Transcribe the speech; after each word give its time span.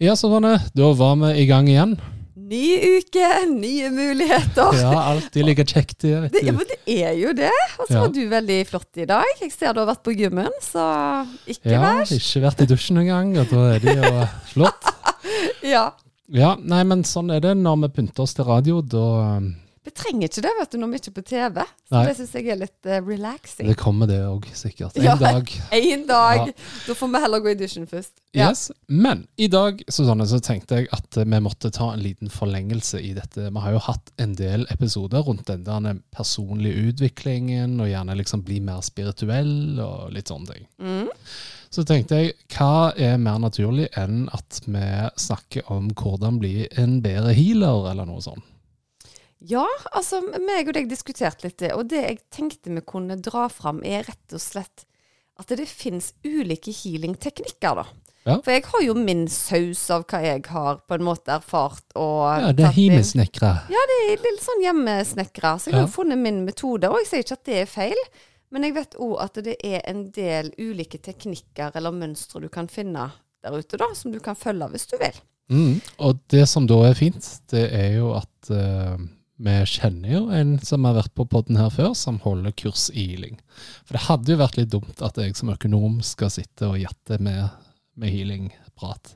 Ja, 0.00 0.16
så. 0.16 0.30
Da 0.74 0.92
var 0.96 1.16
vi 1.20 1.34
i 1.42 1.46
gang 1.46 1.68
igjen. 1.68 1.98
Ny 2.50 2.98
uke, 2.98 3.26
nye 3.52 3.90
muligheter. 3.94 4.72
Ja, 4.80 4.94
alltid 5.12 5.44
like 5.46 5.62
kjekt 5.70 6.02
vet 6.02 6.32
Det, 6.34 6.40
ja, 6.48 6.52
men 6.56 6.66
det 6.66 6.78
er 7.04 7.12
jo 7.20 7.30
det. 7.36 7.50
Og 7.78 7.86
så 7.86 7.94
Ja. 7.94 8.00
var 8.00 8.08
du 8.16 8.22
veldig 8.32 8.56
flott 8.66 8.96
i 8.98 9.04
dag. 9.06 9.24
Jeg 9.40 9.52
ser 9.52 9.72
du 9.76 9.80
har 9.84 9.86
vært 9.92 10.02
på 10.02 10.14
gymmen, 10.16 10.50
så 10.60 11.26
ikke 11.46 11.70
Ja, 11.70 11.80
verst. 12.00 12.12
ikke 12.16 12.42
vært 12.48 12.62
i 12.64 12.66
dusjen 12.72 12.98
engang, 12.98 13.36
og 13.38 13.46
da 13.52 13.74
er 13.74 13.78
det 13.78 13.96
jo 14.00 14.26
flott. 14.54 14.82
Ja. 15.62 15.92
Ja, 16.32 16.54
nei, 16.56 16.82
men 16.84 17.02
sånn 17.04 17.30
er 17.30 17.40
det 17.40 17.56
når 17.58 17.82
vi 17.82 17.88
pynter 18.00 18.22
oss 18.24 18.34
til 18.34 18.44
radio. 18.48 18.80
Da 18.82 19.40
Vi 19.80 19.90
trenger 19.96 20.28
ikke 20.28 20.42
det 20.44 20.50
vet 20.58 20.72
du, 20.74 20.76
når 20.82 20.90
vi 20.92 20.98
ikke 21.00 21.08
er 21.10 21.14
på 21.16 21.22
TV. 21.24 21.60
Så 21.88 21.94
Nei. 21.94 22.00
det 22.04 22.16
syns 22.18 22.32
jeg 22.36 22.48
er 22.52 22.58
litt 22.60 22.88
uh, 22.90 22.96
relaxing. 23.06 23.68
Det 23.70 23.76
kommer 23.80 24.10
det 24.10 24.18
òg, 24.28 24.44
sikkert. 24.52 24.98
En 25.00 25.06
Ja. 25.06 25.14
dag. 25.16 25.48
En 25.78 26.02
dag. 26.06 26.42
Ja. 26.50 26.52
Da 26.84 26.96
får 26.98 27.08
vi 27.14 27.22
heller 27.24 27.40
gå 27.40 27.54
i 27.54 27.58
dusjen 27.62 27.86
først. 27.88 28.12
Ja. 28.36 28.50
Yes. 28.50 28.66
Men 28.92 29.22
i 29.40 29.48
dag 29.48 29.80
Susanne, 29.88 30.26
så 30.28 30.36
tenkte 30.44 30.82
jeg 30.82 30.90
at 30.92 31.16
eh, 31.16 31.24
vi 31.24 31.40
måtte 31.40 31.70
ta 31.72 31.88
en 31.94 32.04
liten 32.04 32.28
forlengelse 32.28 33.00
i 33.00 33.14
dette. 33.16 33.48
Vi 33.48 33.64
har 33.64 33.72
jo 33.78 33.80
hatt 33.88 34.12
en 34.20 34.36
del 34.36 34.66
episoder 34.70 35.24
rundt 35.24 35.48
den 35.48 35.64
der 35.64 35.96
personlige 36.14 36.90
utviklingen, 36.92 37.80
og 37.80 37.88
gjerne 37.88 38.18
liksom 38.20 38.44
bli 38.44 38.60
mer 38.60 38.84
spirituell 38.84 39.80
og 39.80 40.12
litt 40.12 40.28
sånne 40.28 40.52
ting. 40.58 40.68
Mm. 40.84 41.08
Så 41.70 41.84
tenkte 41.88 42.20
jeg, 42.20 42.36
hva 42.52 42.90
er 42.98 43.16
mer 43.22 43.40
naturlig 43.40 43.88
enn 43.96 44.26
at 44.34 44.60
vi 44.66 44.84
snakker 45.24 45.68
om 45.72 45.88
hvordan 45.96 46.40
bli 46.42 46.66
en 46.76 46.98
bedre 47.00 47.32
healer, 47.32 47.88
eller 47.94 48.08
noe 48.10 48.20
sånt? 48.20 48.44
Ja, 49.48 49.64
altså 49.96 50.20
meg 50.20 50.68
og 50.68 50.76
deg 50.76 50.90
diskuterte 50.90 51.46
litt 51.46 51.60
det, 51.62 51.72
og 51.72 51.88
det 51.88 52.02
jeg 52.04 52.20
tenkte 52.32 52.74
vi 52.74 52.82
kunne 52.84 53.16
dra 53.16 53.46
fram, 53.52 53.80
er 53.84 54.04
rett 54.08 54.36
og 54.36 54.42
slett 54.42 54.84
at 55.40 55.52
det 55.56 55.64
finnes 55.70 56.12
ulike 56.26 56.72
healingteknikker, 56.74 57.80
da. 57.80 57.86
Ja. 58.28 58.34
For 58.44 58.52
jeg 58.52 58.66
har 58.68 58.82
jo 58.84 58.94
min 59.00 59.22
saus 59.32 59.86
av 59.92 60.02
hva 60.10 60.18
jeg 60.20 60.42
har 60.52 60.82
på 60.84 60.96
en 60.98 61.06
måte 61.06 61.32
erfart 61.38 61.94
og 61.96 62.26
Ja, 62.28 62.50
det 62.52 62.66
er 62.68 62.76
hjemmesnekra. 62.76 63.52
Ja, 63.72 63.84
det 63.90 63.96
er 64.10 64.26
litt 64.26 64.42
sånn 64.44 64.60
hjemmesnekra. 64.60 65.54
Så 65.56 65.70
jeg 65.70 65.78
har 65.78 65.86
jo 65.86 65.94
funnet 65.94 66.20
min 66.20 66.42
metode, 66.44 66.90
og 66.90 67.00
jeg 67.00 67.08
sier 67.08 67.24
ikke 67.24 67.38
at 67.38 67.48
det 67.48 67.56
er 67.62 67.70
feil. 67.70 68.02
Men 68.52 68.66
jeg 68.66 68.76
vet 68.76 68.98
òg 69.00 69.14
at 69.24 69.40
det 69.46 69.56
er 69.64 69.80
en 69.88 70.04
del 70.12 70.50
ulike 70.58 71.00
teknikker 71.00 71.76
eller 71.78 71.94
mønstre 71.94 72.42
du 72.44 72.50
kan 72.52 72.68
finne 72.68 73.08
der 73.40 73.56
ute, 73.56 73.78
da, 73.80 73.88
som 73.96 74.12
du 74.12 74.18
kan 74.20 74.36
følge 74.36 74.68
hvis 74.74 74.88
du 74.90 74.98
vil. 75.00 75.20
Mm. 75.50 75.80
Og 76.04 76.20
det 76.30 76.44
som 76.50 76.66
da 76.68 76.82
er 76.90 76.98
fint, 76.98 77.24
det 77.50 77.64
er 77.72 77.94
jo 77.96 78.12
at 78.18 78.50
eh, 78.52 79.00
vi 79.40 79.54
kjenner 79.72 80.10
jo 80.12 80.20
en 80.36 80.58
som 80.64 80.84
har 80.84 80.98
vært 80.98 81.14
på 81.16 81.24
podden 81.32 81.56
her 81.60 81.70
før, 81.72 81.94
som 81.96 82.18
holder 82.24 82.52
kurs 82.60 82.88
i 82.92 83.06
healing. 83.12 83.38
For 83.88 83.96
det 83.96 84.02
hadde 84.08 84.34
jo 84.34 84.40
vært 84.42 84.58
litt 84.60 84.70
dumt 84.74 85.00
at 85.06 85.16
jeg 85.20 85.36
som 85.38 85.52
økonom 85.54 86.00
skal 86.04 86.30
sitte 86.34 86.68
og 86.68 86.76
jatte 86.82 87.16
med, 87.24 87.48
med 87.96 88.12
healing-prat. 88.12 89.14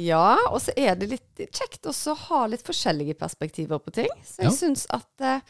Ja, 0.00 0.36
og 0.50 0.58
så 0.64 0.74
er 0.76 0.98
det 0.98 1.10
litt 1.14 1.44
kjekt 1.54 1.86
også 1.90 2.16
å 2.16 2.20
ha 2.28 2.42
litt 2.50 2.66
forskjellige 2.66 3.14
perspektiver 3.20 3.78
på 3.82 3.94
ting. 4.02 4.10
Så 4.26 4.42
jeg 4.42 4.50
Ja. 4.50 4.56
syns 4.58 4.86
at 4.90 5.08
eh, 5.24 5.40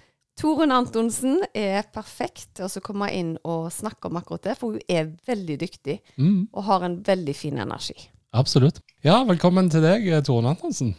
Torunn 0.40 0.72
Antonsen 0.72 1.40
er 1.54 1.82
perfekt 1.92 2.54
til 2.56 2.64
å 2.68 2.80
komme 2.84 3.10
inn 3.12 3.34
og 3.44 3.70
snakke 3.72 4.08
om 4.08 4.16
akkurat 4.20 4.42
det, 4.46 4.54
for 4.60 4.72
hun 4.76 4.80
er 4.88 5.10
veldig 5.28 5.58
dyktig 5.60 5.98
Mm. 6.16 6.48
og 6.52 6.64
har 6.64 6.82
en 6.86 7.02
veldig 7.02 7.34
fin 7.36 7.58
energi. 7.58 7.96
Absolutt. 8.32 8.80
Ja, 9.02 9.24
velkommen 9.24 9.68
til 9.72 9.82
deg, 9.82 10.06
Torunn 10.24 10.46
Antonsen. 10.46 10.94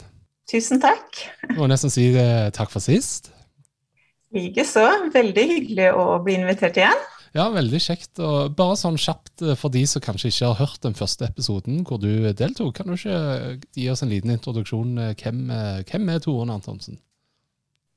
Tusen 0.50 0.81
takk. 0.84 1.22
Jeg 1.47 1.57
må 1.59 1.68
nesten 1.72 1.91
si 1.94 2.09
eh, 2.18 2.50
takk 2.56 2.72
for 2.74 2.84
sist. 2.84 3.29
Likeså. 4.35 4.84
Veldig 5.13 5.44
hyggelig 5.50 5.90
å 5.96 6.06
bli 6.24 6.38
invitert 6.40 6.79
igjen. 6.79 7.02
Ja, 7.35 7.46
veldig 7.53 7.79
kjekt. 7.79 8.19
Og 8.19 8.56
bare 8.57 8.75
sånn 8.80 8.97
kjapt 9.00 9.44
eh, 9.46 9.56
for 9.59 9.72
de 9.72 9.85
som 9.88 10.03
kanskje 10.03 10.31
ikke 10.31 10.50
har 10.51 10.59
hørt 10.66 10.81
den 10.84 10.97
første 10.97 11.28
episoden 11.30 11.85
hvor 11.88 12.01
du 12.01 12.09
deltok, 12.35 12.74
kan 12.80 12.90
du 12.91 12.97
ikke 12.97 13.59
gi 13.78 13.88
oss 13.94 14.03
en 14.03 14.12
liten 14.12 14.34
introduksjon? 14.35 14.97
eh, 15.00 15.13
Hvem, 15.22 15.46
eh, 15.56 15.84
hvem 15.88 16.12
er 16.16 16.24
Toren 16.25 16.51
Antonsen? 16.57 17.00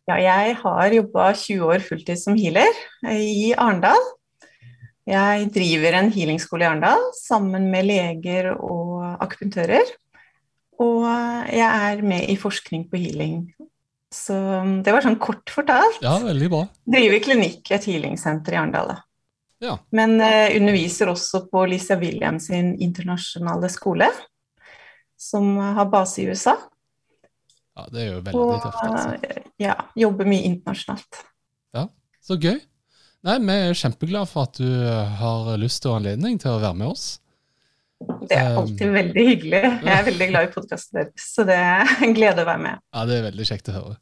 Ja, 0.05 0.19
jeg 0.21 0.59
har 0.61 0.93
jobba 0.93 1.31
20 1.33 1.65
år 1.73 1.83
fulltid 1.83 2.21
som 2.21 2.37
healer 2.39 2.71
eh, 3.09 3.25
i 3.25 3.51
Arendal. 3.57 4.03
Jeg 5.09 5.51
driver 5.53 5.99
en 5.99 6.11
healingskole 6.15 6.65
i 6.65 6.69
Arendal 6.69 7.03
sammen 7.19 7.67
med 7.73 7.89
leger 7.91 8.53
og 8.55 9.03
akupunktører. 9.25 9.91
Og 10.83 11.05
jeg 11.53 11.63
er 11.65 12.03
med 12.03 12.29
i 12.33 12.37
forskning 12.41 12.89
på 12.91 12.99
healing. 12.99 13.45
Så 14.15 14.35
det 14.87 14.93
var 14.95 15.03
sånn 15.03 15.19
kort 15.23 15.51
fortalt. 15.51 16.01
Ja, 16.03 16.17
veldig 16.23 16.49
bra. 16.53 16.63
Driver 16.87 17.23
klinikk 17.25 17.71
i 17.71 17.77
et 17.77 17.89
healingsenter 17.91 18.55
i 18.55 18.59
Arendal. 18.61 18.93
Ja. 19.63 19.79
Men 19.97 20.19
uh, 20.21 20.51
underviser 20.59 21.11
også 21.11 21.45
på 21.51 21.65
Lisa 21.71 21.97
Williams 21.99 22.47
sin 22.51 22.75
internasjonale 22.83 23.71
skole, 23.73 24.11
som 25.19 25.57
har 25.57 25.89
base 25.91 26.23
i 26.23 26.29
USA. 26.29 26.57
Ja, 27.75 27.87
Det 27.91 28.03
er 28.03 28.11
jo 28.13 28.21
veldig 28.21 28.39
Og 28.43 28.53
tøft. 28.63 28.83
altså. 28.87 29.15
eh, 29.25 29.43
ja, 29.65 29.75
jobber 29.99 30.29
mye 30.31 30.47
internasjonalt. 30.47 31.25
Ja, 31.75 31.89
Så 32.23 32.39
gøy. 32.39 32.61
Nei, 33.25 33.39
Vi 33.41 33.55
er 33.57 33.79
kjempeglade 33.79 34.29
for 34.29 34.47
at 34.47 34.59
du 34.61 34.69
har 35.19 35.57
lyst 35.59 35.87
og 35.89 35.97
anledning 35.97 36.39
til 36.39 36.53
å 36.53 36.61
være 36.61 36.77
med 36.77 36.93
oss. 36.93 37.19
Det 38.29 38.39
er 38.39 38.55
Um, 38.55 38.63
alltid 38.63 38.95
veldig 38.95 39.27
hyggelig. 39.29 39.61
Jeg 39.65 39.93
er 39.95 40.07
veldig 40.07 40.29
glad 40.31 40.49
i 40.49 40.53
podkasten 40.55 41.01
deres, 41.01 41.27
så 41.35 41.45
det 41.49 41.59
er 41.59 41.93
en 42.07 42.17
glede 42.17 42.45
å 42.45 42.49
være 42.49 42.63
med. 42.63 42.83
Ja, 42.95 43.05
Det 43.09 43.19
er 43.19 43.29
veldig 43.29 43.47
kjekt 43.51 43.71
å 43.73 43.77
høre. 43.77 43.99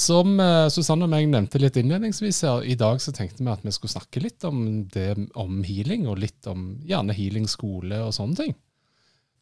Som 0.00 0.38
uh, 0.40 0.68
Susanne 0.72 1.04
og 1.04 1.12
meg 1.12 1.28
nevnte 1.28 1.60
litt 1.60 1.76
innledningsvis 1.80 2.42
her, 2.46 2.64
i 2.64 2.78
dag 2.78 3.02
så 3.02 3.12
tenkte 3.16 3.44
vi 3.44 3.52
at 3.52 3.66
vi 3.66 3.74
skulle 3.74 3.92
snakke 3.92 4.22
litt 4.24 4.46
om 4.48 4.86
det 4.94 5.12
om 5.34 5.62
healing, 5.66 6.08
og 6.08 6.22
litt 6.22 6.48
om 6.50 6.74
gjerne 6.88 7.16
healing-skole 7.16 8.00
og 8.06 8.14
sånne 8.16 8.44
ting. 8.44 8.58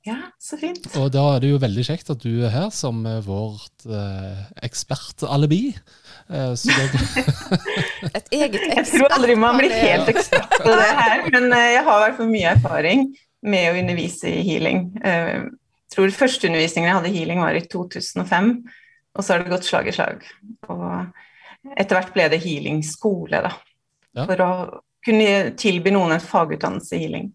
Ja, 0.07 0.17
så 0.41 0.57
fint. 0.57 0.87
Og 0.97 1.11
da 1.13 1.25
er 1.35 1.43
det 1.43 1.51
jo 1.51 1.59
veldig 1.61 1.85
kjekt 1.85 2.11
at 2.15 2.23
du 2.23 2.31
er 2.47 2.53
her 2.55 2.69
som 2.73 3.03
eh, 3.07 3.19
vårt 3.27 3.85
eh, 3.85 4.45
ekspertalibi. 4.65 5.75
Eh, 6.31 6.53
Et 8.17 8.31
eget 8.39 8.61
Jeg 8.63 8.87
tror 8.93 9.17
aldri 9.19 9.35
man 9.37 9.59
blir 9.59 9.75
helt 9.75 10.09
ekspert 10.13 10.55
på 10.63 10.71
det 10.71 10.93
her, 11.01 11.27
men 11.35 11.51
eh, 11.51 11.73
jeg 11.75 11.85
har 11.89 11.99
i 11.99 12.05
hvert 12.07 12.21
fall 12.21 12.31
mye 12.31 12.55
erfaring 12.55 13.09
med 13.47 13.71
å 13.71 13.79
undervise 13.79 14.31
i 14.33 14.43
healing. 14.47 14.91
Eh, 15.05 15.47
Jeg 15.89 15.95
tror 15.95 16.13
første 16.13 16.49
undervisningen 16.51 16.91
jeg 16.91 16.97
hadde 16.99 17.09
i 17.09 17.17
healing 17.17 17.39
var 17.41 17.57
i 17.57 17.65
2005, 17.65 18.51
og 19.17 19.25
så 19.25 19.33
har 19.33 19.41
det 19.41 19.53
gått 19.55 19.65
slag 19.65 19.89
i 19.89 19.95
slag. 19.97 20.27
Og 20.69 21.73
etter 21.77 21.97
hvert 21.97 22.13
ble 22.13 22.27
det 22.29 22.43
healingskole, 22.43 23.41
da. 23.47 23.55
Ja. 24.13 24.27
For 24.29 24.43
å 24.45 24.51
kunne 25.05 25.55
tilby 25.57 25.95
noen 25.95 26.13
en 26.17 26.21
fagutdannelse 26.21 26.97
i 26.97 27.01
healing. 27.07 27.31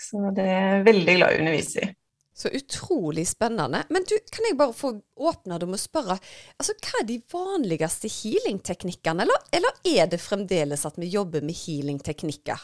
Så 0.00 0.32
det 0.34 0.44
er 0.44 0.66
jeg 0.76 0.86
veldig 0.90 1.14
glad 1.20 1.30
i 1.30 1.38
å 1.38 1.44
undervise 1.44 1.84
i. 1.84 1.92
Så 2.36 2.50
utrolig 2.52 3.24
spennende. 3.30 3.80
Men 3.88 4.04
du, 4.04 4.12
kan 4.28 4.44
jeg 4.44 4.58
bare 4.58 4.74
få 4.76 4.90
åpne 5.16 5.56
det 5.56 5.68
med 5.70 5.78
å 5.78 5.80
spørre, 5.80 6.18
altså 6.60 6.74
hva 6.84 7.00
er 7.00 7.06
de 7.08 7.16
vanligste 7.32 8.10
healingteknikkene, 8.12 9.24
eller, 9.24 9.46
eller 9.56 9.78
er 9.88 10.10
det 10.12 10.20
fremdeles 10.20 10.84
at 10.84 10.98
vi 11.00 11.08
jobber 11.14 11.46
med 11.46 11.56
healingteknikker? 11.56 12.60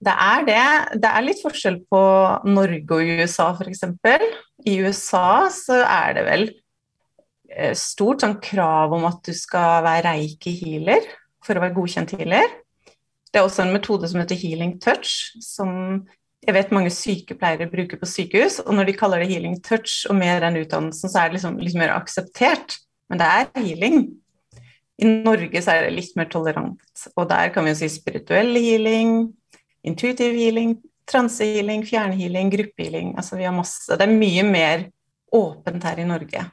Det 0.00 0.12
er 0.12 0.46
det. 0.46 0.64
Det 1.02 1.10
er 1.10 1.26
litt 1.26 1.42
forskjell 1.44 1.80
på 1.90 2.02
Norge 2.48 2.96
og 2.96 3.12
USA, 3.20 3.50
f.eks. 3.54 3.84
I 4.68 4.76
USA 4.84 5.48
så 5.54 5.80
er 5.84 6.16
det 6.16 6.24
vel 6.26 6.46
eh, 7.52 7.74
stort 7.78 8.24
sånn 8.24 8.38
krav 8.42 8.94
om 8.96 9.06
at 9.08 9.22
du 9.26 9.34
skal 9.36 9.84
være 9.86 10.14
reiki-healer 10.14 11.06
for 11.44 11.56
å 11.56 11.64
være 11.64 11.76
godkjent 11.76 12.16
healer. 12.18 12.56
Det 13.30 13.38
er 13.38 13.46
også 13.46 13.64
en 13.64 13.74
metode 13.74 14.08
som 14.10 14.20
heter 14.20 14.38
healing 14.38 14.74
touch, 14.82 15.30
som 15.44 16.02
jeg 16.40 16.56
vet 16.56 16.72
mange 16.74 16.90
sykepleiere 16.92 17.68
bruker 17.70 18.00
på 18.00 18.08
sykehus. 18.08 18.58
Og 18.64 18.74
når 18.74 18.90
de 18.90 18.96
kaller 18.96 19.22
det 19.22 19.30
healing 19.30 19.58
touch, 19.62 20.02
og 20.08 20.16
mer 20.18 20.42
enn 20.46 20.58
utdannelsen, 20.62 21.12
så 21.12 21.20
er 21.20 21.28
det 21.28 21.38
liksom 21.38 21.60
litt 21.60 21.76
mer 21.78 21.92
akseptert. 21.94 22.80
Men 23.10 23.20
det 23.20 23.28
er 23.28 23.66
healing. 23.66 24.00
I 25.00 25.08
Norge 25.08 25.62
så 25.64 25.74
er 25.74 25.86
det 25.86 25.96
litt 25.96 26.16
mer 26.18 26.28
tolerant, 26.28 26.80
og 27.16 27.28
der 27.30 27.48
kan 27.54 27.64
vi 27.64 27.72
jo 27.72 27.78
si 27.78 27.86
spirituell 27.88 28.52
healing, 28.52 29.30
intuitive 29.86 30.36
healing, 30.36 30.76
transehealing, 31.10 31.84
fjernhealing, 31.86 32.50
gruppehealing. 32.50 33.14
Altså 33.16 33.36
vi 33.36 33.46
har 33.48 33.54
masse. 33.56 33.96
Det 33.96 34.06
er 34.06 34.18
mye 34.18 34.44
mer 34.46 34.88
åpent 35.32 35.84
her 35.86 36.02
i 36.02 36.08
Norge 36.08 36.44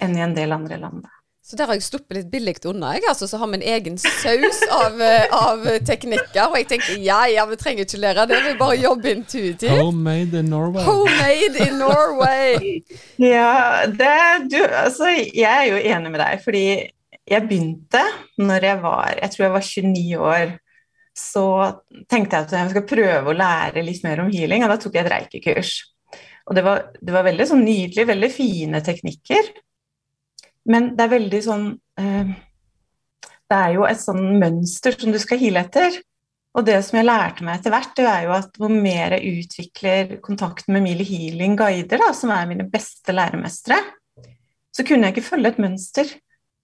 enn 0.00 0.16
i 0.16 0.22
en 0.22 0.34
del 0.36 0.52
andre 0.54 0.78
land. 0.80 1.06
Så 1.48 1.56
der 1.56 1.70
har 1.70 1.78
jeg 1.78 1.86
sluppet 1.86 2.12
litt 2.12 2.26
billig 2.28 2.52
unna. 2.68 2.90
Jeg 2.98 3.06
altså, 3.08 3.24
så 3.24 3.38
har 3.40 3.48
vi 3.48 3.56
en 3.56 3.62
egen 3.72 3.94
saus 3.98 4.58
av, 4.68 4.98
eh, 5.00 5.32
av, 5.32 5.62
teknikker. 5.88 6.42
Og 6.44 6.58
jeg 6.58 6.66
tenker 6.74 6.98
ja, 7.00 7.22
ja, 7.32 7.46
vi 7.48 7.56
trenger 7.56 7.86
ikke 7.86 8.00
lære 8.02 8.26
det, 8.28 8.42
vi 8.44 8.52
bare 8.60 8.76
jobber 8.76 9.14
intuitivt. 9.14 9.80
Homemade 9.80 10.42
in 10.42 10.52
Norway. 10.52 10.84
Homemade 10.84 11.64
in 11.64 11.80
Norway. 11.80 12.82
ja, 13.16 13.86
det, 13.88 14.18
du, 14.52 14.60
altså, 14.60 15.08
jeg 15.08 15.48
er 15.48 15.70
jo 15.70 15.80
enig 15.80 16.12
med 16.12 16.20
deg, 16.20 16.44
fordi 16.44 16.66
jeg 17.28 17.48
begynte 17.48 18.04
når 18.40 18.64
jeg 18.64 18.82
var 18.82 19.18
Jeg 19.22 19.30
tror 19.32 19.44
jeg 19.46 19.56
var 19.56 19.66
29 19.72 20.18
år. 20.34 20.56
Så 21.18 21.44
tenkte 22.06 22.38
jeg 22.38 22.46
at 22.46 22.52
jeg 22.54 22.72
skal 22.72 22.88
prøve 22.88 23.32
å 23.32 23.36
lære 23.36 23.82
litt 23.82 24.04
mer 24.06 24.22
om 24.22 24.28
healing, 24.30 24.62
og 24.64 24.70
da 24.70 24.76
tok 24.80 24.94
jeg 24.94 25.04
et 25.04 25.14
reikekurs. 25.14 25.72
Og 26.48 26.56
det 26.56 26.64
var, 26.64 26.84
det 27.02 27.14
var 27.14 27.26
veldig 27.26 27.46
sånn 27.50 27.64
nydelig, 27.66 28.04
veldig 28.08 28.28
fine 28.32 28.82
teknikker. 28.84 29.50
Men 30.70 30.92
det 30.96 31.04
er 31.04 31.14
veldig 31.14 31.40
sånn 31.44 31.66
eh, 32.00 32.30
Det 33.48 33.56
er 33.56 33.74
jo 33.76 33.84
et 33.88 34.00
sånn 34.00 34.38
mønster 34.40 34.96
som 34.96 35.12
du 35.12 35.18
skal 35.20 35.40
heale 35.40 35.64
etter. 35.66 35.98
Og 36.56 36.64
det 36.66 36.78
som 36.86 36.98
jeg 36.98 37.06
lærte 37.06 37.44
meg 37.44 37.58
etter 37.58 37.72
hvert, 37.72 37.92
det 37.96 38.06
er 38.08 38.24
jo 38.26 38.32
at 38.34 38.56
hvor 38.58 38.72
mer 38.72 39.14
jeg 39.16 39.42
utvikler 39.42 40.16
kontakten 40.24 40.74
med 40.74 40.86
Mili 40.86 41.04
Healing 41.06 41.54
Guider, 41.58 42.00
da, 42.00 42.08
som 42.16 42.32
er 42.34 42.48
mine 42.50 42.66
beste 42.72 43.14
læremestere, 43.14 43.78
så 44.74 44.84
kunne 44.86 45.08
jeg 45.08 45.16
ikke 45.16 45.28
følge 45.28 45.52
et 45.52 45.60
mønster. 45.62 46.10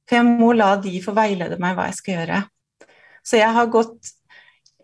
For 0.09 0.19
jeg 0.19 0.27
må 0.41 0.51
la 0.57 0.75
de 0.81 0.99
få 1.05 1.15
veilede 1.17 1.61
meg 1.63 1.77
hva 1.77 1.89
jeg 1.91 1.99
skal 2.01 2.19
gjøre. 2.19 2.41
Så 3.25 3.41
jeg 3.41 3.57
har 3.57 3.71
gått 3.73 4.13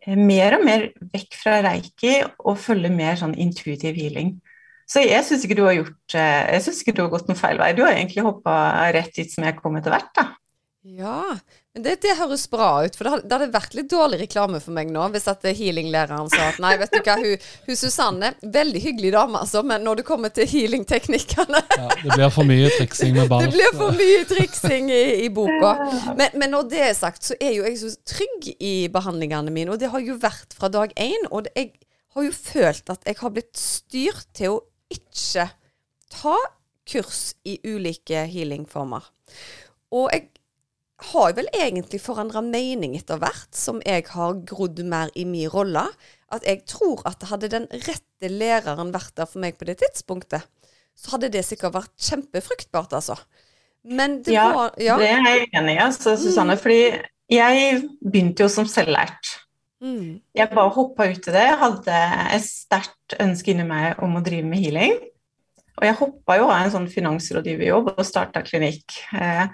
mer 0.06 0.56
og 0.56 0.64
mer 0.64 0.86
vekk 1.12 1.36
fra 1.36 1.58
reiki 1.66 2.14
og 2.24 2.58
følge 2.60 2.90
mer 2.92 3.18
sånn 3.20 3.36
intuitiv 3.40 3.98
healing. 4.00 4.38
Så 4.90 5.04
jeg 5.04 5.22
syns 5.26 5.44
ikke 5.46 5.58
du 5.58 5.66
har 5.68 5.76
gjort 5.76 6.14
eh, 6.18 6.46
Jeg 6.56 6.62
synes 6.64 6.80
ikke 6.82 6.94
du 6.96 7.02
har 7.04 7.10
gått 7.12 7.28
noen 7.30 7.38
feil 7.38 7.60
vei. 7.60 7.70
Du 7.76 7.84
har 7.84 7.94
egentlig 7.94 8.24
hoppa 8.26 8.54
rett 8.96 9.12
dit 9.14 9.30
som 9.30 9.46
jeg 9.46 9.58
kom 9.60 9.76
etter 9.78 9.94
hvert, 9.94 10.10
da. 10.16 10.24
Ja, 10.82 11.36
det, 11.78 12.00
det, 12.02 12.16
høres 12.18 12.48
bra 12.50 12.82
ut. 12.82 12.96
For 12.98 13.06
det 13.06 13.10
hadde, 13.12 13.26
det 13.28 13.36
hadde, 13.36 13.48
vært 13.54 13.74
litt 13.78 13.90
dårlig 13.92 14.18
reklame 14.24 14.58
for 14.62 14.74
meg 14.74 14.88
nå 14.90 15.04
hvis 15.14 15.28
at 15.30 15.44
healinglæreren 15.46 16.30
sa 16.32 16.48
at 16.48 16.58
nei, 16.62 16.72
vet 16.80 16.90
du 16.90 16.98
hva, 17.06 17.14
hun, 17.20 17.44
hun 17.68 17.78
Susanne, 17.78 18.32
veldig 18.42 18.82
hyggelig 18.82 19.12
dame, 19.14 19.42
altså, 19.44 19.62
men 19.66 19.84
når 19.86 20.00
det 20.00 20.06
kommer 20.08 20.32
til 20.34 20.48
healingteknikkene 20.50 21.60
ja, 21.62 21.86
Det 22.02 22.16
blir 22.16 22.32
for 22.34 22.48
mye 22.48 22.72
triksing 22.74 23.14
med 23.14 23.30
barn. 23.30 23.44
Det 23.46 23.54
blir 23.54 23.76
for 23.78 23.94
mye 23.94 24.24
triksing 24.26 24.90
i, 24.90 25.04
i 25.26 25.28
boka. 25.34 25.76
Men, 26.18 26.34
men, 26.34 26.50
når 26.56 26.66
det 26.72 26.82
er 26.88 26.98
sagt, 26.98 27.22
så 27.30 27.38
er 27.38 27.54
jo 27.54 27.62
jeg 27.68 27.78
så 27.78 27.92
trygg 28.16 28.50
i 28.58 28.74
behandlingene 28.90 29.54
mine, 29.54 29.70
og 29.70 29.78
det 29.78 29.92
har 29.94 30.02
jo 30.02 30.18
vært 30.18 30.58
fra 30.58 30.72
dag 30.72 30.90
én. 30.98 31.30
Og 31.30 31.46
det, 31.46 31.54
jeg 31.54 31.70
har 32.16 32.26
jo 32.26 32.34
følt 32.34 32.90
at 32.90 33.06
jeg 33.06 33.20
har 33.22 33.34
blitt 33.36 33.54
styrt 33.62 34.26
til 34.34 34.58
å 34.58 34.60
ikke 34.90 35.46
ta 36.10 36.34
kurs 36.90 37.22
i 37.46 37.60
ulike 37.62 38.26
healingformer. 38.26 39.06
Og 39.94 40.10
jeg 40.10 40.26
har 41.10 41.34
vel 41.36 41.48
egentlig 41.56 42.00
forandra 42.02 42.42
mening 42.44 42.96
etter 42.98 43.20
hvert 43.20 43.56
som 43.56 43.80
jeg 43.86 44.04
har 44.12 44.40
grodd 44.48 44.82
mer 44.84 45.12
i 45.16 45.24
min 45.28 45.50
rolle. 45.52 45.86
At 46.30 46.44
jeg 46.46 46.64
tror 46.68 47.02
at 47.08 47.26
hadde 47.30 47.50
den 47.52 47.66
rette 47.72 48.30
læreren 48.30 48.92
vært 48.94 49.16
der 49.18 49.28
for 49.28 49.42
meg 49.42 49.56
på 49.58 49.66
det 49.68 49.80
tidspunktet, 49.80 50.44
så 50.94 51.14
hadde 51.14 51.30
det 51.32 51.46
sikkert 51.46 51.74
vært 51.78 51.94
kjempefruktbart, 52.04 52.92
altså. 52.98 53.16
Men 53.88 54.18
det 54.22 54.34
ja, 54.34 54.50
var 54.52 54.74
Ja, 54.76 54.98
det 55.00 55.08
er 55.08 55.22
jeg 55.24 55.46
enig 55.56 55.78
i, 55.78 55.80
altså, 55.80 56.16
Susanne. 56.20 56.58
Mm. 56.58 56.60
Fordi 56.60 56.82
jeg 57.32 57.80
begynte 58.04 58.44
jo 58.44 58.50
som 58.52 58.68
selvlært. 58.68 59.32
Mm. 59.80 60.20
Jeg 60.36 60.52
bare 60.52 60.74
hoppa 60.76 61.08
ut 61.08 61.24
i 61.24 61.32
det. 61.32 61.46
Jeg 61.46 61.60
hadde 61.62 62.00
et 62.36 62.44
sterkt 62.44 63.16
ønske 63.22 63.54
inni 63.54 63.64
meg 63.64 64.02
om 64.04 64.18
å 64.18 64.24
drive 64.24 64.44
med 64.46 64.60
healing. 64.60 64.98
Og 65.80 65.86
jeg 65.88 65.96
hoppa 66.02 66.36
jo 66.36 66.48
av 66.50 66.58
en 66.58 66.72
sånn 66.74 66.90
finansrådgiverjobb 66.92 67.94
og 67.94 68.04
starta 68.04 68.42
klinikk. 68.44 68.98
Eh, 69.16 69.46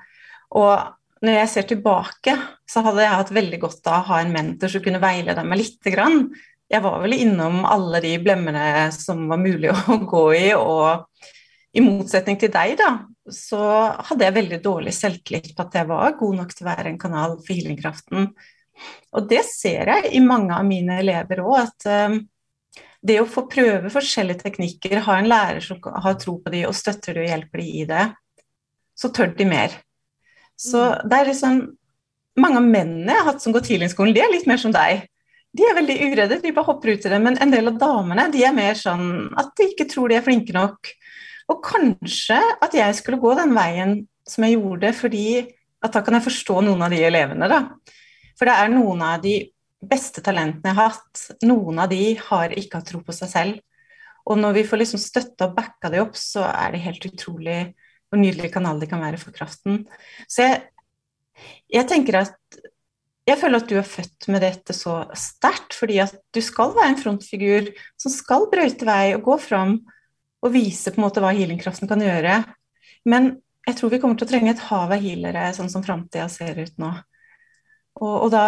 og 0.58 0.95
når 1.24 1.38
jeg 1.40 1.52
ser 1.52 1.68
tilbake, 1.70 2.34
så 2.68 2.82
hadde 2.84 3.04
jeg 3.04 3.18
hatt 3.20 3.32
veldig 3.32 3.60
godt 3.62 3.88
av 3.88 4.02
å 4.02 4.08
ha 4.10 4.20
en 4.20 4.34
mentor 4.34 4.72
som 4.72 4.82
kunne 4.84 5.00
veilede 5.02 5.44
meg 5.48 5.62
lite 5.62 5.92
grann. 5.94 6.26
Jeg 6.68 6.82
var 6.84 6.98
vel 7.02 7.14
innom 7.16 7.62
alle 7.68 8.02
de 8.04 8.12
blemmene 8.20 8.90
som 8.94 9.24
var 9.30 9.40
mulig 9.40 9.72
å 9.74 10.00
gå 10.02 10.26
i, 10.36 10.48
og 10.58 11.06
i 11.76 11.84
motsetning 11.84 12.38
til 12.40 12.52
deg, 12.52 12.76
da, 12.80 12.90
så 13.32 13.60
hadde 14.08 14.26
jeg 14.26 14.36
veldig 14.36 14.60
dårlig 14.64 14.92
selvtillit 14.96 15.54
på 15.56 15.64
at 15.66 15.80
jeg 15.80 15.88
var 15.88 16.14
god 16.18 16.38
nok 16.42 16.54
til 16.54 16.66
å 16.66 16.70
være 16.70 16.92
en 16.92 17.00
kanal 17.00 17.36
for 17.40 17.52
healingkraften. 17.54 18.30
Og 19.16 19.28
det 19.28 19.42
ser 19.48 19.92
jeg 19.92 20.12
i 20.16 20.22
mange 20.24 20.56
av 20.56 20.66
mine 20.68 20.98
elever 21.00 21.40
òg, 21.44 21.58
at 21.64 21.88
um, 22.12 22.20
det 23.06 23.18
å 23.20 23.28
få 23.30 23.46
prøve 23.50 23.92
forskjellige 23.92 24.44
teknikker, 24.44 25.02
ha 25.06 25.18
en 25.20 25.30
lærer 25.30 25.64
som 25.64 25.80
har 25.80 26.16
tro 26.20 26.38
på 26.42 26.52
de 26.52 26.64
og 26.68 26.76
støtter 26.76 27.16
de 27.16 27.24
og 27.24 27.30
hjelper 27.30 27.62
de 27.62 27.66
i 27.80 27.84
det, 27.88 28.06
så 28.96 29.12
tør 29.14 29.34
de 29.36 29.48
mer. 29.48 29.76
Så 30.60 30.80
mm. 30.80 31.10
det 31.10 31.18
er 31.18 31.28
liksom 31.32 31.66
Mange 32.36 32.60
av 32.60 32.66
mennene 32.68 33.14
jeg 33.14 33.16
har 33.16 33.30
hatt 33.30 33.40
som 33.40 33.52
går 33.54 33.62
tidligskolen, 33.64 34.12
de 34.12 34.20
er 34.20 34.28
litt 34.28 34.44
mer 34.44 34.58
som 34.60 34.68
deg. 34.68 35.06
De 35.56 35.64
er 35.64 35.76
veldig 35.78 35.94
uredde, 36.10 36.36
de 36.42 36.50
bare 36.52 36.68
hopper 36.68 36.90
ut 36.92 37.06
i 37.08 37.08
det. 37.08 37.20
Men 37.24 37.38
en 37.40 37.54
del 37.54 37.70
av 37.70 37.78
damene 37.80 38.26
de 38.28 38.42
er 38.44 38.52
mer 38.52 38.76
sånn 38.76 39.30
at 39.40 39.54
de 39.56 39.70
ikke 39.70 39.86
tror 39.88 40.12
de 40.12 40.18
er 40.18 40.26
flinke 40.26 40.52
nok. 40.52 40.90
Og 41.48 41.62
kanskje 41.64 42.36
at 42.36 42.76
jeg 42.76 42.98
skulle 42.98 43.22
gå 43.22 43.32
den 43.38 43.54
veien 43.56 43.94
som 44.28 44.44
jeg 44.44 44.58
gjorde, 44.58 44.90
fordi 44.98 45.26
at 45.80 45.96
da 45.96 46.02
kan 46.04 46.18
jeg 46.18 46.26
forstå 46.26 46.58
noen 46.66 46.84
av 46.84 46.92
de 46.92 47.00
elevene, 47.08 47.48
da. 47.48 47.62
For 48.36 48.48
det 48.48 48.58
er 48.60 48.72
noen 48.74 49.04
av 49.06 49.24
de 49.24 49.38
beste 49.86 50.22
talentene 50.24 50.72
jeg 50.72 50.78
har 50.78 50.92
hatt, 50.92 51.24
noen 51.46 51.80
av 51.84 51.88
de 51.92 52.02
har 52.28 52.52
ikke 52.52 52.80
hatt 52.80 52.90
tro 52.90 53.00
på 53.06 53.14
seg 53.16 53.32
selv. 53.32 53.60
Og 54.26 54.38
når 54.40 54.58
vi 54.58 54.64
får 54.66 54.82
liksom 54.82 55.00
støtta 55.00 55.48
og 55.48 55.54
backa 55.56 55.90
de 55.92 56.02
opp, 56.02 56.16
så 56.18 56.44
er 56.48 56.74
det 56.74 56.84
helt 56.84 57.04
utrolig 57.06 57.60
hvor 58.10 58.20
nydelig 58.20 58.52
kanal 58.54 58.80
de 58.80 58.88
kan 58.90 59.02
være 59.02 59.20
for 59.20 59.34
kraften. 59.34 59.84
Så 60.30 60.46
jeg, 60.46 60.62
jeg 61.72 61.88
tenker 61.90 62.22
at 62.22 62.62
jeg 63.26 63.40
føler 63.40 63.58
at 63.58 63.66
du 63.70 63.74
er 63.74 63.86
født 63.86 64.28
med 64.30 64.44
dette 64.44 64.74
så 64.76 65.00
sterkt, 65.18 65.74
fordi 65.74 65.98
at 66.04 66.14
du 66.34 66.38
skal 66.44 66.76
være 66.76 66.92
en 66.92 67.00
frontfigur 67.00 67.72
som 67.98 68.12
skal 68.14 68.46
brøyte 68.52 68.86
vei 68.86 69.16
og 69.16 69.24
gå 69.26 69.38
fram 69.42 69.80
og 70.46 70.52
vise 70.54 70.92
på 70.92 71.00
en 71.00 71.06
måte 71.08 71.22
hva 71.24 71.32
healingkraften 71.34 71.90
kan 71.90 72.02
gjøre. 72.04 72.38
Men 73.10 73.32
jeg 73.66 73.78
tror 73.78 73.90
vi 73.90 73.98
kommer 74.02 74.18
til 74.18 74.28
å 74.28 74.30
trenge 74.30 74.52
et 74.54 74.64
hav 74.68 74.94
av 74.94 75.02
healere, 75.02 75.48
sånn 75.56 75.70
som 75.72 75.82
framtida 75.82 76.28
ser 76.30 76.58
ut 76.60 76.76
nå. 76.78 76.92
Og, 77.98 78.14
og, 78.14 78.28
da 78.30 78.44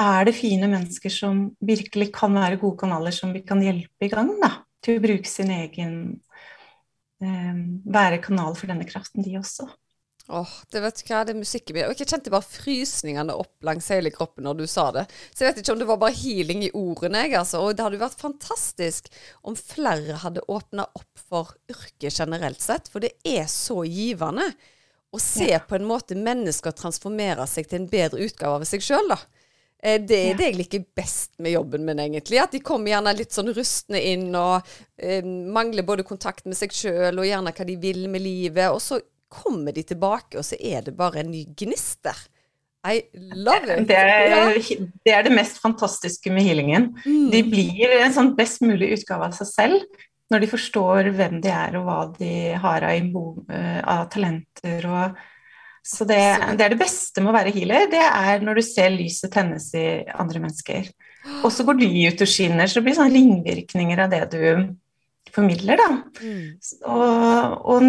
er 0.00 0.26
det 0.26 0.36
fine 0.36 0.68
mennesker 0.68 1.12
som 1.14 1.46
virkelig 1.64 2.10
kan 2.12 2.34
være 2.36 2.58
gode 2.60 2.80
kanaler 2.82 3.14
som 3.14 3.32
vi 3.32 3.44
kan 3.46 3.62
hjelpe 3.64 4.04
i 4.04 4.12
gang 4.12 4.34
da, 4.42 4.52
til 4.84 4.98
å 4.98 5.04
bruke 5.04 5.30
sin 5.30 5.52
egen 5.54 5.94
Være 7.20 8.20
kanal 8.24 8.54
for 8.56 8.70
denne 8.70 8.86
kraften, 8.88 9.24
de 9.26 9.36
også. 9.40 9.68
Åh, 10.30 10.40
oh, 10.40 10.50
det 10.70 10.78
vet 10.84 11.00
du 11.00 11.08
hva, 11.08 11.20
det 11.26 11.34
musikk 11.34 11.72
i 11.72 11.80
Og 11.82 11.98
Jeg 11.98 12.06
kjente 12.06 12.30
bare 12.30 12.46
frysningene 12.46 13.34
opp 13.34 13.64
langs 13.66 13.88
hele 13.90 14.12
kroppen 14.14 14.44
når 14.46 14.60
du 14.60 14.66
sa 14.70 14.84
det. 14.94 15.02
Så 15.34 15.42
jeg 15.42 15.50
vet 15.50 15.62
ikke 15.62 15.74
om 15.74 15.80
det 15.80 15.88
var 15.88 15.98
bare 15.98 16.14
healing 16.14 16.62
i 16.68 16.70
ordene, 16.76 17.24
jeg, 17.24 17.34
altså. 17.40 17.64
Og 17.64 17.74
det 17.74 17.82
hadde 17.82 17.98
jo 17.98 18.04
vært 18.04 18.22
fantastisk 18.22 19.10
om 19.42 19.58
flere 19.58 20.20
hadde 20.22 20.44
åpna 20.46 20.86
opp 20.86 21.24
for 21.32 21.50
yrket 21.72 22.14
generelt 22.14 22.62
sett, 22.62 22.86
for 22.92 23.02
det 23.02 23.16
er 23.26 23.48
så 23.50 23.80
givende. 23.88 24.46
Å 25.10 25.18
se 25.18 25.50
ja. 25.50 25.58
på 25.66 25.74
en 25.80 25.88
måte 25.88 26.14
mennesker 26.14 26.78
transformere 26.78 27.48
seg 27.50 27.66
til 27.66 27.80
en 27.80 27.90
bedre 27.90 28.22
utgave 28.22 28.60
av 28.60 28.68
seg 28.70 28.86
sjøl, 28.86 29.10
da. 29.10 29.18
Eh, 29.82 30.00
det 30.04 30.18
er 30.30 30.36
det 30.38 30.50
jeg 30.50 30.58
liker 30.58 30.82
best 30.96 31.32
med 31.40 31.54
jobben 31.54 31.86
min, 31.86 32.02
egentlig. 32.02 32.40
At 32.42 32.52
de 32.52 32.62
kommer 32.64 32.92
gjerne 32.92 33.14
litt 33.16 33.36
sånn 33.36 33.52
rustne 33.56 34.02
inn 34.12 34.28
og 34.36 34.66
eh, 35.00 35.24
mangler 35.24 35.86
både 35.88 36.06
kontakt 36.06 36.44
med 36.48 36.58
seg 36.58 36.74
sjøl 36.76 37.22
og 37.22 37.28
gjerne 37.28 37.54
hva 37.56 37.68
de 37.68 37.78
vil 37.80 38.04
med 38.12 38.24
livet. 38.24 38.68
Og 38.74 38.82
så 38.84 39.00
kommer 39.30 39.72
de 39.72 39.86
tilbake, 39.86 40.36
og 40.40 40.44
så 40.44 40.58
er 40.58 40.84
det 40.86 40.96
bare 40.98 41.22
en 41.22 41.32
ny 41.32 41.46
gnist 41.56 42.02
der. 42.06 42.20
I 42.80 43.02
love 43.36 43.68
it! 43.68 43.88
Det 43.88 43.96
er, 43.96 44.54
det 45.04 45.12
er, 45.12 45.24
det 45.26 45.34
mest 45.36 45.58
fantastiske 45.60 46.32
med 46.32 46.46
healingen. 46.46 46.94
Mm. 47.04 47.26
De 47.32 47.42
blir 47.44 47.98
en 47.98 48.14
sånn 48.14 48.32
best 48.38 48.64
mulig 48.64 48.94
utgave 48.96 49.28
av 49.28 49.36
seg 49.36 49.50
selv 49.50 50.06
når 50.30 50.44
de 50.44 50.48
forstår 50.52 51.10
hvem 51.16 51.40
de 51.42 51.50
er 51.50 51.76
og 51.78 51.88
hva 51.88 51.98
de 52.14 52.32
har 52.62 52.86
av, 52.86 53.20
eh, 53.50 53.80
av 53.82 54.04
talenter. 54.12 54.86
Og, 54.86 55.20
så 55.82 56.04
det, 56.04 56.20
det, 56.58 56.64
er 56.64 56.74
det 56.74 56.80
beste 56.80 57.22
med 57.22 57.32
å 57.32 57.36
være 57.38 57.54
healer, 57.54 57.88
det 57.90 58.02
er 58.04 58.44
når 58.44 58.60
du 58.60 58.64
ser 58.66 58.92
lyset 58.92 59.32
tennes 59.32 59.70
i 59.78 59.86
andre 60.12 60.42
mennesker. 60.42 60.90
Og 61.44 61.50
så 61.52 61.64
går 61.66 61.80
de 61.80 61.88
ut 62.08 62.22
og 62.24 62.30
skinner, 62.30 62.68
så 62.68 62.80
det 62.80 62.86
blir 62.88 62.96
sånne 62.96 63.16
ringvirkninger 63.16 64.04
av 64.04 64.12
det 64.12 64.22
du 64.32 64.44
formidler, 65.34 65.78
da. 65.78 65.88
Mm. 66.24 66.46
Og, 66.90 67.66
og, 67.70 67.84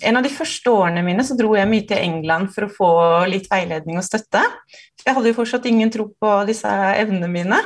en 0.00 0.18
av 0.18 0.24
de 0.24 0.32
første 0.32 0.70
årene 0.72 1.02
mine 1.04 1.24
så 1.26 1.36
dro 1.38 1.50
jeg 1.56 1.68
mye 1.68 1.84
til 1.88 2.00
England 2.00 2.52
for 2.54 2.66
å 2.66 2.72
få 2.72 2.90
litt 3.30 3.50
veiledning 3.50 3.98
og 4.00 4.06
støtte. 4.06 4.42
Jeg 5.02 5.16
hadde 5.16 5.32
jo 5.32 5.36
fortsatt 5.36 5.66
ingen 5.68 5.92
tro 5.92 6.08
på 6.14 6.32
disse 6.48 6.70
evnene 6.70 7.28
mine. 7.30 7.58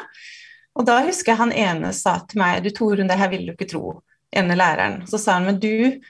Og 0.78 0.86
da 0.88 1.00
husker 1.06 1.34
jeg 1.34 1.40
han 1.40 1.54
ene 1.54 1.92
sa 1.96 2.16
til 2.26 2.40
meg 2.42 2.64
du 2.64 2.72
Torunn, 2.74 3.10
det 3.10 3.18
her 3.20 3.30
vil 3.32 3.46
du 3.48 3.54
ikke 3.54 3.70
tro 3.70 4.00
ene 4.34 4.56
læreren. 4.58 5.02
Så 5.10 5.20
sa 5.20 5.38
han 5.38 5.48
men 5.48 5.60
du 5.62 6.00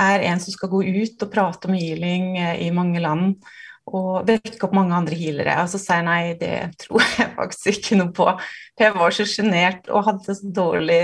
er 0.00 0.24
en 0.30 0.40
som 0.42 0.54
skal 0.54 0.72
gå 0.72 0.82
ut 0.84 1.26
og 1.26 1.30
prate 1.32 1.70
om 1.70 1.76
healing 1.76 2.34
eh, 2.40 2.64
i 2.66 2.72
mange 2.74 3.02
land 3.02 3.36
og 3.84 4.24
vekke 4.28 4.62
opp 4.64 4.74
mange 4.76 4.96
andre 4.96 5.16
healere. 5.18 5.58
Og 5.62 5.68
så 5.72 5.80
sa 5.80 5.98
jeg 5.98 6.06
nei, 6.06 6.20
det 6.40 6.54
tror 6.80 7.04
jeg 7.18 7.34
faktisk 7.36 7.72
ikke 7.74 8.00
noe 8.00 8.14
på. 8.16 8.28
For 8.74 8.86
jeg 8.86 8.96
var 8.96 9.16
så 9.16 9.26
sjenert 9.28 9.90
og 9.92 10.06
hadde 10.08 10.36
så 10.38 10.52
dårlig 10.56 11.02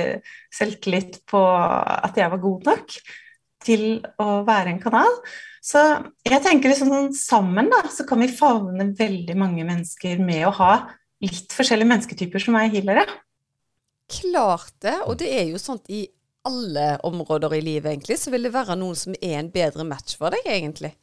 selvtillit 0.56 1.20
på 1.30 1.42
at 1.44 2.16
jeg 2.16 2.32
var 2.32 2.42
god 2.47 2.73
nok. 2.73 3.00
til 3.61 3.99
å 4.16 4.40
være 4.49 4.70
en 4.73 4.78
kanal. 4.80 5.18
Så 5.61 5.80
jeg 6.25 6.40
tenker 6.40 6.73
liksom 6.73 6.88
sånn 6.88 7.11
sammen 7.12 7.66
da, 7.68 7.82
så 7.92 8.06
kan 8.09 8.23
vi 8.25 8.30
favne 8.32 8.87
veldig 8.97 9.35
mange 9.37 9.66
mennesker 9.68 10.23
med 10.25 10.47
å 10.49 10.54
ha 10.56 10.70
litt 11.20 11.52
forskjellige 11.52 11.90
mennesketyper 11.90 12.40
som 12.40 12.56
er 12.56 12.70
healere. 12.73 13.04
Klart 14.09 14.73
det, 14.80 14.97
og 15.04 15.18
det 15.20 15.28
er 15.28 15.50
jo 15.52 15.61
sånt 15.61 15.92
i 15.92 16.06
alle 16.49 16.97
områder 17.06 17.54
i 17.54 17.61
livet, 17.61 17.90
egentlig, 17.92 18.18
så 18.18 18.32
vil 18.32 18.47
det 18.47 18.54
være 18.54 18.78
noen 18.80 18.97
som 18.99 19.16
er 19.20 19.38
en 19.40 19.50
bedre 19.52 19.85
match 19.85 20.16
for 20.20 20.32
deg, 20.35 20.47
egentlig. 20.49 20.94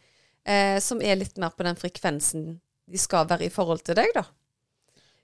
Eh, 0.48 0.78
som 0.84 1.02
er 1.04 1.20
litt 1.20 1.38
mer 1.42 1.54
på 1.54 1.66
den 1.68 1.78
frekvensen 1.78 2.50
de 2.88 3.00
skal 3.02 3.28
være 3.30 3.50
i 3.50 3.54
forhold 3.54 3.84
til 3.86 3.98
deg, 4.00 4.14
da. 4.16 4.24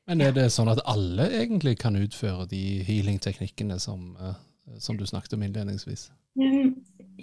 Men 0.09 0.21
er 0.25 0.33
det 0.35 0.49
sånn 0.51 0.71
at 0.71 0.81
alle 0.89 1.29
egentlig 1.31 1.77
kan 1.79 1.95
utføre 1.95 2.45
de 2.51 2.81
healing-teknikkene 2.83 3.77
som, 3.79 4.17
eh, 4.19 4.35
som, 4.83 4.97
du 4.99 5.05
snakket 5.07 5.37
om 5.37 5.45
innledningsvis? 5.47 6.09
Mm, 6.39 6.73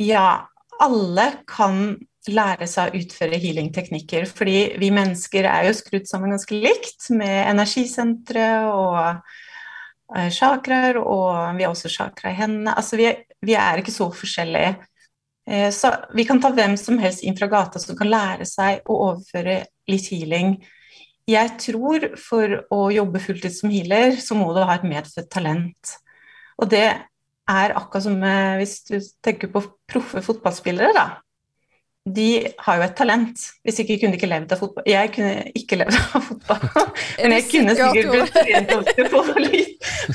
ja, 0.00 0.46
alle 0.80 1.26
kan 1.50 1.98
lære 2.30 2.68
seg 2.68 2.88
å 2.88 3.02
utføre 3.02 3.40
healing-teknikker. 3.40 4.24
Fordi 4.32 4.80
vi 4.80 4.90
mennesker 4.96 5.48
er 5.48 5.68
jo 5.68 5.76
skrudd 5.76 6.08
sammen 6.08 6.32
ganske 6.32 6.56
likt, 6.56 7.10
med 7.12 7.36
energisentre 7.52 8.48
og 8.72 9.20
chakraer, 10.34 10.98
og 11.00 11.56
vi 11.56 11.66
har 11.66 11.74
også 11.74 11.92
chakra 11.92 12.32
i 12.32 12.38
hendene. 12.38 12.74
Altså 12.76 12.98
vi 13.00 13.06
er, 13.10 13.22
vi 13.46 13.54
er 13.58 13.80
ikke 13.80 13.94
så 13.94 14.10
forskjellige. 14.14 14.74
Uh, 15.50 15.70
så 15.74 15.92
vi 16.16 16.26
kan 16.28 16.42
ta 16.42 16.50
hvem 16.54 16.76
som 16.80 16.98
helst 17.02 17.24
inn 17.26 17.38
fra 17.38 17.50
gata 17.50 17.82
som 17.82 17.98
kan 17.98 18.10
lære 18.10 18.48
seg 18.48 18.84
å 18.90 18.98
overføre 19.10 19.62
litt 19.90 20.10
healing 20.12 20.58
jeg 21.30 21.56
tror 21.60 22.06
for 22.20 22.56
å 22.72 22.88
jobbe 22.94 23.22
fulltid 23.22 23.54
som 23.54 23.72
healer, 23.72 24.16
så 24.22 24.36
må 24.38 24.50
du 24.54 24.62
ha 24.64 24.76
et 24.76 24.86
medfødt 24.88 25.30
talent. 25.32 25.96
Og 26.60 26.70
det 26.72 26.86
er 26.90 27.74
akkurat 27.76 28.06
som 28.06 28.16
hvis 28.58 28.76
du 28.88 28.96
tenker 29.24 29.50
på 29.52 29.62
proffe 29.90 30.22
fotballspillere, 30.24 30.92
da. 30.96 31.06
De 32.08 32.48
har 32.64 32.78
jo 32.78 32.84
et 32.86 32.94
talent. 32.96 33.42
Hvis 33.66 33.82
ikke 33.82 33.98
kunne 34.00 34.14
de 34.14 34.18
ikke 34.18 34.30
levd 34.30 34.54
av 34.54 34.60
fotball. 34.62 34.86
Jeg 34.88 35.10
kunne 35.12 35.32
ikke 35.58 35.76
levd 35.82 35.98
av 36.00 36.24
fotball. 36.30 36.62
Men 37.20 37.34
jeg 37.36 37.46
kunne 37.50 37.74
sikkert 37.76 38.12
blitt 38.14 38.32
trent 38.36 38.70
til 38.88 39.04
å 39.04 39.10
få, 39.12 39.24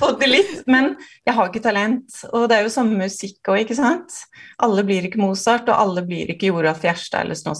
få 0.01 0.09
det 0.21 0.29
litt. 0.31 0.55
Men 0.71 0.95
jeg 1.27 1.37
har 1.37 1.51
ikke 1.51 1.63
talent. 1.67 2.17
Og 2.31 2.47
det 2.49 2.57
er 2.57 2.65
jo 2.65 2.73
samme 2.73 2.97
musikk 3.05 3.51
òg, 3.53 3.61
ikke 3.63 3.77
sant. 3.77 4.17
Alle 4.65 4.85
blir 4.87 5.05
ikke 5.05 5.21
Mozart, 5.21 5.69
og 5.69 5.77
alle 5.77 6.05
blir 6.07 6.33
ikke 6.33 6.49
Joralf 6.49 6.81
Gjerstad, 6.85 7.25
eller 7.25 7.37
sånn 7.37 7.59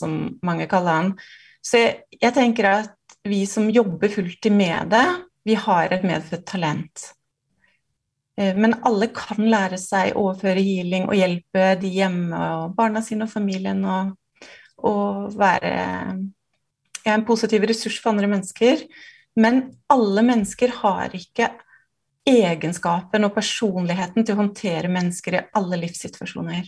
som, 0.00 0.16
mange 0.46 0.68
kaller 0.70 1.02
han. 1.02 1.12
Så 1.64 1.82
jeg, 1.82 2.00
jeg 2.16 2.36
tenker 2.36 2.70
at 2.72 2.94
vi 3.28 3.42
som 3.50 3.68
jobber 3.68 4.08
fulltid 4.12 4.54
med 4.54 4.94
det, 4.94 5.06
vi 5.44 5.56
har 5.58 5.92
et 5.92 6.04
medfødt 6.06 6.46
talent. 6.48 7.10
Eh, 8.38 8.54
men 8.56 8.76
alle 8.86 9.10
kan 9.14 9.42
lære 9.50 9.78
seg 9.82 10.14
å 10.14 10.28
overføre 10.28 10.62
healing 10.62 11.08
og 11.08 11.18
hjelpe 11.18 11.72
de 11.82 11.92
hjemme 11.98 12.42
og 12.60 12.74
barna 12.78 13.02
sine 13.04 13.26
og 13.26 13.32
familien 13.32 13.82
og, 13.82 14.14
og 14.86 15.38
være 15.38 15.72
ja, 17.04 17.14
en 17.14 17.26
positiv 17.26 17.66
ressurs 17.68 17.98
for 17.98 18.14
andre 18.14 18.30
mennesker. 18.30 18.84
Men 19.38 19.64
alle 19.90 20.24
mennesker 20.26 20.72
har 20.80 21.14
ikke 21.18 21.50
egenskapen 22.28 23.24
og 23.24 23.34
personligheten 23.34 24.26
til 24.26 24.36
å 24.36 24.42
håndtere 24.42 24.90
mennesker 24.92 25.38
i 25.38 25.46
alle 25.58 25.78
livssituasjoner. 25.84 26.66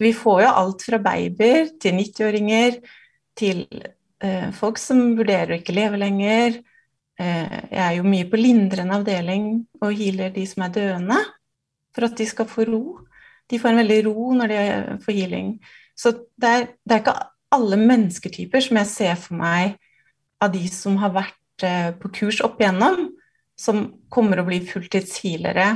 Vi 0.00 0.12
får 0.16 0.42
jo 0.42 0.52
alt 0.62 0.84
fra 0.86 0.98
babyer 1.02 1.74
til 1.80 1.98
90-åringer 2.00 2.78
til 3.38 3.66
eh, 4.24 4.48
folk 4.56 4.80
som 4.80 5.12
vurderer 5.18 5.54
å 5.54 5.60
ikke 5.60 5.76
leve 5.76 6.00
lenger. 6.00 6.56
Eh, 7.20 7.56
jeg 7.68 7.82
er 7.84 7.96
jo 7.98 8.06
mye 8.08 8.28
på 8.30 8.40
lindrende 8.40 8.96
avdeling 8.96 9.50
og 9.82 9.92
healer 9.96 10.32
de 10.32 10.46
som 10.48 10.64
er 10.64 10.74
døende, 10.76 11.18
for 11.94 12.08
at 12.08 12.16
de 12.16 12.26
skal 12.28 12.48
få 12.48 12.64
ro. 12.68 12.84
De 13.50 13.58
får 13.60 13.72
en 13.72 13.82
veldig 13.82 14.00
ro 14.06 14.30
når 14.38 14.52
de 14.52 14.62
får 15.04 15.16
healing. 15.18 15.52
Så 15.98 16.14
det 16.40 16.50
er, 16.50 16.66
det 16.86 16.96
er 16.96 17.02
ikke 17.02 17.18
alle 17.52 17.80
mennesketyper 17.82 18.64
som 18.64 18.80
jeg 18.80 18.92
ser 18.92 19.20
for 19.20 19.36
meg 19.40 19.76
av 20.40 20.54
de 20.54 20.64
som 20.72 20.96
har 21.02 21.12
vært 21.12 21.66
eh, 21.66 21.90
på 22.00 22.12
kurs 22.20 22.40
opp 22.46 22.62
igjennom, 22.62 23.10
som 23.58 23.84
kommer 24.08 24.40
å 24.40 24.46
bli 24.46 24.62
fulltidshealere. 24.64 25.68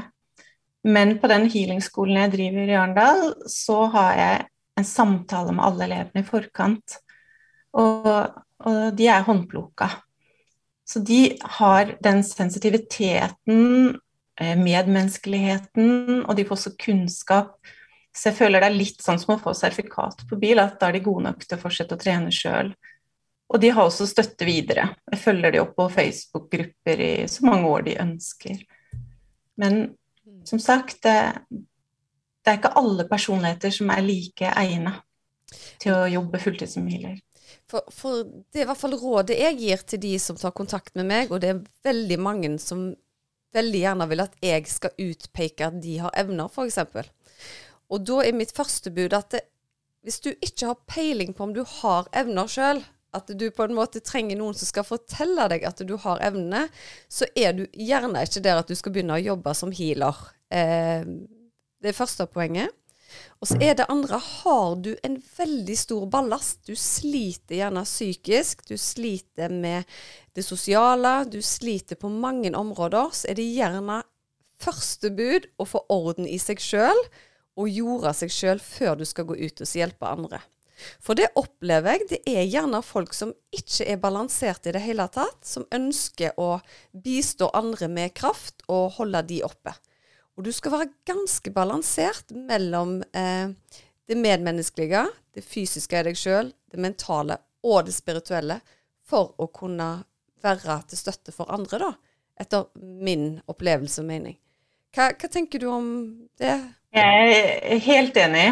Men 0.89 1.19
på 1.21 1.29
den 1.29 1.49
healingskolen 1.53 2.23
jeg 2.23 2.35
driver 2.39 2.71
i 2.71 2.77
Arendal, 2.79 3.23
så 3.51 3.85
har 3.93 4.17
jeg 4.21 4.47
en 4.81 4.89
samtale 4.89 5.53
med 5.53 5.65
alle 5.65 5.87
elevene 5.87 6.25
i 6.25 6.27
forkant 6.27 6.97
og, 7.79 8.09
og 8.65 8.81
de 8.97 9.07
er 9.11 9.27
håndplukka. 9.27 9.91
Så 10.85 11.00
de 11.00 11.38
har 11.59 11.95
den 12.05 12.25
sensitiviteten, 12.25 14.00
eh, 14.41 14.57
medmenneskeligheten, 14.59 16.25
og 16.25 16.37
de 16.37 16.45
får 16.45 16.59
også 16.59 16.76
kunnskap. 16.79 17.57
Så 18.14 18.31
jeg 18.31 18.38
føler 18.38 18.61
det 18.61 18.69
er 18.71 18.76
litt 18.76 19.00
sånn 19.03 19.19
som 19.19 19.35
å 19.35 19.41
få 19.43 19.55
sertifikat 19.57 20.26
på 20.29 20.38
bil, 20.38 20.61
at 20.62 20.79
da 20.81 20.88
er 20.88 20.99
de 20.99 21.07
gode 21.07 21.25
nok 21.25 21.43
til 21.43 21.59
å 21.59 21.62
fortsette 21.62 21.97
å 21.97 22.00
trene 22.00 22.31
sjøl. 22.35 22.75
Og 23.55 23.61
de 23.61 23.71
har 23.75 23.87
også 23.87 24.07
støtte 24.09 24.47
videre. 24.47 24.88
Jeg 25.12 25.21
følger 25.25 25.55
de 25.55 25.61
opp 25.62 25.75
på 25.76 25.88
Facebook-grupper 25.93 27.00
i 27.00 27.12
så 27.31 27.45
mange 27.47 27.71
år 27.71 27.85
de 27.88 27.99
ønsker. 28.03 28.62
Men 29.61 29.95
som 30.45 30.61
sagt, 30.61 31.03
det, 31.05 31.17
det 32.45 32.53
er 32.53 32.59
ikke 32.59 32.75
alle 32.81 33.07
personligheter 33.09 33.73
som 33.75 33.93
er 33.95 34.05
like 34.05 34.53
egna 34.61 34.97
til 35.83 35.95
å 35.95 36.09
jobbe 36.11 36.41
fulltid 36.43 36.71
som 36.71 36.88
healer. 36.91 37.19
For, 37.75 37.90
for, 37.90 38.26
det 38.54 38.61
er 38.61 38.69
i 38.69 38.69
hvert 38.69 38.78
fall 38.78 38.95
rådet 39.00 39.35
jeg 39.40 39.57
gir 39.59 39.81
til 39.83 39.99
de 40.04 40.12
som 40.23 40.38
tar 40.38 40.54
kontakt 40.54 40.93
med 40.95 41.09
meg, 41.11 41.33
og 41.35 41.40
det 41.43 41.49
er 41.50 41.64
veldig 41.83 42.19
mange 42.23 42.52
som 42.62 42.93
veldig 43.54 43.81
gjerne 43.81 44.07
vil 44.11 44.23
at 44.23 44.37
jeg 44.43 44.66
skal 44.71 44.95
utpeke 45.02 45.66
at 45.66 45.81
de 45.83 45.97
har 46.04 46.14
evner, 46.19 46.47
f.eks. 46.47 46.78
Og 47.90 48.07
da 48.07 48.21
er 48.23 48.38
mitt 48.38 48.54
første 48.54 48.93
bud 48.95 49.14
at 49.16 49.35
det, 49.35 49.43
hvis 50.07 50.21
du 50.23 50.31
ikke 50.35 50.69
har 50.71 50.85
peiling 50.90 51.33
på 51.35 51.47
om 51.47 51.54
du 51.57 51.64
har 51.81 52.07
evner 52.14 52.50
sjøl, 52.50 52.83
at 53.14 53.31
du 53.31 53.45
på 53.54 53.66
en 53.66 53.76
måte 53.76 54.02
trenger 54.04 54.38
noen 54.38 54.57
som 54.59 54.69
skal 54.69 54.87
fortelle 54.87 55.47
deg 55.50 55.66
at 55.66 55.83
du 55.87 55.95
har 56.02 56.23
evnene, 56.26 56.66
så 57.09 57.26
er 57.38 57.54
du 57.57 57.64
gjerne 57.73 58.25
ikke 58.26 58.43
der 58.45 58.61
at 58.61 58.71
du 58.71 58.75
skal 58.78 58.95
begynne 58.95 59.19
å 59.19 59.23
jobbe 59.23 59.54
som 59.57 59.75
healer. 59.75 60.19
Eh, 60.50 61.07
det 61.83 61.93
er 61.93 61.97
første 61.97 62.26
poenget. 62.31 62.75
Og 63.42 63.50
så 63.50 63.59
er 63.61 63.76
det 63.76 63.88
andre 63.92 64.18
har 64.18 64.76
du 64.80 64.94
en 65.04 65.18
veldig 65.37 65.76
stor 65.78 66.06
ballast. 66.11 66.62
Du 66.68 66.75
sliter 66.78 67.59
gjerne 67.59 67.85
psykisk, 67.87 68.64
du 68.68 68.78
sliter 68.80 69.52
med 69.52 69.85
det 70.35 70.47
sosiale, 70.47 71.25
du 71.28 71.40
sliter 71.44 72.00
på 72.00 72.09
mange 72.09 72.54
områder. 72.56 73.12
Så 73.12 73.30
er 73.30 73.38
det 73.38 73.50
gjerne 73.50 74.00
første 74.62 75.11
bud 75.14 75.50
å 75.61 75.68
få 75.68 75.85
orden 75.92 76.28
i 76.30 76.40
seg 76.40 76.62
sjøl 76.62 77.00
og 77.61 77.71
jorde 77.71 78.14
seg 78.16 78.33
sjøl 78.35 78.62
før 78.62 78.99
du 78.99 79.06
skal 79.06 79.28
gå 79.28 79.38
ut 79.38 79.62
og 79.62 79.78
hjelpe 79.78 80.11
andre. 80.11 80.40
For 81.02 81.16
det 81.18 81.30
opplever 81.38 81.94
jeg, 81.94 82.09
det 82.11 82.21
er 82.26 82.49
gjerne 82.50 82.80
folk 82.85 83.14
som 83.14 83.33
ikke 83.54 83.87
er 83.92 84.00
balansert 84.02 84.66
i 84.66 84.75
det 84.75 84.83
hele 84.83 85.06
tatt, 85.12 85.40
som 85.47 85.66
ønsker 85.75 86.35
å 86.40 86.59
bistå 86.92 87.50
andre 87.54 87.88
med 87.88 88.14
kraft 88.16 88.64
og 88.66 88.97
holde 88.99 89.23
de 89.28 89.42
oppe. 89.47 89.75
Og 90.35 90.47
du 90.47 90.50
skal 90.55 90.75
være 90.75 90.93
ganske 91.07 91.50
balansert 91.55 92.33
mellom 92.35 92.99
eh, 93.14 93.53
det 94.09 94.17
medmenneskelige, 94.19 95.05
det 95.35 95.45
fysiske 95.47 96.00
i 96.00 96.07
deg 96.09 96.19
sjøl, 96.19 96.50
det 96.71 96.81
mentale 96.83 97.38
og 97.64 97.87
det 97.87 97.95
spirituelle, 97.95 98.59
for 99.05 99.35
å 99.38 99.47
kunne 99.55 99.88
være 100.45 100.81
til 100.91 101.00
støtte 101.00 101.33
for 101.35 101.53
andre, 101.55 101.81
da. 101.81 101.93
Etter 102.41 102.67
min 102.75 103.37
opplevelse 103.47 104.03
og 104.03 104.09
mening. 104.09 104.35
Hva, 104.95 105.12
hva 105.14 105.31
tenker 105.31 105.62
du 105.62 105.69
om 105.71 105.87
det? 106.41 106.57
Jeg 106.95 107.37
er 107.62 107.83
helt 107.87 108.19
enig. 108.19 108.49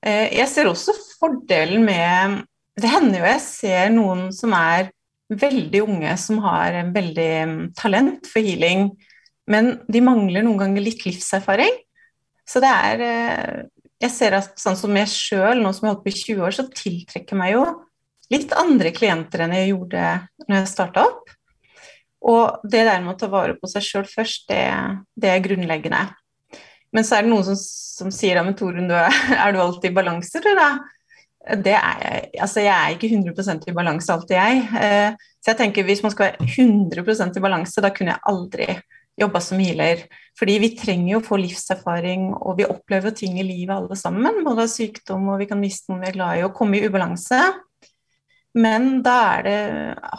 Eh, 0.00 0.32
jeg 0.38 0.48
ser 0.48 0.70
også 0.70 0.94
fordelen 1.18 1.84
med 1.84 2.44
Det 2.78 2.86
hender 2.92 3.18
jo 3.18 3.26
jeg 3.26 3.42
ser 3.42 3.88
noen 3.90 4.28
som 4.32 4.52
er 4.54 4.92
veldig 5.28 5.80
unge, 5.82 6.12
som 6.16 6.38
har 6.44 6.76
en 6.78 6.92
veldig 6.94 7.30
mm, 7.50 7.56
talent 7.76 8.28
for 8.30 8.44
healing 8.44 8.92
men 9.48 9.78
de 9.88 10.02
mangler 10.04 10.44
noen 10.44 10.60
ganger 10.60 10.84
litt 10.84 11.04
livserfaring. 11.06 11.74
Så 12.48 12.62
det 12.64 12.70
er 12.70 13.04
eh, 13.04 13.56
Jeg 13.98 14.14
ser 14.14 14.36
at 14.38 14.60
sånn 14.60 14.76
som 14.78 14.94
jeg 14.94 15.10
sjøl, 15.10 15.58
nå 15.58 15.72
som 15.74 15.86
jeg 15.86 15.90
har 15.90 15.96
holdt 15.96 16.04
på 16.04 16.12
i 16.12 16.18
20 16.20 16.44
år, 16.46 16.54
så 16.54 16.68
tiltrekker 16.70 17.38
meg 17.38 17.56
jo 17.56 17.64
litt 18.30 18.52
andre 18.60 18.92
klienter 18.94 19.42
enn 19.42 19.56
jeg 19.56 19.72
gjorde 19.72 20.04
når 20.44 20.60
jeg 20.60 20.70
starta 20.70 21.06
opp. 21.08 21.32
Og 22.28 22.68
det 22.68 22.84
der 22.86 23.02
med 23.02 23.14
å 23.14 23.18
ta 23.18 23.28
vare 23.32 23.56
på 23.58 23.70
seg 23.70 23.84
sjøl 23.86 24.06
først, 24.06 24.46
det, 24.50 24.62
det, 25.18 25.32
er 25.32 25.42
grunnleggende. 25.42 26.04
Men 26.94 27.06
så 27.06 27.18
er 27.18 27.26
det 27.26 27.32
noen 27.32 27.46
som, 27.46 27.58
som 27.58 28.12
sier 28.14 28.38
ja, 28.38 28.44
men 28.46 28.56
Torunn, 28.58 28.90
er 29.44 29.54
du 29.54 29.60
alltid 29.62 29.90
i 29.90 29.96
balanse, 29.98 30.42
du 30.44 30.50
da? 30.58 30.70
Det 31.58 31.74
er 31.78 32.00
jeg. 32.04 32.22
Altså, 32.44 32.60
jeg 32.60 32.74
er 32.74 32.94
ikke 32.94 33.10
100% 33.14 33.68
i 33.70 33.74
balanse 33.76 34.12
alltid, 34.12 34.36
jeg. 34.36 34.64
Eh, 34.78 35.28
så 35.40 35.52
jeg 35.52 35.60
tenker 35.62 35.86
hvis 35.88 36.04
man 36.04 36.12
skal 36.12 36.32
være 36.32 36.48
100% 36.54 37.38
i 37.38 37.44
balanse, 37.44 37.82
da 37.84 37.92
kunne 37.94 38.14
jeg 38.14 38.26
aldri 38.28 38.68
jobba 39.18 39.40
som 39.44 39.60
healer. 39.62 40.04
Fordi 40.38 40.58
vi 40.62 40.74
trenger 40.78 41.12
jo 41.12 41.20
å 41.22 41.26
få 41.26 41.38
livserfaring, 41.42 42.28
og 42.38 42.58
vi 42.60 42.68
opplever 42.68 43.14
ting 43.16 43.38
i 43.40 43.46
livet 43.46 43.74
alle 43.74 43.98
sammen. 43.98 44.42
Både 44.46 44.68
sykdom, 44.70 45.26
og 45.32 45.42
vi 45.42 45.48
kan 45.50 45.60
miste 45.60 45.90
noen 45.90 46.04
vi 46.04 46.12
er 46.12 46.18
glad 46.18 46.38
i, 46.38 46.44
og 46.46 46.54
komme 46.56 46.78
i 46.78 46.86
ubalanse. 46.86 47.40
Men 48.58 49.02
da 49.04 49.16
er 49.36 49.42
det 49.44 49.58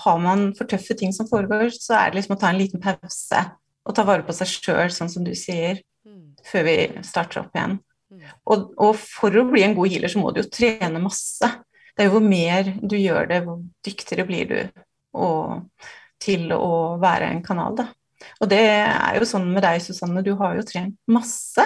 Har 0.03 0.19
man 0.21 0.51
for 0.57 0.69
tøffe 0.69 0.95
ting 0.95 1.13
som 1.15 1.27
foregår, 1.27 1.71
så 1.75 1.97
er 1.97 2.11
det 2.11 2.19
liksom 2.19 2.37
å 2.37 2.39
ta 2.39 2.51
en 2.51 2.59
liten 2.59 2.83
pause 2.83 3.45
og 3.89 3.95
ta 3.95 4.03
vare 4.05 4.25
på 4.27 4.35
seg 4.35 4.51
sjøl, 4.51 4.91
sånn 4.93 5.09
som 5.09 5.23
du 5.25 5.31
sier, 5.37 5.79
mm. 6.05 6.43
før 6.45 6.65
vi 6.67 6.75
starter 7.07 7.41
opp 7.41 7.55
igjen. 7.55 7.79
Mm. 8.13 8.25
Og, 8.51 8.67
og, 8.77 8.99
for 8.99 9.33
å 9.33 9.47
bli 9.49 9.63
en 9.65 9.73
god 9.77 9.89
healer, 9.89 10.11
så 10.11 10.21
må 10.21 10.33
du 10.33 10.43
jo 10.43 10.51
trene 10.51 11.01
masse. 11.01 11.49
Det 11.89 12.03
er 12.03 12.09
jo 12.09 12.17
hvor 12.17 12.27
mer 12.27 12.69
du 12.81 12.93
gjør 12.99 13.31
det, 13.31 13.39
hvor 13.47 13.63
dyktigere 13.85 14.27
blir 14.29 14.51
du 14.51 14.83
og, 15.17 15.65
til 16.21 16.51
å 16.53 16.99
være 17.01 17.31
en 17.33 17.41
kanal, 17.45 17.79
da. 17.79 17.87
Og 18.39 18.49
det 18.51 18.61
er 18.61 19.19
jo 19.19 19.27
sånn 19.27 19.47
med 19.53 19.63
deg, 19.65 19.81
Susanne, 19.83 20.23
du 20.25 20.33
har 20.39 20.57
jo 20.57 20.65
trent 20.67 20.97
masse. 21.11 21.65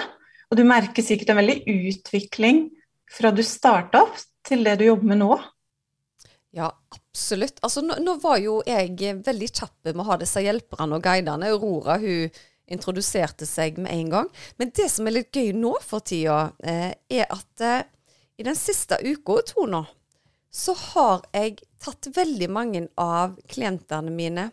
Og 0.50 0.58
du 0.58 0.64
merker 0.68 1.04
sikkert 1.04 1.32
en 1.32 1.40
veldig 1.40 1.62
utvikling 1.70 2.68
fra 3.10 3.32
du 3.34 3.42
starta 3.46 4.04
opp 4.06 4.18
til 4.46 4.64
det 4.66 4.78
du 4.80 4.88
jobber 4.88 5.12
med 5.12 5.22
nå. 5.22 5.36
Ja, 6.54 6.68
absolutt. 6.94 7.58
Altså, 7.66 7.82
nå, 7.82 7.98
nå, 8.02 8.16
var 8.22 8.38
jo 8.42 8.60
jeg 8.66 8.94
veldig 9.26 9.48
kjapp 9.50 9.90
med 9.90 10.04
å 10.04 10.10
ha 10.12 10.18
disse 10.20 10.42
hjelperne 10.44 11.00
og 11.00 11.06
guidene. 11.06 11.50
Aurora 11.50 11.98
hun 12.02 12.30
introduserte 12.70 13.46
seg 13.48 13.80
med 13.82 13.92
en 13.92 14.12
gang. 14.12 14.30
Men 14.60 14.70
det 14.76 14.86
som 14.92 15.08
er 15.08 15.18
litt 15.18 15.34
gøy 15.34 15.50
nå 15.58 15.74
for 15.84 16.04
tida, 16.06 16.52
eh, 16.62 16.92
er 17.10 17.26
at 17.26 17.64
eh, 17.64 17.82
i 18.38 18.46
den 18.46 18.56
siste 18.58 19.00
uka 19.02 19.40
og 19.40 19.48
to 19.50 19.66
nå, 19.70 19.82
så 20.54 20.74
har 20.78 21.24
jeg 21.34 21.58
tatt 21.82 22.08
veldig 22.14 22.48
mange 22.54 22.84
av 23.00 23.34
klientene 23.50 24.12
mine 24.14 24.48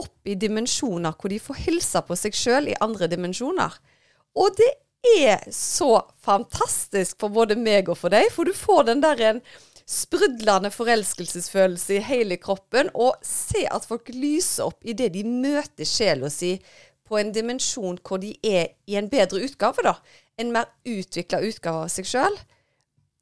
opp 0.00 0.28
i 0.28 0.36
dimensjoner 0.38 1.14
hvor 1.18 1.32
de 1.32 1.40
får 1.42 1.60
hilse 1.66 2.02
på 2.06 2.16
seg 2.18 2.36
sjøl 2.36 2.70
i 2.72 2.78
andre 2.84 3.08
dimensjoner. 3.10 3.76
Og 4.34 4.56
det 4.58 4.72
er 5.20 5.44
så 5.52 5.98
fantastisk 6.24 7.20
for 7.20 7.34
både 7.34 7.56
meg 7.60 7.90
og 7.92 7.98
for 8.00 8.14
deg, 8.14 8.30
for 8.32 8.48
du 8.48 8.56
får 8.56 8.88
den 8.88 9.04
der 9.04 9.20
en 9.28 9.42
sprudlende 9.84 10.70
forelskelsesfølelse 10.72 11.98
i 11.98 12.04
hele 12.06 12.38
kroppen, 12.40 12.88
og 12.94 13.20
se 13.26 13.66
at 13.68 13.84
folk 13.84 14.08
lyser 14.14 14.70
opp 14.70 14.80
idet 14.80 15.12
de 15.14 15.24
møter 15.28 15.84
sjela 15.88 16.30
si 16.32 16.56
på 17.04 17.18
en 17.20 17.34
dimensjon 17.36 17.98
hvor 18.00 18.22
de 18.22 18.32
er 18.40 18.72
i 18.88 18.96
en 18.96 19.10
bedre 19.12 19.44
utgave, 19.44 19.84
da. 19.84 19.98
En 20.40 20.50
mer 20.54 20.70
utvikla 20.88 21.42
utgave 21.44 21.84
av 21.84 21.92
seg 21.92 22.08
sjøl. 22.08 22.38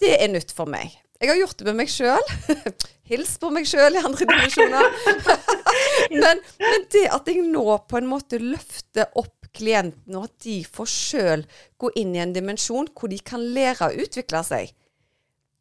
Det 0.00 0.14
er 0.22 0.30
nytt 0.30 0.54
for 0.54 0.70
meg. 0.70 0.94
Jeg 1.22 1.30
har 1.30 1.38
gjort 1.38 1.58
det 1.58 1.66
med 1.68 1.82
meg 1.82 1.90
sjøl. 1.90 2.24
Hils 3.10 3.36
på 3.42 3.50
meg 3.54 3.66
sjøl 3.68 3.98
i 3.98 4.02
andre 4.06 4.26
dimensjoner. 4.30 4.86
men, 6.22 6.42
men, 6.62 6.88
det 6.92 7.06
at 7.14 7.30
jeg 7.30 7.44
nå 7.46 7.64
på 7.88 8.00
en 8.00 8.10
måte 8.10 8.40
løfter 8.42 9.10
opp 9.18 9.48
klienten, 9.52 10.16
og 10.16 10.30
at 10.30 10.44
de 10.46 10.58
får 10.64 10.88
sjøl 10.88 11.46
gå 11.80 11.90
inn 12.00 12.14
i 12.16 12.22
en 12.24 12.32
dimensjon 12.32 12.88
hvor 12.96 13.12
de 13.12 13.18
kan 13.20 13.42
lære 13.54 13.90
å 13.90 14.04
utvikle 14.04 14.40
seg, 14.46 14.72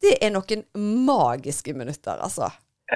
det 0.01 0.15
er 0.23 0.31
noen 0.33 0.63
magiske 1.05 1.75
minutter, 1.77 2.17
altså. 2.17 2.49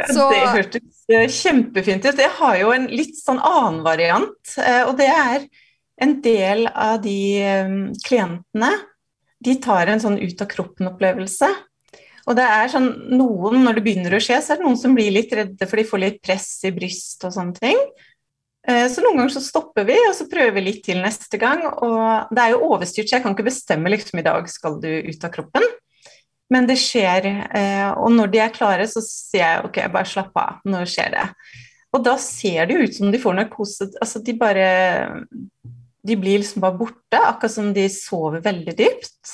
Så... 0.09 0.25
Det 0.31 0.41
hørtes 0.51 1.05
eh, 1.13 1.27
kjempefint 1.31 2.03
ut. 2.03 2.17
Jeg 2.19 2.33
har 2.39 2.57
jo 2.59 2.73
en 2.75 2.89
litt 2.91 3.15
sånn 3.15 3.39
annen 3.39 3.79
variant. 3.85 4.55
Eh, 4.59 4.81
og 4.83 4.97
det 4.99 5.07
er 5.07 5.45
en 6.03 6.17
del 6.25 6.65
av 6.67 6.97
de 7.05 7.19
eh, 7.39 7.77
klientene 8.03 8.73
de 9.45 9.55
tar 9.63 9.91
en 9.91 10.01
sånn 10.01 10.17
ut 10.19 10.41
av 10.41 10.49
kroppen-opplevelse. 10.51 11.47
Og 12.25 12.33
det 12.37 12.45
er 12.49 12.71
sånn 12.73 12.89
noen, 13.13 13.61
når 13.65 13.77
det 13.77 13.85
begynner 13.85 14.17
å 14.17 14.23
skje, 14.23 14.39
så 14.41 14.53
er 14.53 14.59
det 14.59 14.65
noen 14.65 14.79
som 14.81 14.95
blir 14.97 15.13
litt 15.13 15.33
redde 15.35 15.67
for 15.69 15.77
de 15.77 15.87
får 15.87 16.01
litt 16.01 16.19
press 16.25 16.49
i 16.65 16.73
bryst 16.73 17.21
og 17.27 17.35
sånne 17.35 17.59
ting. 17.59 17.81
Så 18.65 19.03
noen 19.05 19.19
ganger 19.19 19.35
så 19.35 19.43
stopper 19.45 19.85
vi, 19.85 19.93
og 20.09 20.15
så 20.17 20.25
prøver 20.25 20.55
vi 20.55 20.63
litt 20.65 20.79
til 20.87 20.97
neste 21.03 21.37
gang. 21.37 21.61
Og 21.85 22.31
det 22.33 22.41
er 22.41 22.55
jo 22.55 22.63
overstyrt, 22.71 23.11
så 23.11 23.19
jeg 23.19 23.25
kan 23.27 23.35
ikke 23.37 23.45
bestemme 23.45 23.91
liksom 23.93 24.17
i 24.17 24.25
dag 24.25 24.49
skal 24.49 24.79
du 24.81 24.89
ut 24.89 25.27
av 25.27 25.35
kroppen. 25.35 25.67
Men 26.53 26.67
det 26.69 26.77
skjer, 26.77 27.25
eh, 27.57 27.91
og 27.97 28.11
når 28.13 28.33
de 28.33 28.41
er 28.43 28.53
klare, 28.53 28.85
så 28.89 29.01
sier 29.03 29.41
jeg 29.41 29.63
ok, 29.65 29.79
bare 29.93 30.09
slapp 30.09 30.35
av, 30.37 30.59
nå 30.69 30.83
skjer 30.89 31.15
det. 31.15 31.25
Og 31.95 32.03
da 32.05 32.17
ser 32.21 32.67
det 32.67 32.75
jo 32.75 32.85
ut 32.85 32.97
som 32.97 33.13
de 33.13 33.21
får 33.21 33.37
narkose. 33.37 33.89
Altså 34.03 34.21
de 34.25 34.35
bare 34.37 34.67
De 36.05 36.13
blir 36.13 36.37
liksom 36.37 36.61
bare 36.61 36.77
borte, 36.77 37.17
akkurat 37.17 37.51
som 37.51 37.71
de 37.73 37.87
sover 37.89 38.43
veldig 38.45 38.75
dypt. 38.77 39.31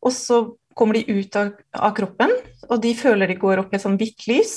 Og 0.00 0.14
så 0.16 0.38
kommer 0.80 0.96
de 0.98 1.20
ut 1.20 1.36
av, 1.36 1.52
av 1.76 1.94
kroppen, 1.96 2.32
og 2.70 2.80
de 2.82 2.94
føler 2.96 3.30
de 3.30 3.38
går 3.40 3.62
opp 3.62 3.74
i 3.74 3.78
et 3.78 3.84
sånn 3.84 3.98
hvitt 4.00 4.26
lys. 4.30 4.54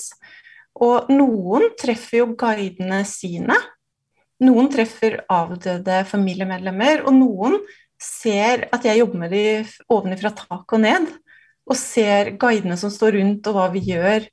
Og 0.82 1.12
noen 1.14 1.70
treffer 1.80 2.24
jo 2.24 2.32
guidene 2.40 3.04
sine. 3.06 3.58
Noen 4.44 4.72
treffer 4.74 5.20
avdøde 5.32 6.02
familiemedlemmer, 6.10 7.04
og 7.06 7.16
noen 7.20 7.60
ser 8.02 8.68
at 8.74 8.88
jeg 8.88 9.00
jobber 9.00 9.22
med 9.22 9.36
de 9.36 9.46
ovenfra 9.94 10.34
tak 10.36 10.74
og 10.76 10.82
ned 10.84 11.12
og 11.64 11.78
ser 11.80 12.34
guidene 12.40 12.76
som 12.80 12.92
står 12.92 13.18
rundt, 13.18 13.48
og 13.48 13.56
hva 13.56 13.70
vi 13.72 13.84
gjør. 13.94 14.26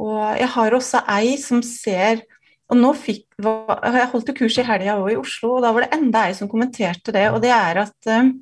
Og 0.00 0.22
jeg 0.40 0.48
har 0.54 0.76
også 0.76 1.02
ei 1.16 1.36
som 1.40 1.62
ser 1.64 2.22
og 2.66 2.78
nå 2.80 2.88
fikk, 2.98 3.28
Jeg 3.38 4.08
holdt 4.10 4.32
kurs 4.34 4.56
i 4.58 4.64
helga 4.66 4.96
òg 4.98 5.12
i 5.12 5.18
Oslo, 5.20 5.52
og 5.56 5.62
da 5.62 5.70
var 5.70 5.84
det 5.84 5.94
enda 5.94 6.24
ei 6.26 6.34
som 6.34 6.48
kommenterte 6.50 7.12
det. 7.14 7.28
Og 7.30 7.38
det 7.44 7.52
er 7.54 7.78
at 7.84 8.08
uh, 8.10 8.32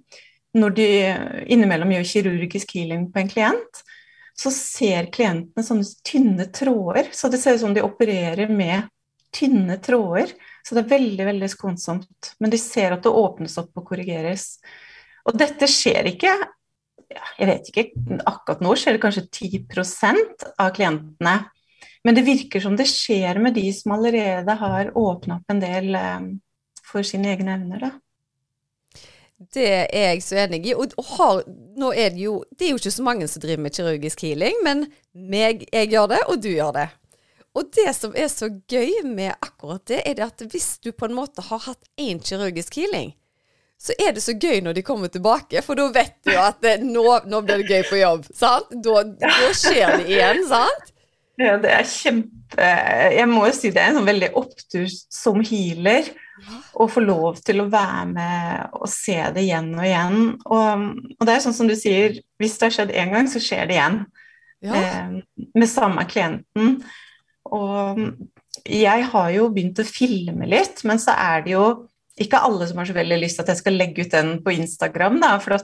når 0.54 0.74
de 0.76 0.88
innimellom 1.50 1.92
gjør 1.96 2.08
kirurgisk 2.10 2.74
healing 2.76 3.08
på 3.12 3.22
en 3.22 3.30
klient, 3.30 3.84
så 4.34 4.50
ser 4.54 5.10
klientene 5.14 5.62
sånne 5.66 5.86
tynne 6.06 6.48
tråder. 6.54 7.10
Så 7.14 7.30
det 7.30 7.40
ser 7.42 7.56
ut 7.56 7.62
som 7.62 7.74
de 7.74 7.84
opererer 7.86 8.50
med 8.50 8.88
tynne 9.34 9.78
tråder. 9.82 10.32
Så 10.66 10.74
det 10.74 10.84
er 10.84 10.94
veldig, 10.94 11.28
veldig 11.28 11.50
skånsomt. 11.52 12.34
Men 12.42 12.54
de 12.54 12.60
ser 12.62 12.94
at 12.94 13.04
det 13.04 13.14
åpnes 13.14 13.54
opp 13.62 13.78
og 13.78 13.86
korrigeres. 13.90 14.56
Og 15.28 15.38
dette 15.38 15.70
skjer 15.70 16.10
ikke 16.14 16.34
jeg 17.14 17.48
vet 17.48 17.68
ikke, 17.70 17.84
akkurat 18.26 18.62
nå 18.64 18.72
skjer 18.78 18.96
det 18.96 19.02
kanskje 19.02 19.26
10% 19.28 20.46
av 20.60 20.72
klientene. 20.74 21.34
Men 22.04 22.16
det 22.16 22.24
virker 22.26 22.62
som 22.64 22.76
det 22.76 22.88
skjer 22.90 23.38
med 23.42 23.56
de 23.56 23.68
som 23.72 23.94
allerede 23.96 24.56
har 24.60 24.90
åpna 24.98 25.38
opp 25.38 25.52
en 25.52 25.62
del 25.62 25.94
eh, 25.98 26.26
for 26.84 27.06
sine 27.06 27.32
egne 27.32 27.54
evner. 27.56 27.86
da. 27.86 27.92
Det 29.54 29.66
er 29.66 30.12
jeg 30.12 30.22
så 30.22 30.36
enig 30.44 30.60
i. 30.68 30.74
Og, 30.78 30.94
har, 31.16 31.42
nå 31.78 31.90
er 31.92 32.12
det 32.14 32.22
jo 32.22 32.36
Det 32.54 32.68
er 32.68 32.74
jo 32.74 32.78
ikke 32.80 32.94
så 32.94 33.06
mange 33.06 33.28
som 33.28 33.42
driver 33.42 33.64
med 33.64 33.74
kirurgisk 33.74 34.22
healing, 34.22 34.60
men 34.64 34.86
meg, 35.14 35.66
jeg 35.72 35.90
gjør 35.90 36.12
det, 36.14 36.20
og 36.28 36.42
du 36.42 36.52
gjør 36.52 36.76
det. 36.78 36.88
Og 37.54 37.68
det 37.74 37.90
som 37.94 38.14
er 38.18 38.30
så 38.30 38.48
gøy 38.50 39.04
med 39.06 39.34
akkurat 39.38 39.84
det, 39.90 40.00
er 40.06 40.16
det 40.18 40.26
at 40.26 40.46
hvis 40.50 40.78
du 40.82 40.90
på 40.92 41.06
en 41.06 41.14
måte 41.14 41.42
har 41.42 41.62
hatt 41.68 41.90
én 42.00 42.22
kirurgisk 42.22 42.80
healing, 42.80 43.12
så 43.78 43.94
er 44.00 44.14
det 44.16 44.22
så 44.24 44.34
gøy 44.38 44.62
når 44.64 44.78
de 44.78 44.82
kommer 44.86 45.10
tilbake, 45.12 45.62
for 45.62 45.78
da 45.78 45.86
vet 45.92 46.16
du 46.26 46.32
at 46.38 46.60
det, 46.64 46.78
nå, 46.86 47.04
nå, 47.28 47.42
blir 47.44 47.62
det 47.62 47.68
gøy 47.68 47.86
på 47.90 48.00
jobb. 48.00 48.26
sant? 48.34 48.70
Da, 48.86 49.02
da, 49.20 49.50
skjer 49.54 49.98
det 49.98 50.08
igjen, 50.08 50.42
sant? 50.48 50.93
Ja, 51.40 51.56
det 51.58 51.70
er 51.74 51.86
kjempe 51.88 52.66
Jeg 53.10 53.26
må 53.26 53.46
jo 53.48 53.54
si 53.56 53.72
det 53.74 53.82
er 53.82 53.90
en 53.90 53.98
sånn 53.98 54.06
veldig 54.06 54.30
opptur 54.38 54.86
som 55.10 55.40
healer 55.42 56.12
å 56.78 56.86
få 56.90 57.02
lov 57.02 57.40
til 57.46 57.62
å 57.62 57.68
være 57.70 58.04
med 58.10 58.76
og 58.78 58.86
se 58.90 59.16
det 59.34 59.42
igjen 59.46 59.72
og 59.74 59.86
igjen. 59.86 60.20
Og, 60.44 60.84
og 61.18 61.26
det 61.26 61.34
er 61.34 61.42
sånn 61.44 61.56
som 61.56 61.70
du 61.70 61.74
sier, 61.78 62.18
hvis 62.42 62.56
det 62.58 62.68
har 62.68 62.76
skjedd 62.76 62.94
én 62.94 63.14
gang, 63.14 63.30
så 63.30 63.42
skjer 63.42 63.68
det 63.70 63.76
igjen. 63.76 63.98
Ja. 64.64 64.78
Eh, 64.80 65.46
med 65.54 65.70
samme 65.70 66.06
klienten. 66.10 66.78
Og 67.54 68.02
jeg 68.64 69.08
har 69.12 69.32
jo 69.34 69.50
begynt 69.54 69.82
å 69.82 69.86
filme 69.86 70.48
litt, 70.50 70.82
men 70.88 71.02
så 71.02 71.14
er 71.18 71.44
det 71.44 71.54
jo 71.54 71.66
ikke 72.20 72.42
alle 72.46 72.66
som 72.70 72.80
har 72.80 72.88
så 72.88 72.96
veldig 72.96 73.18
lyst 73.20 73.38
til 73.38 73.44
at 73.44 73.52
jeg 73.52 73.62
skal 73.62 73.78
legge 73.78 74.06
ut 74.06 74.14
den 74.14 74.36
på 74.44 74.54
Instagram, 74.54 75.18
da, 75.22 75.34
for 75.42 75.58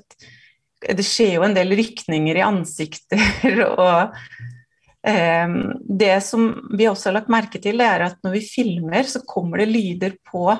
det 0.80 1.04
skjer 1.06 1.36
jo 1.36 1.44
en 1.46 1.54
del 1.56 1.74
rykninger 1.78 2.40
i 2.40 2.44
ansikter 2.44 3.64
og 3.70 4.16
Det 5.00 6.16
som 6.20 6.50
vi 6.76 6.84
også 6.90 7.08
har 7.08 7.14
lagt 7.16 7.30
merke 7.32 7.60
til, 7.62 7.80
er 7.80 8.04
at 8.04 8.18
når 8.24 8.34
vi 8.34 8.42
filmer, 8.44 9.06
så 9.08 9.22
kommer 9.24 9.62
det 9.62 9.70
lyder 9.70 10.18
på 10.28 10.50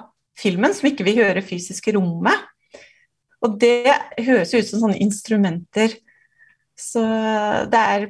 filmen 0.40 0.72
som 0.72 0.88
ikke 0.88 1.04
vi 1.04 1.18
hører 1.18 1.44
fysisk 1.44 1.90
i 1.90 1.94
rommet. 1.98 2.46
Og 3.44 3.58
det 3.60 3.92
høres 4.20 4.54
ut 4.54 4.68
som 4.68 4.86
sånne 4.86 5.00
instrumenter. 5.04 5.92
Så 6.78 7.04
det 7.68 7.82
er 7.94 8.08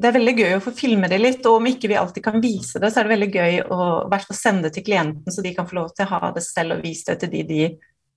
det 0.00 0.08
er 0.08 0.16
veldig 0.16 0.32
gøy 0.32 0.54
å 0.56 0.62
få 0.64 0.72
filme 0.72 1.08
det 1.12 1.18
litt, 1.20 1.44
og 1.44 1.58
om 1.58 1.66
ikke 1.68 1.90
vi 1.90 1.98
alltid 2.00 2.24
kan 2.24 2.40
vise 2.40 2.80
det, 2.80 2.88
så 2.92 3.02
er 3.02 3.06
det 3.08 3.14
veldig 3.14 3.30
gøy 3.34 3.58
å 3.68 3.88
hvert 4.08 4.30
sende 4.36 4.68
det 4.68 4.78
til 4.78 4.86
klienten, 4.86 5.32
så 5.32 5.44
de 5.44 5.52
kan 5.56 5.68
få 5.68 5.76
lov 5.76 5.90
til 5.92 6.06
å 6.06 6.12
ha 6.14 6.30
det 6.36 6.44
selv 6.46 6.78
og 6.78 6.84
vise 6.86 7.10
det 7.10 7.18
til 7.20 7.32
de 7.34 7.42
de 7.50 7.66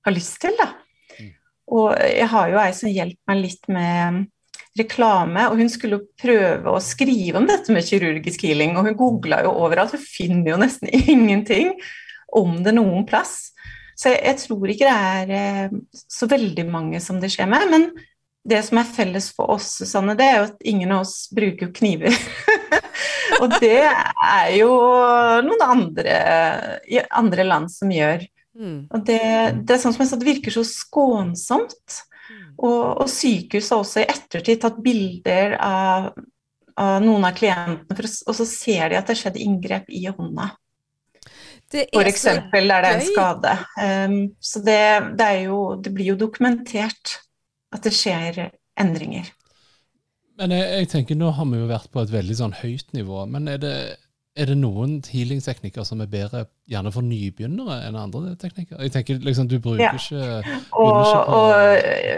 har 0.08 0.15
lyst 0.15 0.38
til. 0.43 0.56
Da. 0.60 0.69
Mm. 1.17 1.34
Og 1.76 1.89
jeg 2.08 2.30
har 2.36 2.54
jo 2.54 2.62
ei 2.62 2.72
som 2.78 2.91
hjelper 2.91 3.34
meg 3.34 3.41
litt 3.41 3.69
med 3.72 4.22
reklame, 4.80 5.48
og 5.50 5.60
hun 5.60 5.70
skulle 5.70 6.02
prøve 6.20 6.72
å 6.72 6.82
skrive 6.82 7.40
om 7.40 7.50
dette 7.50 7.74
med 7.74 7.86
kirurgisk 7.86 8.46
healing, 8.48 8.78
og 8.78 8.90
hun 8.90 8.98
googla 8.98 9.44
jo 9.46 9.54
overalt, 9.66 9.94
hun 9.94 10.02
finner 10.04 10.54
jo 10.54 10.62
nesten 10.62 10.90
ingenting 11.16 11.76
om 12.34 12.58
det 12.66 12.74
noen 12.78 13.06
plass. 13.10 13.52
Så 14.00 14.10
jeg, 14.10 14.24
jeg 14.26 14.40
tror 14.42 14.74
ikke 14.74 14.90
det 14.90 14.96
er 15.12 15.36
eh, 15.38 15.78
så 15.94 16.28
veldig 16.30 16.66
mange 16.72 17.02
som 17.04 17.20
det 17.22 17.30
skjer 17.36 17.50
med. 17.52 17.70
men 17.70 17.92
det 18.44 18.60
som 18.68 18.80
er 18.80 18.90
felles 18.92 19.30
for 19.32 19.54
oss, 19.56 19.70
Susanne, 19.80 20.18
det 20.20 20.26
er 20.28 20.34
jo 20.36 20.48
at 20.50 20.66
ingen 20.68 20.92
av 20.92 21.06
oss 21.06 21.30
bruker 21.32 21.70
kniver. 21.76 22.16
og 23.42 23.54
det 23.64 23.86
er 23.88 24.50
jo 24.58 24.72
noen 25.48 25.64
andre 25.64 26.16
i 26.92 27.00
andre 27.08 27.46
land 27.48 27.72
som 27.72 27.94
gjør. 27.94 28.26
Mm. 28.60 28.80
Og 28.92 29.06
det, 29.08 29.22
det, 29.64 29.78
er 29.78 29.82
sånn 29.82 29.96
som 29.96 30.04
jeg 30.04 30.12
sa, 30.12 30.20
det 30.20 30.28
virker 30.28 30.58
så 30.58 30.66
skånsomt. 30.68 32.02
Mm. 32.30 32.50
Og, 32.58 32.84
og 33.04 33.10
sykehuset 33.12 33.74
har 33.76 33.84
også 33.84 34.04
i 34.04 34.10
ettertid 34.16 34.62
tatt 34.64 34.80
bilder 34.84 35.58
av, 35.60 36.12
av 36.80 37.04
noen 37.04 37.28
av 37.28 37.36
klientene, 37.38 37.98
for, 37.98 38.10
og 38.32 38.38
så 38.40 38.48
ser 38.50 38.92
de 38.92 39.00
at 39.00 39.08
det 39.08 39.16
har 39.16 39.22
skjedd 39.26 39.42
inngrep 39.44 39.92
i 39.92 40.06
hånda. 40.08 40.52
Eksempel 41.74 42.70
der 42.70 42.84
det 42.86 42.90
er 42.90 43.00
en 43.00 43.08
skade. 43.08 43.54
Um, 43.82 44.18
så 44.44 44.62
det, 44.62 44.82
det, 45.18 45.30
jo, 45.48 45.62
det 45.82 45.94
blir 45.96 46.12
jo 46.12 46.20
dokumentert 46.22 47.18
at 47.74 47.88
det 47.88 47.94
skjer 47.98 48.44
endringer. 48.80 49.32
Men 50.38 50.54
jeg, 50.54 50.66
jeg, 50.70 50.90
tenker, 50.92 51.18
Nå 51.18 51.32
har 51.34 51.48
vi 51.50 51.62
jo 51.62 51.70
vært 51.70 51.92
på 51.94 52.02
et 52.04 52.14
veldig 52.14 52.38
sånn 52.38 52.56
høyt 52.62 52.94
nivå. 52.96 53.24
Men 53.30 53.50
er 53.52 53.62
det, 53.62 53.76
er 54.34 54.50
det 54.50 54.56
noen 54.58 54.96
healingsteknikker 55.06 55.86
som 55.86 56.00
er 56.02 56.08
bedre 56.10 56.39
gjerne 56.69 56.89
for 56.93 57.06
nybegynnere 57.06 57.76
enn 57.86 57.98
andre 58.00 58.34
teknikker? 58.41 58.80
Jeg 58.82 58.93
tenker 58.96 59.19
liksom, 59.22 59.50
Du 59.52 59.60
bruker 59.62 59.84
ja. 59.84 59.91
ikke, 59.93 60.56
og, 60.72 60.89
ikke 61.04 61.19
på... 61.28 61.38
og 61.38 61.54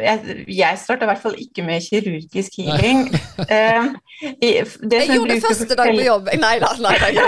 jeg, 0.05 0.37
jeg 0.55 0.79
starta 0.79 1.07
i 1.07 1.09
hvert 1.11 1.23
fall 1.25 1.35
ikke 1.43 1.65
med 1.67 1.83
kirurgisk 1.83 2.55
healing. 2.61 3.09
uh, 3.41 3.91
i, 4.47 4.53
jeg 4.63 5.09
gjorde 5.11 5.33
det 5.33 5.41
første 5.43 5.75
dag 5.75 5.91
på 5.91 6.07
jobb. 6.07 6.31
Nei 6.39 6.55
da, 6.63 6.71
nei 6.85 6.95
da, 7.03 7.27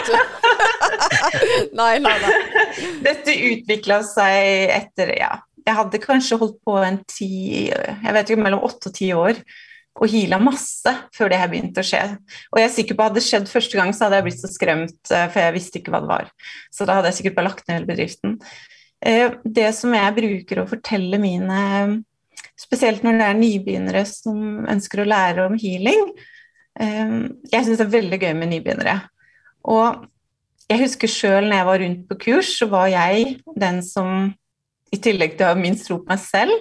nei, 1.82 1.93
nei, 2.08 2.15
nei. 2.23 2.34
Dette 3.04 3.36
utvikla 3.52 4.00
seg 4.08 4.71
etter, 4.71 5.12
ja 5.19 5.34
Jeg 5.67 5.76
hadde 5.78 6.00
kanskje 6.02 6.38
holdt 6.39 6.60
på 6.65 6.78
en 6.80 7.00
ti 7.10 7.30
Jeg 7.67 8.13
vet 8.15 8.30
ikke, 8.30 8.43
mellom 8.45 8.63
åtte 8.67 8.91
og 8.91 8.95
ti 8.95 9.12
år 9.15 9.41
og 9.98 10.12
heala 10.12 10.40
masse 10.42 10.92
før 11.16 11.32
det 11.32 11.40
her 11.42 11.50
begynte 11.52 11.82
å 11.82 11.88
skje. 11.88 12.02
Og 12.52 12.62
jeg 12.62 12.68
er 12.68 12.74
sikker 12.74 12.98
på 12.98 13.08
hadde 13.08 13.20
det 13.20 13.26
skjedd 13.26 13.52
første 13.52 13.80
gang, 13.80 13.94
så 13.96 14.06
hadde 14.06 14.20
jeg 14.20 14.28
blitt 14.28 14.42
så 14.44 14.52
skremt, 14.52 14.98
eh, 15.10 15.28
for 15.34 15.42
jeg 15.42 15.56
visste 15.58 15.82
ikke 15.82 15.94
hva 15.94 16.02
det 16.04 16.12
var. 16.12 16.32
Så 16.74 16.88
da 16.88 16.98
hadde 16.98 17.12
jeg 17.12 17.20
sikkert 17.20 17.38
bare 17.40 17.50
lagt 17.50 17.66
ned 17.66 17.80
hele 17.80 17.90
bedriften. 17.90 18.38
Eh, 19.02 19.38
det 19.44 19.72
som 19.78 19.94
jeg 19.94 20.18
bruker 20.18 20.62
å 20.62 20.70
fortelle 20.70 21.20
mine, 21.22 21.62
spesielt 22.58 23.04
når 23.06 23.20
det 23.20 23.28
er 23.28 23.42
nybegynnere 23.42 24.06
som 24.10 24.68
ønsker 24.70 25.04
å 25.04 25.10
lære 25.10 25.46
om 25.46 25.58
healing 25.62 26.08
eh, 26.82 27.12
Jeg 27.52 27.66
syns 27.66 27.78
det 27.78 27.86
er 27.86 27.94
veldig 27.98 28.22
gøy 28.22 28.34
med 28.38 28.54
nybegynnere. 28.54 29.00
Og 29.68 30.08
jeg 30.68 30.84
husker 30.84 31.12
sjøl 31.12 31.48
når 31.48 31.58
jeg 31.58 31.68
var 31.70 31.84
rundt 31.84 32.08
på 32.10 32.20
kurs, 32.28 32.58
så 32.60 32.68
var 32.70 32.90
jeg 32.92 33.38
den 33.56 33.82
som 33.86 34.34
i 34.94 35.00
tillegg 35.04 35.36
til 35.36 35.48
å 35.48 35.54
ha 35.54 35.60
minst 35.60 35.88
tro 35.88 36.00
på 36.02 36.12
meg 36.12 36.22
selv, 36.24 36.54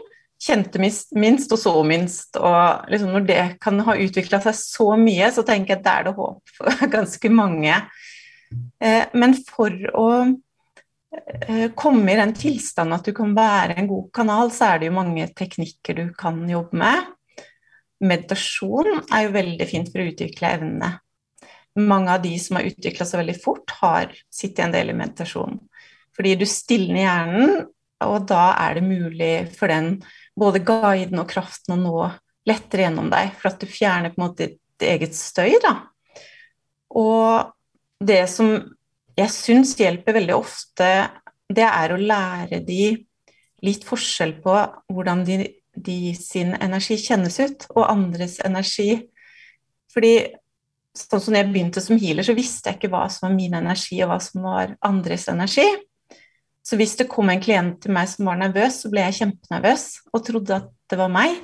kjente 0.46 0.80
minst 0.80 1.52
og 1.52 1.60
så 1.60 1.74
minst. 1.86 2.38
Og 2.38 2.90
liksom 2.92 3.12
når 3.14 3.28
det 3.28 3.44
kan 3.62 3.80
ha 3.86 3.96
utvikla 4.06 4.40
seg 4.44 4.58
så 4.58 4.88
mye, 5.00 5.30
så 5.34 5.44
tenker 5.46 5.74
jeg 5.74 5.80
at 5.80 5.86
det 5.86 5.94
er 5.94 6.08
det 6.08 6.16
håp 6.18 6.56
for 6.58 6.88
ganske 6.96 7.32
mange. 7.32 7.80
Eh, 8.82 9.04
men 9.18 9.34
for 9.48 9.74
å 9.98 10.08
eh, 10.22 11.66
komme 11.78 12.12
i 12.12 12.18
den 12.20 12.34
tilstanden 12.36 12.96
at 12.98 13.06
du 13.06 13.14
kan 13.16 13.34
være 13.36 13.78
en 13.80 13.90
god 13.90 14.10
kanal, 14.14 14.52
så 14.54 14.72
er 14.72 14.80
det 14.82 14.90
jo 14.90 14.98
mange 14.98 15.28
teknikker 15.36 16.00
du 16.00 16.06
kan 16.18 16.42
jobbe 16.50 16.82
med. 16.84 17.12
Meditasjon 18.06 19.00
er 19.00 19.26
jo 19.26 19.34
veldig 19.36 19.68
fint 19.68 19.90
for 19.92 20.02
å 20.02 20.10
utvikle 20.10 20.52
evnene. 20.58 20.92
Mange 21.76 22.12
av 22.12 22.22
de 22.24 22.32
som 22.40 22.56
har 22.56 22.68
utvikla 22.68 23.04
seg 23.04 23.20
veldig 23.20 23.40
fort, 23.40 23.72
har 23.82 24.12
sittet 24.32 24.64
en 24.64 24.74
del 24.74 24.92
i 24.92 24.96
meditasjon. 24.96 25.58
Fordi 26.16 26.36
du 26.40 26.46
stilner 26.48 27.02
hjernen, 27.02 27.66
og 28.04 28.28
da 28.28 28.50
er 28.60 28.76
det 28.76 28.84
mulig 28.84 29.32
for 29.56 29.72
den 29.72 29.98
både 30.36 30.62
guiden 30.66 31.20
og 31.22 31.28
kraften 31.30 31.76
å 31.76 31.80
nå 31.80 31.98
lettere 32.46 32.86
gjennom 32.86 33.10
deg, 33.10 33.32
for 33.38 33.50
at 33.50 33.60
du 33.60 33.66
fjerner 33.70 34.12
på 34.12 34.20
en 34.20 34.26
måte 34.28 34.48
ditt 34.52 34.86
eget 34.86 35.16
støy. 35.16 35.56
da. 35.62 35.74
Og 36.94 37.52
det 37.98 38.22
som 38.30 38.52
jeg 39.16 39.32
syns 39.32 39.74
hjelper 39.80 40.18
veldig 40.18 40.36
ofte, 40.36 40.88
det 41.48 41.66
er 41.66 41.92
å 41.92 42.00
lære 42.00 42.60
de 42.66 42.96
litt 43.64 43.86
forskjell 43.86 44.36
på 44.44 44.54
hvordan 44.92 45.24
de, 45.26 45.38
de 45.72 46.14
sin 46.18 46.52
energi 46.54 46.98
kjennes 47.00 47.38
ut, 47.40 47.68
og 47.74 47.88
andres 47.88 48.38
energi. 48.44 49.06
Fordi 49.92 50.14
sånn 50.96 51.22
som 51.22 51.36
jeg 51.36 51.48
begynte 51.50 51.82
som 51.84 51.98
healer, 52.00 52.26
så 52.26 52.36
visste 52.36 52.70
jeg 52.70 52.78
ikke 52.78 52.92
hva 52.92 53.06
som 53.12 53.28
var 53.28 53.36
min 53.36 53.56
energi, 53.56 53.98
og 54.04 54.12
hva 54.12 54.20
som 54.22 54.44
var 54.46 54.76
andres 54.84 55.26
energi. 55.32 55.66
Så 56.66 56.78
hvis 56.78 56.96
det 56.98 57.06
kom 57.10 57.30
en 57.30 57.42
klient 57.42 57.78
til 57.84 57.94
meg 57.94 58.08
som 58.10 58.26
var 58.26 58.40
nervøs, 58.40 58.80
så 58.82 58.90
ble 58.90 59.04
jeg 59.04 59.20
kjempenervøs 59.20 59.84
og 60.10 60.24
trodde 60.26 60.56
at 60.56 60.72
det 60.90 60.98
var 60.98 61.12
meg. 61.12 61.36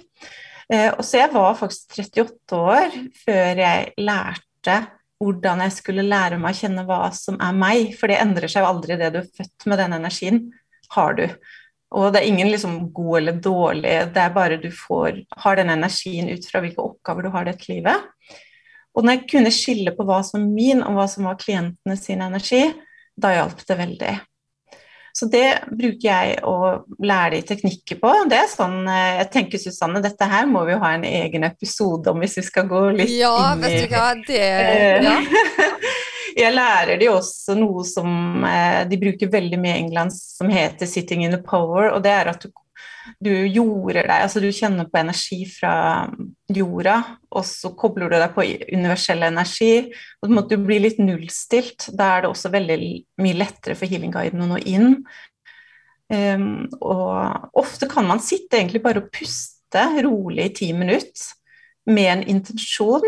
Eh, 0.72 0.88
og 0.90 1.04
så 1.06 1.20
jeg 1.20 1.30
var 1.34 1.54
faktisk 1.58 1.94
38 2.00 2.58
år 2.58 2.98
før 3.22 3.62
jeg 3.62 3.92
lærte 4.02 4.76
hvordan 5.22 5.62
jeg 5.62 5.74
skulle 5.76 6.06
lære 6.06 6.38
meg 6.42 6.54
å 6.54 6.58
kjenne 6.58 6.84
hva 6.88 7.04
som 7.14 7.36
er 7.42 7.54
meg, 7.54 7.92
for 7.98 8.10
det 8.10 8.18
endrer 8.18 8.50
seg 8.50 8.64
jo 8.64 8.70
aldri 8.72 8.98
det 8.98 9.12
du 9.14 9.20
er 9.20 9.28
født 9.38 9.66
med 9.70 9.78
den 9.78 9.94
energien, 10.00 10.40
har 10.96 11.14
du. 11.18 11.26
Og 11.94 12.08
det 12.10 12.22
er 12.22 12.30
ingen 12.30 12.50
liksom 12.50 12.78
god 12.96 13.18
eller 13.20 13.38
dårlig, 13.44 13.92
det 14.14 14.22
er 14.22 14.34
bare 14.34 14.58
du 14.58 14.70
får, 14.74 15.20
har 15.44 15.60
den 15.60 15.70
energien 15.76 16.32
ut 16.32 16.48
fra 16.48 16.62
hvilke 16.64 16.82
oppgaver 16.82 17.28
du 17.28 17.30
har 17.36 17.46
i 17.46 17.52
dette 17.52 17.70
livet. 17.70 18.08
Og 18.96 19.06
når 19.06 19.14
jeg 19.20 19.28
kunne 19.30 19.54
skille 19.54 19.94
på 19.94 20.06
hva 20.08 20.18
som 20.26 20.42
er 20.42 20.50
min, 20.50 20.82
og 20.82 20.98
hva 20.98 21.06
som 21.08 21.28
var 21.28 21.38
klientene 21.40 21.96
sin 22.00 22.24
energi, 22.24 22.64
da 23.14 23.36
hjalp 23.36 23.62
det 23.68 23.78
veldig. 23.78 24.14
Så 25.12 25.28
det 25.28 25.46
bruker 25.68 26.06
jeg 26.06 26.38
å 26.48 26.54
lære 27.04 27.36
de 27.36 27.42
teknikker 27.52 27.98
på. 28.00 28.12
Det 28.30 28.38
er 28.38 28.48
sånn, 28.48 28.78
eh, 28.88 29.18
jeg 29.20 29.28
tenker 29.34 29.60
Susanne, 29.60 30.00
dette 30.04 30.28
her 30.28 30.48
må 30.48 30.64
vi 30.64 30.72
jo 30.72 30.80
ha 30.80 30.94
en 30.96 31.04
egen 31.04 31.44
episode 31.44 32.12
om 32.12 32.22
hvis 32.24 32.38
vi 32.40 32.46
skal 32.46 32.68
gå 32.70 32.80
litt 32.96 33.12
ja, 33.12 33.32
inn 33.52 33.66
i 33.66 33.74
Ja, 33.74 33.76
vet 33.76 33.76
du 33.82 33.96
hva, 33.96 34.08
det 34.26 34.40
eh, 34.40 35.04
ja. 35.04 35.18
Jeg 36.32 36.54
lærer 36.54 36.96
de 36.96 37.10
også 37.12 37.52
noe 37.58 37.84
som 37.84 38.44
eh, 38.48 38.82
de 38.88 38.96
bruker 39.00 39.28
veldig 39.32 39.58
mye 39.60 39.74
i 39.76 39.82
England, 39.84 40.16
som 40.16 40.48
heter 40.48 40.88
'sitting 40.88 41.26
in 41.26 41.36
the 41.36 41.42
power'. 41.44 41.92
og 41.92 42.02
det 42.02 42.10
er 42.10 42.32
at 42.32 42.40
du 42.40 42.48
du 43.22 43.30
jorder 43.30 44.06
deg, 44.06 44.24
altså 44.24 44.42
du 44.42 44.48
kjenner 44.54 44.88
på 44.90 45.00
energi 45.00 45.40
fra 45.50 45.74
jorda, 46.52 46.96
og 47.32 47.44
så 47.48 47.72
kobler 47.78 48.12
du 48.12 48.16
deg 48.18 48.34
på 48.34 48.44
universell 48.72 49.24
energi, 49.26 49.74
og 50.20 50.28
så 50.28 50.36
måtte 50.36 50.58
du 50.58 50.66
bli 50.66 50.78
litt 50.84 51.00
nullstilt. 51.02 51.90
Da 51.98 52.12
er 52.14 52.24
det 52.24 52.32
også 52.32 52.52
veldig 52.54 52.78
mye 53.24 53.38
lettere 53.38 53.76
for 53.78 53.90
healingguiden 53.90 54.44
å 54.44 54.50
nå 54.52 54.62
inn. 54.70 54.96
Um, 56.12 56.66
og 56.84 57.56
ofte 57.62 57.88
kan 57.88 58.06
man 58.08 58.20
sitte 58.20 58.58
egentlig 58.58 58.82
bare 58.84 59.00
og 59.00 59.12
puste 59.14 59.86
rolig 60.04 60.50
i 60.50 60.56
ti 60.58 60.72
minutter 60.76 61.30
med 61.88 62.10
en 62.10 62.26
intensjon 62.34 63.06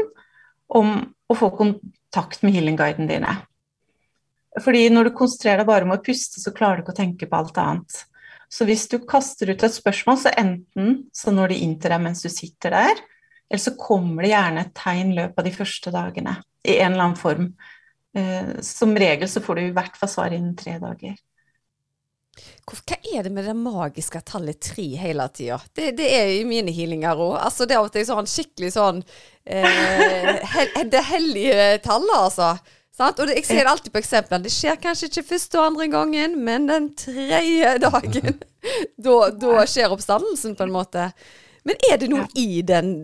om 0.74 0.94
å 1.28 1.36
få 1.36 1.50
kontakt 1.58 2.42
med 2.42 2.56
healingguiden 2.56 3.10
dine. 3.10 3.36
Fordi 4.62 4.86
når 4.92 5.08
du 5.08 5.16
konsentrerer 5.18 5.62
deg 5.62 5.68
bare 5.68 5.86
om 5.86 5.94
å 5.94 6.02
puste, 6.02 6.40
så 6.40 6.54
klarer 6.54 6.78
du 6.80 6.84
ikke 6.84 6.94
å 6.94 7.00
tenke 7.00 7.28
på 7.28 7.38
alt 7.38 7.58
annet. 7.60 8.04
Så 8.54 8.66
hvis 8.68 8.86
du 8.90 9.00
kaster 9.02 9.50
ut 9.50 9.64
et 9.66 9.74
spørsmål, 9.74 10.20
så 10.22 10.32
enten 10.38 10.96
så 11.14 11.34
når 11.34 11.50
de 11.50 11.60
inn 11.64 11.74
til 11.82 11.90
deg 11.90 12.02
mens 12.04 12.22
du 12.22 12.30
sitter 12.30 12.74
der, 12.76 13.02
eller 13.50 13.62
så 13.62 13.74
kommer 13.78 14.24
det 14.24 14.30
gjerne 14.30 14.64
et 14.64 14.74
tegn 14.78 15.14
løpet 15.16 15.40
av 15.40 15.48
de 15.48 15.54
første 15.54 15.92
dagene 15.94 16.36
i 16.64 16.78
en 16.78 16.94
eller 16.94 17.08
annen 17.08 17.18
form. 17.20 17.48
Eh, 18.14 18.54
som 18.62 18.94
regel 18.96 19.28
så 19.30 19.42
får 19.42 19.58
du 19.58 19.62
i 19.64 19.74
hvert 19.74 19.98
fall 19.98 20.10
svar 20.10 20.34
innen 20.36 20.54
tre 20.58 20.76
dager. 20.82 21.16
Hva 22.64 22.96
er 23.14 23.26
det 23.26 23.30
med 23.34 23.46
det 23.46 23.54
magiske 23.58 24.22
tallet 24.26 24.58
tre 24.62 24.86
hele 24.98 25.26
tida? 25.34 25.58
Det, 25.74 25.92
det, 25.98 26.08
er 26.16 26.30
i 26.38 26.46
mine 26.48 26.72
healinger 26.74 27.18
òg. 27.20 27.36
Altså, 27.42 27.66
det 27.66 27.76
er 27.76 27.82
av 27.82 27.90
og 27.90 27.94
til 27.94 28.06
sånn 28.08 28.30
skikkelig 28.30 28.72
sånn 28.74 29.02
eh, 29.44 30.56
Det 30.94 31.04
hellige 31.10 31.68
tallet, 31.84 32.16
altså. 32.16 32.54
Sant? 32.94 33.18
Og 33.18 33.26
det, 33.26 33.40
jeg 33.40 33.48
ser 33.48 33.68
alltid 33.68 33.90
på 33.94 34.00
eksempel. 34.00 34.42
Det 34.44 34.52
skjer 34.54 34.78
kanskje 34.82 35.08
ikke 35.10 35.26
første 35.32 35.58
og 35.58 35.72
andre 35.72 35.88
gangen, 35.90 36.36
men 36.46 36.68
den 36.70 36.92
tredje 36.98 37.74
dagen. 37.86 38.38
da, 38.96 39.16
da, 39.34 39.64
skjer 39.70 39.94
oppstandelsen, 39.94 40.54
på 40.58 40.68
en 40.68 40.74
måte. 40.74 41.08
Men 41.66 41.80
er 41.90 41.98
det 41.98 42.10
noe 42.12 42.28
i 42.38 42.62
den 42.66 42.94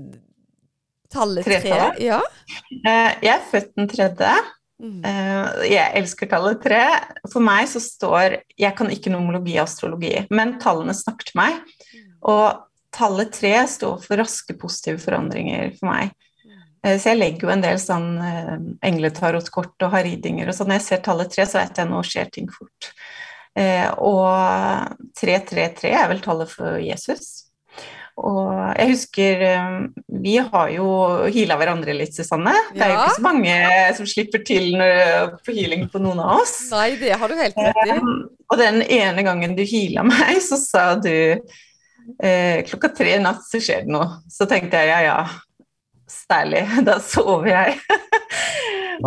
tallet 1.10 1.48
tre? 1.48 1.90
Ja? 1.98 2.20
Uh, 2.22 3.10
jeg 3.18 3.34
er 3.34 3.46
født 3.50 3.74
den 3.80 3.90
tredje. 3.90 4.32
Uh, 4.80 5.60
jeg 5.66 5.90
elsker 5.98 6.30
tallet 6.30 6.62
tre. 6.62 6.84
For 7.28 7.42
meg 7.44 7.66
så 7.68 7.82
står 7.84 8.38
Jeg 8.56 8.72
kan 8.78 8.88
ikke 8.94 9.12
nomologi 9.12 9.58
og 9.58 9.66
astrologi, 9.66 10.14
men 10.30 10.58
tallene 10.62 10.94
snakker 10.96 11.32
til 11.32 11.40
meg. 11.42 11.58
Mm. 11.90 12.06
Og 12.30 12.46
tallet 12.94 13.34
tre 13.34 13.56
står 13.70 13.98
for 14.06 14.22
raske, 14.22 14.54
positive 14.60 15.02
forandringer 15.02 15.74
for 15.80 15.90
meg. 15.90 16.14
Eh, 16.84 16.96
så 17.00 17.12
jeg 17.12 17.20
legger 17.20 17.46
jo 17.46 17.52
en 17.54 17.64
del 17.64 17.80
sånn 17.80 18.08
uh, 18.20 18.56
engletarotkort 18.86 19.86
og 19.86 19.92
har 19.94 20.06
ridinger 20.06 20.50
og 20.50 20.56
sånn. 20.56 20.70
Når 20.72 20.80
jeg 20.80 20.86
ser 20.86 21.04
tallet 21.04 21.34
tre, 21.34 21.46
så 21.48 21.60
vet 21.60 21.82
jeg 21.82 21.90
nå 21.90 22.00
skjer 22.06 22.32
ting 22.32 22.48
fort. 22.52 22.92
Uh, 23.58 23.90
og 24.06 25.12
333 25.18 25.92
er 25.92 26.10
vel 26.12 26.24
tallet 26.24 26.50
for 26.52 26.80
Jesus. 26.80 27.46
Og 28.20 28.50
jeg 28.76 28.90
husker 28.90 29.42
Vi 30.20 30.34
har 30.42 30.72
jo 30.74 30.86
heala 31.32 31.56
hverandre 31.56 31.94
litt, 31.96 32.12
Susanne. 32.12 32.52
Det 32.74 32.82
er 32.84 32.92
jo 32.92 32.98
ikke 32.98 33.16
så 33.16 33.24
mange 33.24 33.54
som 33.96 34.08
slipper 34.10 34.42
til 34.44 34.74
når, 34.76 35.38
på 35.46 35.54
healing 35.56 35.86
på 35.88 36.02
noen 36.02 36.20
av 36.20 36.42
oss. 36.42 36.52
Nei, 36.74 36.98
det 37.00 37.14
har 37.16 37.32
du 37.32 37.38
helt 37.38 37.56
rett 37.56 37.80
i. 37.86 37.96
og 38.50 38.60
den 38.60 38.82
ene 38.82 39.24
gangen 39.24 39.56
du 39.56 39.62
heala 39.64 40.04
meg, 40.04 40.36
så 40.44 40.58
sa 40.60 40.84
du 41.00 41.14
eh, 42.18 42.60
klokka 42.68 42.92
tre 42.98 43.16
i 43.16 43.22
natt 43.22 43.46
så 43.46 43.60
skjer 43.62 43.86
det 43.86 43.94
noe. 43.94 44.20
Så 44.28 44.48
tenkte 44.50 44.82
jeg 44.82 44.92
ja 44.92 45.00
ja, 45.06 45.18
særlig. 46.10 46.64
Da 46.88 46.98
sover 47.04 47.52
jeg. 47.52 47.78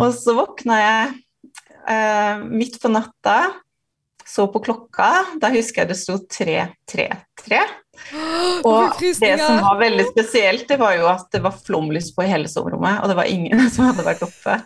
og 0.00 0.10
så 0.16 0.34
våkna 0.36 0.80
jeg 0.80 1.12
eh, 1.90 2.42
midt 2.48 2.80
på 2.82 2.90
natta, 2.92 3.38
så 4.26 4.46
på 4.48 4.62
klokka. 4.64 5.10
Da 5.40 5.50
husker 5.52 5.84
jeg 5.84 5.92
det 5.92 5.98
sto 6.00 6.18
333. 6.18 7.62
Og 8.66 8.96
det 8.98 9.36
som 9.38 9.60
var 9.62 9.76
veldig 9.78 10.06
spesielt, 10.08 10.64
det 10.66 10.78
var 10.80 10.96
jo 10.98 11.04
at 11.06 11.28
det 11.30 11.40
var 11.44 11.54
flomlys 11.54 12.08
på 12.16 12.24
i 12.24 12.30
hele 12.30 12.48
soverommet, 12.50 12.98
og 13.02 13.12
det 13.12 13.16
var 13.20 13.28
ingen 13.30 13.60
som 13.74 13.86
hadde 13.86 14.06
vært 14.06 14.24
oppe. 14.26 14.56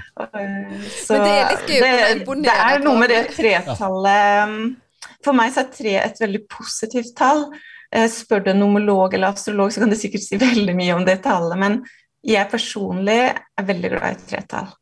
Så 1.06 1.16
det 1.22 1.36
er 1.38 1.54
det, 1.70 2.26
det 2.44 2.56
er 2.56 2.84
noe 2.84 3.00
med 3.00 3.12
det 3.14 3.22
tretallet 3.32 4.76
For 5.24 5.36
meg 5.36 5.54
så 5.54 5.64
er 5.64 5.72
tre 5.72 5.94
et 6.02 6.20
veldig 6.20 6.42
positivt 6.52 7.14
tall. 7.16 7.46
Eh, 7.94 8.08
spør 8.10 8.44
du 8.44 8.50
en 8.52 8.62
nomolog 8.64 9.14
eller 9.14 9.34
astrolog, 9.34 9.72
så 9.72 9.82
kan 9.82 9.92
du 9.92 9.98
sikkert 9.98 10.24
si 10.26 10.40
veldig 10.42 10.74
mye 10.78 10.96
om 10.96 11.06
det 11.06 11.20
tallet, 11.26 11.58
men 11.60 11.80
jeg 12.26 12.50
personlig 12.50 13.20
er 13.30 13.68
veldig 13.68 13.92
glad 13.92 14.16
i 14.16 14.28
tretall. 14.30 14.72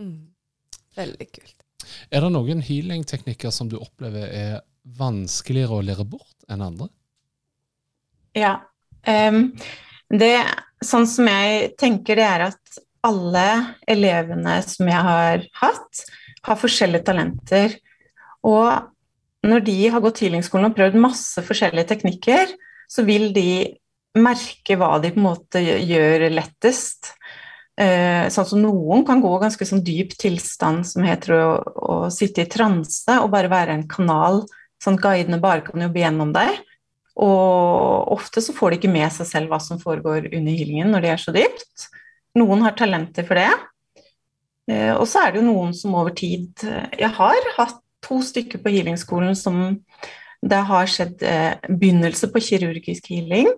Mm. 0.00 0.18
Veldig 1.00 1.28
kult. 1.30 1.56
Er 2.12 2.24
det 2.24 2.32
noen 2.34 2.60
healing-teknikker 2.64 3.52
som 3.54 3.70
du 3.70 3.78
opplever 3.80 4.26
er 4.28 4.58
vanskeligere 5.00 5.78
å 5.78 5.84
lære 5.84 6.06
bort 6.08 6.50
enn 6.50 6.64
andre? 6.64 6.90
Ja. 8.36 8.58
Um, 9.06 9.54
det, 10.12 10.34
sånn 10.84 11.08
som 11.08 11.28
jeg 11.30 11.72
tenker, 11.80 12.20
det 12.20 12.26
er 12.26 12.46
at 12.50 12.80
alle 13.06 13.46
elevene 13.88 14.58
som 14.66 14.88
jeg 14.90 15.06
har 15.08 15.44
hatt, 15.62 16.02
har 16.46 16.60
forskjellige 16.60 17.06
talenter. 17.08 17.76
Og 18.46 18.90
når 19.46 19.62
de 19.64 19.76
har 19.92 20.02
gått 20.04 20.20
healingskolen 20.24 20.70
og 20.70 20.76
prøvd 20.76 20.98
masse 21.00 21.42
forskjellige 21.44 21.88
teknikker, 21.94 22.50
så 22.90 23.04
vil 23.06 23.30
de 23.32 23.78
merke 24.18 24.76
hva 24.78 24.96
de 25.00 25.12
på 25.14 25.20
en 25.20 25.28
måte 25.28 25.62
gjør 25.62 26.26
lettest. 26.32 27.12
Eh, 27.80 28.26
sånn 28.32 28.48
som 28.48 28.60
noen 28.60 29.04
kan 29.08 29.22
gå 29.22 29.30
ganske 29.40 29.64
sånn 29.64 29.84
dyp 29.86 30.12
tilstand 30.20 30.84
som 30.88 31.06
heter 31.06 31.36
å, 31.36 31.44
å, 31.56 31.94
sitte 32.12 32.44
i 32.44 32.50
transe 32.50 33.14
og 33.22 33.30
bare 33.32 33.48
være 33.52 33.76
en 33.78 33.86
kanal, 33.88 34.42
sånn 34.82 34.98
guidene 35.00 35.40
bare 35.40 35.64
kan 35.64 35.86
jobbe 35.86 36.02
gjennom 36.02 36.34
deg. 36.34 36.58
Og 37.20 38.12
ofte 38.16 38.42
så 38.44 38.52
får 38.56 38.72
de 38.72 38.80
ikke 38.80 38.92
med 38.92 39.08
seg 39.14 39.28
selv 39.28 39.52
hva 39.52 39.60
som 39.62 39.80
foregår 39.80 40.28
under 40.28 40.52
healingen 40.52 40.92
når 40.92 41.06
de 41.06 41.12
er 41.14 41.22
så 41.22 41.34
dypt. 41.36 41.88
Noen 42.36 42.66
har 42.66 42.76
talenter 42.76 43.26
for 43.28 43.40
det. 43.40 43.50
Eh, 44.70 44.92
og 44.92 45.06
så 45.08 45.24
er 45.24 45.32
det 45.32 45.40
jo 45.40 45.48
noen 45.48 45.72
som 45.74 45.96
over 45.98 46.12
tid 46.14 46.62
Jeg 46.62 47.10
har 47.16 47.48
hatt 47.56 47.79
to 48.10 48.20
stykker 48.26 48.60
på 48.60 48.74
healingskolen 48.74 49.38
som 49.38 49.78
det 50.40 50.62
har 50.68 50.90
skjedd 50.90 51.22
eh, 51.22 51.56
begynnelse 51.70 52.28
på 52.34 52.42
kirurgisk 52.42 53.12
healing 53.14 53.48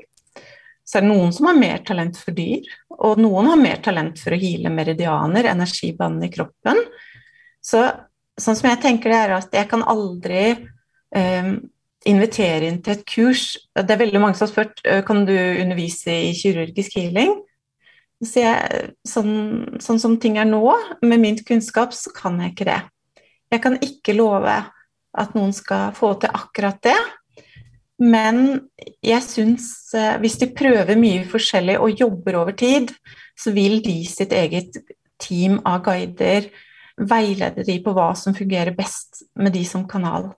så 0.84 0.98
er 0.98 1.04
det 1.04 1.12
noen 1.12 1.30
som 1.34 1.46
har 1.48 1.58
mer 1.58 1.82
talent 1.86 2.18
for 2.18 2.34
dyr, 2.36 2.66
og 2.98 3.20
noen 3.22 3.50
har 3.52 3.60
mer 3.60 3.82
talent 3.84 4.18
for 4.20 4.34
å 4.34 4.40
hile 4.40 4.72
meridianer, 4.74 5.46
energibanene 5.52 6.26
i 6.26 6.32
kroppen. 6.32 6.80
Så 7.62 7.84
sånn 8.40 8.58
som 8.58 8.68
jeg 8.68 8.80
tenker 8.82 9.12
det 9.12 9.20
er 9.20 9.34
at 9.36 9.54
jeg 9.54 9.70
kan 9.70 9.84
aldri 9.86 10.42
eh, 10.50 11.52
invitere 12.10 12.66
inn 12.66 12.80
til 12.82 12.96
et 12.96 13.04
kurs 13.06 13.44
Det 13.78 13.94
er 13.94 14.00
veldig 14.00 14.18
mange 14.18 14.34
som 14.34 14.48
har 14.48 14.50
spurt 14.50 14.80
kan 15.06 15.22
du 15.28 15.36
undervise 15.36 16.16
i 16.26 16.32
kirurgisk 16.34 16.98
healing. 16.98 17.36
Så 18.22 18.42
jeg, 18.42 18.88
sånn, 19.06 19.78
sånn, 19.82 20.00
som 20.02 20.18
ting 20.22 20.36
er 20.38 20.46
nå, 20.46 20.64
med 21.02 21.22
min 21.22 21.38
kunnskap, 21.46 21.94
så 21.94 22.10
kan 22.14 22.36
jeg 22.42 22.52
ikke 22.52 22.68
det. 22.68 22.80
Jeg 23.52 23.60
kan 23.60 23.76
ikke 23.84 24.16
love 24.16 24.54
at 25.12 25.34
noen 25.36 25.52
skal 25.52 25.92
få 25.96 26.14
til 26.20 26.32
akkurat 26.32 26.80
det. 26.84 26.98
Men 28.02 28.38
jeg 29.04 29.22
syns 29.22 29.66
eh, 29.94 30.16
hvis 30.22 30.38
de 30.40 30.50
prøver 30.56 30.98
mye 30.98 31.26
forskjellig 31.28 31.76
og 31.78 32.00
jobber 32.00 32.40
over 32.40 32.56
tid, 32.58 32.90
så 33.38 33.52
vil 33.54 33.78
de 33.84 34.00
sitt 34.08 34.32
eget 34.34 34.80
team 35.22 35.60
av 35.68 35.84
guider 35.86 36.48
veilede 36.98 37.64
de 37.66 37.76
på 37.84 37.94
hva 37.94 38.10
som 38.18 38.34
fungerer 38.36 38.74
best 38.76 39.22
med 39.38 39.54
de 39.54 39.62
som 39.68 39.84
kanal. 39.88 40.32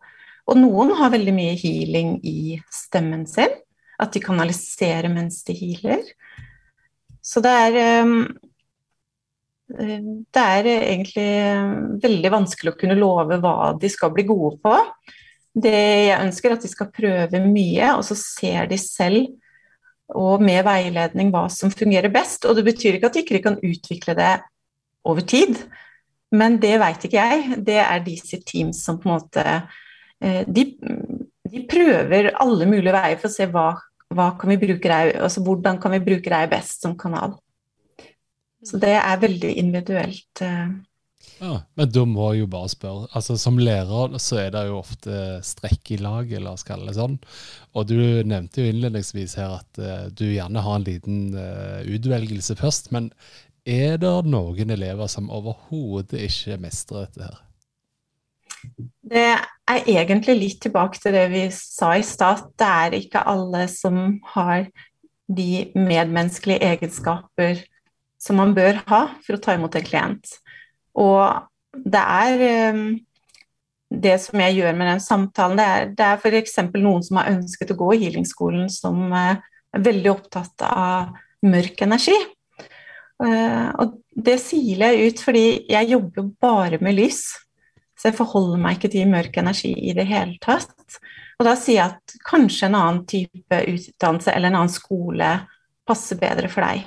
Og 0.44 0.58
noen 0.60 0.92
har 0.98 1.14
veldig 1.14 1.32
mye 1.34 1.54
healing 1.56 2.18
i 2.26 2.58
stemmen 2.72 3.24
sin, 3.30 3.54
at 4.02 4.12
de 4.12 4.20
kanaliserer 4.20 5.08
mens 5.12 5.40
de 5.46 5.56
healer. 5.56 6.02
Så 7.24 7.40
det 7.40 7.54
er 7.68 7.80
eh, 7.80 8.18
Det 9.74 10.42
er 10.42 10.68
egentlig 10.70 11.28
veldig 12.02 12.30
vanskelig 12.30 12.72
å 12.72 12.78
kunne 12.78 12.98
love 12.98 13.38
hva 13.42 13.72
de 13.80 13.90
skal 13.90 14.12
bli 14.14 14.26
gode 14.28 14.56
på. 14.62 14.74
Det 15.54 15.74
jeg 15.74 16.18
ønsker, 16.18 16.50
er 16.50 16.58
at 16.58 16.66
de 16.66 16.70
skal 16.70 16.92
prøve 16.94 17.40
mye, 17.42 17.94
og 17.94 18.04
så 18.06 18.16
ser 18.18 18.68
de 18.70 18.78
selv 18.80 19.32
og 20.14 20.42
med 20.44 20.64
veiledning 20.66 21.30
hva 21.32 21.46
som 21.52 21.72
fungerer 21.72 22.12
best. 22.12 22.44
Og 22.48 22.58
det 22.58 22.66
betyr 22.66 22.98
ikke 22.98 23.10
at 23.10 23.16
de 23.16 23.24
ikke 23.24 23.42
kan 23.46 23.58
utvikle 23.62 24.16
det 24.18 24.34
over 25.04 25.24
tid, 25.28 25.58
men 26.34 26.58
det 26.62 26.76
veit 26.82 27.06
ikke 27.06 27.20
jeg. 27.20 27.58
Det 27.66 27.80
er 27.82 28.04
de 28.04 28.16
sitt 28.20 28.46
team 28.48 28.72
som 28.76 28.98
på 29.00 29.08
en 29.08 29.16
måte 29.16 29.44
eh, 29.46 30.42
de, 30.48 30.66
de 31.50 31.64
prøver 31.70 32.32
alle 32.42 32.68
mulige 32.68 32.94
veier 32.94 33.20
for 33.20 33.30
å 33.30 33.34
se 33.34 33.48
hva, 33.52 33.68
hva 34.14 34.30
kan 34.40 34.52
vi 34.54 34.60
bruke 34.64 34.90
deg, 34.90 35.14
altså 35.22 35.44
hvordan 35.44 35.80
kan 35.82 35.94
vi 35.94 36.04
bruke 36.04 36.32
deg 36.32 36.52
best 36.52 36.84
som 36.84 36.96
kanal. 36.98 37.38
Så 38.64 38.80
det 38.80 38.96
er 38.96 39.22
veldig 39.22 39.52
individuelt. 39.60 40.42
Eh, 40.42 40.74
ja, 41.40 41.54
men 41.76 41.90
da 41.90 42.04
må 42.08 42.28
jeg 42.32 42.44
jo 42.44 42.50
bare 42.52 42.70
spørre. 42.72 43.08
Altså 43.16 43.36
Som 43.40 43.58
lærer 43.60 44.16
så 44.22 44.38
er 44.44 44.52
det 44.54 44.66
jo 44.68 44.78
ofte 44.80 45.40
strekk 45.44 45.94
i 45.96 46.00
laget, 46.02 46.42
la 46.42 46.54
oss 46.54 46.66
kalle 46.66 46.88
det 46.88 46.96
sånn. 46.98 47.18
Og 47.74 47.88
du 47.90 47.98
nevnte 48.26 48.62
jo 48.62 48.70
innledningsvis 48.72 49.36
her 49.40 49.58
at 49.58 49.80
uh, 49.82 50.06
du 50.14 50.26
gjerne 50.30 50.62
har 50.64 50.78
en 50.78 50.86
liten 50.86 51.18
uh, 51.36 51.82
utvelgelse 51.84 52.56
først. 52.60 52.92
Men 52.94 53.10
er 53.66 53.98
det 54.00 54.14
noen 54.30 54.76
elever 54.76 55.10
som 55.10 55.32
overhodet 55.32 56.22
ikke 56.28 56.60
mestrer 56.62 57.08
dette 57.08 57.28
her? 57.28 57.42
Det 59.04 59.28
er 59.34 59.88
egentlig 59.90 60.38
litt 60.38 60.62
tilbake 60.64 61.00
til 61.02 61.12
det 61.16 61.26
vi 61.34 61.44
sa 61.52 61.94
i 61.98 62.06
stad. 62.06 62.46
Det 62.56 62.68
er 62.68 62.98
ikke 63.00 63.26
alle 63.28 63.66
som 63.72 64.20
har 64.32 64.70
de 65.28 65.66
medmenneskelige 65.76 66.64
egenskaper 66.72 67.60
som 68.24 68.38
man 68.40 68.54
bør 68.56 68.80
ha 68.88 69.02
for 69.24 69.36
å 69.36 69.42
ta 69.42 69.56
imot 69.56 69.76
en 69.76 69.84
klient. 69.84 70.38
Og 70.96 71.84
det 71.84 72.00
er 72.00 72.44
ehm, 72.48 72.86
det 73.94 74.14
som 74.22 74.40
jeg 74.40 74.58
gjør 74.58 74.78
med 74.78 74.90
den 74.92 75.02
samtalen, 75.02 75.58
det 75.58 75.66
er, 75.66 76.16
er 76.16 76.22
f.eks. 76.22 76.56
noen 76.74 77.04
som 77.04 77.20
har 77.20 77.32
ønsket 77.34 77.74
å 77.74 77.78
gå 77.78 77.92
i 77.94 78.00
healingskolen, 78.06 78.70
som 78.72 79.12
eh, 79.12 79.42
er 79.74 79.84
veldig 79.84 80.12
opptatt 80.14 80.64
av 80.66 81.14
mørk 81.44 81.84
energi. 81.86 82.16
Eh, 83.22 83.68
og 83.78 84.00
det 84.14 84.38
siler 84.42 84.94
jeg 84.94 85.12
ut 85.12 85.24
fordi 85.26 85.46
jeg 85.70 85.92
jobber 85.92 86.30
bare 86.42 86.80
med 86.82 86.98
lys. 86.98 87.26
Så 87.94 88.10
jeg 88.10 88.18
forholder 88.18 88.60
meg 88.60 88.78
ikke 88.78 88.92
til 88.92 89.10
mørk 89.10 89.36
energi 89.40 89.72
i 89.90 89.94
det 89.96 90.06
hele 90.08 90.38
tatt. 90.42 90.98
Og 91.38 91.46
da 91.46 91.54
sier 91.58 91.80
jeg 91.80 91.92
at 91.94 92.16
kanskje 92.26 92.68
en 92.68 92.78
annen 92.78 93.04
type 93.10 93.60
utdannelse 93.70 94.34
eller 94.34 94.50
en 94.50 94.60
annen 94.62 94.72
skole 94.72 95.30
passer 95.86 96.18
bedre 96.20 96.50
for 96.50 96.66
deg. 96.66 96.84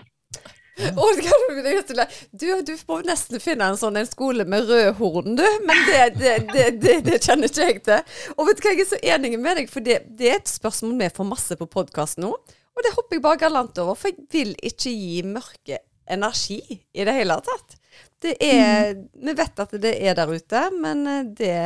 Du, 2.37 2.45
du 2.61 2.73
må 2.87 2.99
nesten 3.05 3.41
finne 3.41 3.71
en 3.71 3.79
sånn 3.79 3.97
en 3.97 4.09
skole 4.09 4.45
med 4.49 4.67
rød 4.69 4.91
horn, 4.99 5.37
du. 5.39 5.45
Men 5.65 5.81
det, 5.87 6.03
det, 6.19 6.35
det, 6.81 6.99
det, 7.07 7.17
kjenner 7.23 7.49
ikke 7.49 7.65
jeg 7.65 7.81
til. 7.87 8.15
Og 8.35 8.49
vet 8.49 8.61
du 8.61 8.67
hva, 8.67 8.75
jeg 8.75 8.85
er 8.85 8.91
så 8.91 9.01
enig 9.15 9.33
med 9.41 9.61
deg, 9.61 9.71
for 9.73 9.85
det, 9.85 9.99
er 10.21 10.37
et 10.37 10.51
spørsmål 10.51 10.97
vi 11.01 11.11
får 11.17 11.29
masse 11.29 11.57
på 11.59 11.69
podkast 11.77 12.21
nå. 12.21 12.31
Og 12.77 12.85
det 12.85 12.93
hopper 12.93 13.17
jeg 13.17 13.25
bare 13.25 13.41
galant 13.41 13.81
over, 13.81 13.97
for 13.97 14.13
jeg 14.13 14.27
vil 14.33 14.53
ikke 14.61 14.93
gi 14.93 15.21
mørke 15.25 15.81
energi 16.13 16.61
i 16.69 17.05
det 17.07 17.15
hele 17.17 17.39
tatt. 17.43 17.77
Det 18.21 18.33
er, 18.41 18.93
mm. 18.97 19.03
Vi 19.27 19.33
vet 19.37 19.61
at 19.61 19.75
det 19.81 19.93
er 19.97 20.17
der 20.17 20.29
ute, 20.29 20.61
men 20.77 21.03
eh, 21.09 21.25
det 21.37 21.57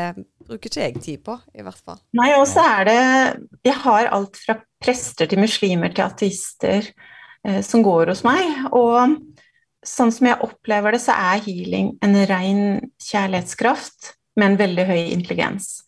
bruker 0.47 0.71
ikke 0.71 0.81
jeg 0.81 1.03
tid 1.03 1.23
på, 1.23 1.37
i 1.55 1.63
hvert 1.63 1.79
fall. 1.79 1.99
Nei, 2.17 2.31
og 2.39 2.47
så 2.49 2.63
er 2.79 2.87
det 2.89 2.99
Jeg 3.67 3.77
har 3.85 4.11
alt 4.11 4.39
fra 4.39 4.57
prester 4.81 5.29
til 5.31 5.39
muslimer 5.43 5.93
til 5.95 6.07
ateister 6.07 6.91
som 7.65 7.81
går 7.85 8.11
hos 8.11 8.21
meg. 8.27 8.67
Og 8.77 9.15
sånn 9.87 10.11
som 10.13 10.27
jeg 10.29 10.41
opplever 10.45 10.93
det, 10.93 11.01
så 11.03 11.15
er 11.17 11.41
healing 11.45 11.95
en 12.05 12.17
ren 12.29 12.61
kjærlighetskraft 13.01 14.11
med 14.37 14.51
en 14.51 14.59
veldig 14.59 14.85
høy 14.89 14.99
intelligens. 15.11 15.81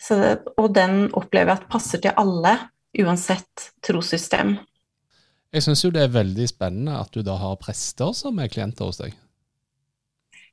Så, 0.00 0.16
og 0.56 0.72
den 0.76 1.08
opplever 1.16 1.54
jeg 1.54 1.60
at 1.60 1.70
passer 1.72 2.02
til 2.04 2.16
alle, 2.20 2.56
uansett 3.00 3.70
trossystem. 3.84 4.56
Jeg 5.50 5.66
syns 5.66 5.82
jo 5.82 5.90
det 5.92 6.04
er 6.04 6.14
veldig 6.14 6.46
spennende 6.50 7.00
at 7.00 7.10
du 7.14 7.24
da 7.26 7.34
har 7.40 7.58
prester 7.60 8.14
som 8.16 8.38
er 8.42 8.50
klienter 8.52 8.86
hos 8.86 9.00
deg. 9.00 9.16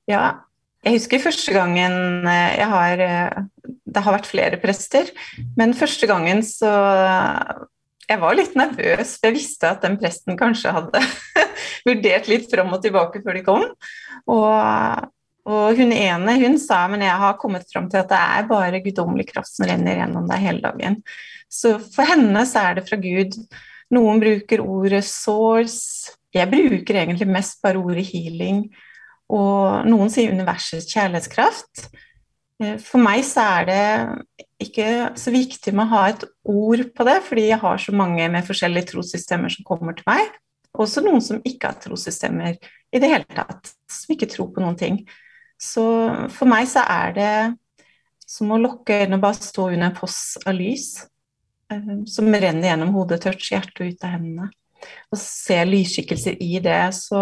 Ja, 0.10 0.48
jeg 0.86 0.98
husker 0.98 1.22
første 1.22 1.54
gangen 1.56 2.28
eh, 2.30 2.58
jeg 2.62 2.70
har 2.72 3.02
eh, 3.04 3.40
Det 3.68 4.04
har 4.06 4.16
vært 4.16 4.30
flere 4.30 4.60
prester, 4.62 5.10
men 5.58 5.76
første 5.78 6.08
gangen 6.10 6.44
så 6.46 6.72
jeg 8.08 8.22
var 8.22 8.38
litt 8.38 8.56
nervøs, 8.56 9.18
for 9.18 9.30
jeg 9.30 9.36
visste 9.36 9.70
at 9.70 9.84
den 9.84 9.98
presten 10.00 10.40
kanskje 10.40 10.74
hadde 10.76 11.02
vurdert 11.88 12.30
litt 12.32 12.50
fram 12.52 12.72
og 12.76 12.82
tilbake 12.84 13.22
før 13.24 13.38
de 13.38 13.44
kom. 13.46 13.66
Og, 14.32 15.08
og 15.48 15.80
hun 15.80 15.94
ene 15.96 16.38
hun 16.40 16.58
sa 16.62 16.86
men 16.92 17.04
jeg 17.04 17.22
har 17.24 17.40
kommet 17.42 17.68
fram 17.72 17.90
til 17.92 18.02
at 18.02 18.12
det 18.12 18.22
er 18.40 18.50
bare 18.50 18.84
guddommelig 18.86 19.28
kraft 19.34 19.54
som 19.54 19.68
renner 19.68 20.00
gjennom 20.00 20.28
deg 20.32 20.46
hele 20.46 20.64
dagen. 20.64 21.02
Så 21.52 21.78
for 21.84 22.08
henne 22.08 22.44
så 22.48 22.70
er 22.70 22.80
det 22.80 22.88
fra 22.88 23.00
Gud. 23.02 23.36
Noen 23.96 24.24
bruker 24.24 24.64
ordet 24.64 25.04
source. 25.08 26.16
Jeg 26.36 26.52
bruker 26.52 27.02
egentlig 27.04 27.28
mest 27.32 27.62
bare 27.64 27.80
ordet 27.80 28.08
healing. 28.10 28.66
Og 29.32 29.88
noen 29.88 30.12
sier 30.12 30.32
universets 30.32 30.88
kjærlighetskraft. 30.94 31.90
Eh, 32.64 32.78
for 32.84 33.04
meg 33.04 33.24
så 33.28 33.44
er 33.60 33.68
det 33.68 34.47
ikke 34.62 34.88
så 35.20 35.32
viktig 35.34 35.74
med 35.76 35.86
å 35.86 35.92
ha 35.92 36.04
et 36.10 36.24
ord 36.50 36.84
på 36.98 37.06
det, 37.06 37.20
fordi 37.28 37.48
jeg 37.52 37.62
har 37.62 37.82
så 37.82 37.94
mange 37.96 38.26
med 38.34 38.46
forskjellige 38.48 38.92
trossystemer 38.94 39.54
som 39.54 39.68
kommer 39.68 39.98
til 39.98 40.08
meg. 40.10 40.32
Også 40.78 41.04
noen 41.06 41.22
som 41.24 41.42
ikke 41.46 41.72
har 41.72 41.80
trossystemer 41.82 42.58
i 42.58 43.02
det 43.02 43.10
hele 43.12 43.28
tatt, 43.38 43.72
som 43.92 44.14
ikke 44.14 44.30
tror 44.32 44.50
på 44.54 44.64
noen 44.64 44.78
ting. 44.80 45.02
Så 45.62 45.84
for 46.34 46.50
meg 46.50 46.68
så 46.70 46.84
er 46.86 47.14
det 47.18 47.36
som 48.28 48.52
å 48.52 48.60
lukke 48.62 49.04
øynene 49.04 49.20
og 49.20 49.24
bare 49.24 49.40
stå 49.40 49.70
under 49.72 49.90
en 49.90 49.98
foss 49.98 50.20
av 50.44 50.58
lys. 50.58 51.06
eh, 51.72 51.94
som 52.08 52.28
renner 52.32 52.70
gjennom 52.70 52.94
hodet, 52.96 53.22
touch 53.24 53.52
hjertet 53.52 53.82
og 53.84 53.94
ut 53.94 54.04
av 54.08 54.14
hendene. 54.16 54.50
Og 55.12 55.20
se 55.20 55.58
lysskikkelser 55.66 56.38
i 56.44 56.60
det. 56.64 56.82
Så 56.96 57.22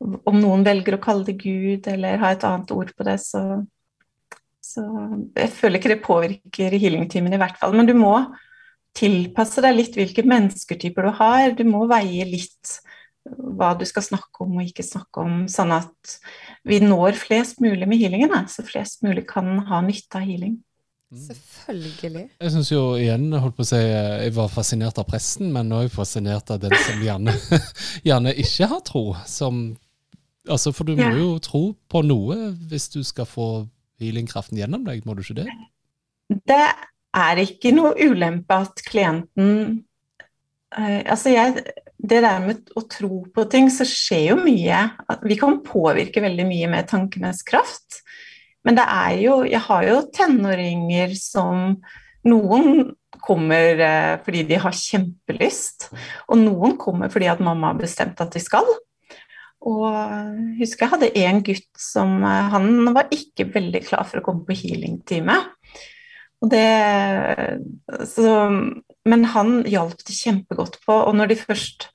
om 0.00 0.40
noen 0.40 0.64
velger 0.66 0.96
å 0.96 1.02
kalle 1.02 1.26
det 1.28 1.38
Gud 1.40 1.88
eller 1.90 2.20
ha 2.22 2.32
et 2.34 2.44
annet 2.46 2.70
ord 2.74 2.92
på 2.96 3.06
det, 3.06 3.18
så, 3.22 3.64
så 4.74 4.84
Jeg 5.38 5.52
føler 5.54 5.78
ikke 5.78 5.92
det 5.92 6.02
påvirker 6.04 6.74
healingtimen 6.74 7.36
i 7.36 7.40
hvert 7.40 7.60
fall. 7.60 7.76
Men 7.76 7.86
du 7.88 7.94
må 7.98 8.16
tilpasse 8.94 9.62
deg 9.64 9.76
litt 9.76 9.96
hvilke 9.98 10.24
mennesketyper 10.26 11.08
du 11.08 11.14
har. 11.18 11.54
Du 11.58 11.64
må 11.68 11.84
veie 11.90 12.26
litt 12.28 12.78
hva 13.24 13.72
du 13.78 13.86
skal 13.88 14.04
snakke 14.04 14.44
om 14.44 14.58
og 14.58 14.68
ikke 14.68 14.84
snakke 14.84 15.22
om, 15.22 15.44
sånn 15.48 15.72
at 15.72 16.16
vi 16.68 16.80
når 16.82 17.16
flest 17.16 17.62
mulig 17.64 17.88
med 17.88 18.00
healingen, 18.02 18.48
så 18.52 18.64
flest 18.66 19.04
mulig 19.04 19.24
kan 19.30 19.62
ha 19.70 19.80
nytte 19.84 20.20
av 20.20 20.26
healing. 20.28 20.58
Mm. 21.14 21.22
Selvfølgelig. 21.28 22.24
Jeg 22.42 22.52
syns 22.52 22.72
jo 22.72 22.82
igjen, 22.98 23.30
holdt 23.32 23.56
på 23.56 23.64
å 23.64 23.68
si, 23.68 23.80
jeg 23.80 24.34
var 24.36 24.52
fascinert 24.52 25.00
av 25.00 25.08
presten, 25.08 25.52
men 25.54 25.70
nå 25.70 25.80
er 25.80 25.86
jeg 25.86 25.94
fascinert 25.94 26.52
av 26.52 26.60
den 26.64 26.74
som 26.84 27.00
gjerne, 27.04 27.34
gjerne 28.08 28.34
ikke 28.44 28.68
har 28.74 28.84
tro. 28.84 29.04
Som, 29.30 29.64
altså, 30.48 30.74
for 30.76 30.88
du 30.88 30.96
må 30.98 31.06
ja. 31.06 31.16
jo 31.22 31.30
tro 31.44 31.64
på 31.88 32.04
noe 32.04 32.52
hvis 32.68 32.90
du 32.92 33.00
skal 33.06 33.28
få 33.30 33.48
healingkraften 34.02 34.58
gjennom 34.58 34.84
deg, 34.86 35.04
må 35.06 35.16
du 35.16 35.22
ikke 35.24 35.42
det? 35.42 35.48
Det 36.48 36.60
er 37.14 37.40
ikke 37.42 37.74
noe 37.76 37.94
ulempe 38.00 38.56
at 38.64 38.80
klienten 38.86 39.50
uh, 40.74 41.00
Altså, 41.04 41.34
jeg 41.34 41.62
det 42.04 42.20
der 42.24 42.40
med 42.42 42.72
å 42.76 42.84
tro 42.90 43.22
på 43.32 43.44
ting, 43.48 43.70
så 43.72 43.86
skjer 43.88 44.34
jo 44.34 44.38
mye. 44.42 44.80
Vi 45.24 45.38
kan 45.40 45.62
påvirke 45.64 46.22
veldig 46.24 46.46
mye 46.48 46.70
med 46.72 46.88
tankenes 46.90 47.40
kraft. 47.46 48.02
Men 48.64 48.78
det 48.78 48.84
er 48.88 49.14
jo 49.20 49.42
Jeg 49.44 49.60
har 49.66 49.86
jo 49.88 50.00
tenåringer 50.12 51.14
som 51.20 51.78
Noen 52.24 52.94
kommer 53.24 53.80
eh, 53.84 54.14
fordi 54.24 54.46
de 54.48 54.56
har 54.60 54.72
kjempelyst, 54.72 55.90
og 56.32 56.38
noen 56.40 56.78
kommer 56.80 57.10
fordi 57.12 57.28
at 57.28 57.42
mamma 57.44 57.72
har 57.72 57.82
bestemt 57.82 58.20
at 58.24 58.32
de 58.32 58.40
skal. 58.40 58.64
Og 59.64 59.84
jeg 59.88 60.58
husker 60.60 60.84
jeg 60.84 60.92
hadde 60.92 61.24
en 61.24 61.42
gutt 61.44 61.68
som 61.80 62.18
eh, 62.20 62.48
Han 62.52 62.92
var 62.92 63.12
ikke 63.14 63.48
veldig 63.54 63.80
klar 63.86 64.04
for 64.08 64.20
å 64.20 64.24
komme 64.26 64.44
på 64.44 64.56
healing-time. 64.58 65.38
Men 69.04 69.24
han 69.32 69.54
hjalp 69.64 70.04
det 70.04 70.16
kjempegodt 70.18 70.76
på. 70.84 70.98
Og 71.08 71.16
når 71.16 71.32
de 71.32 71.40
først 71.40 71.88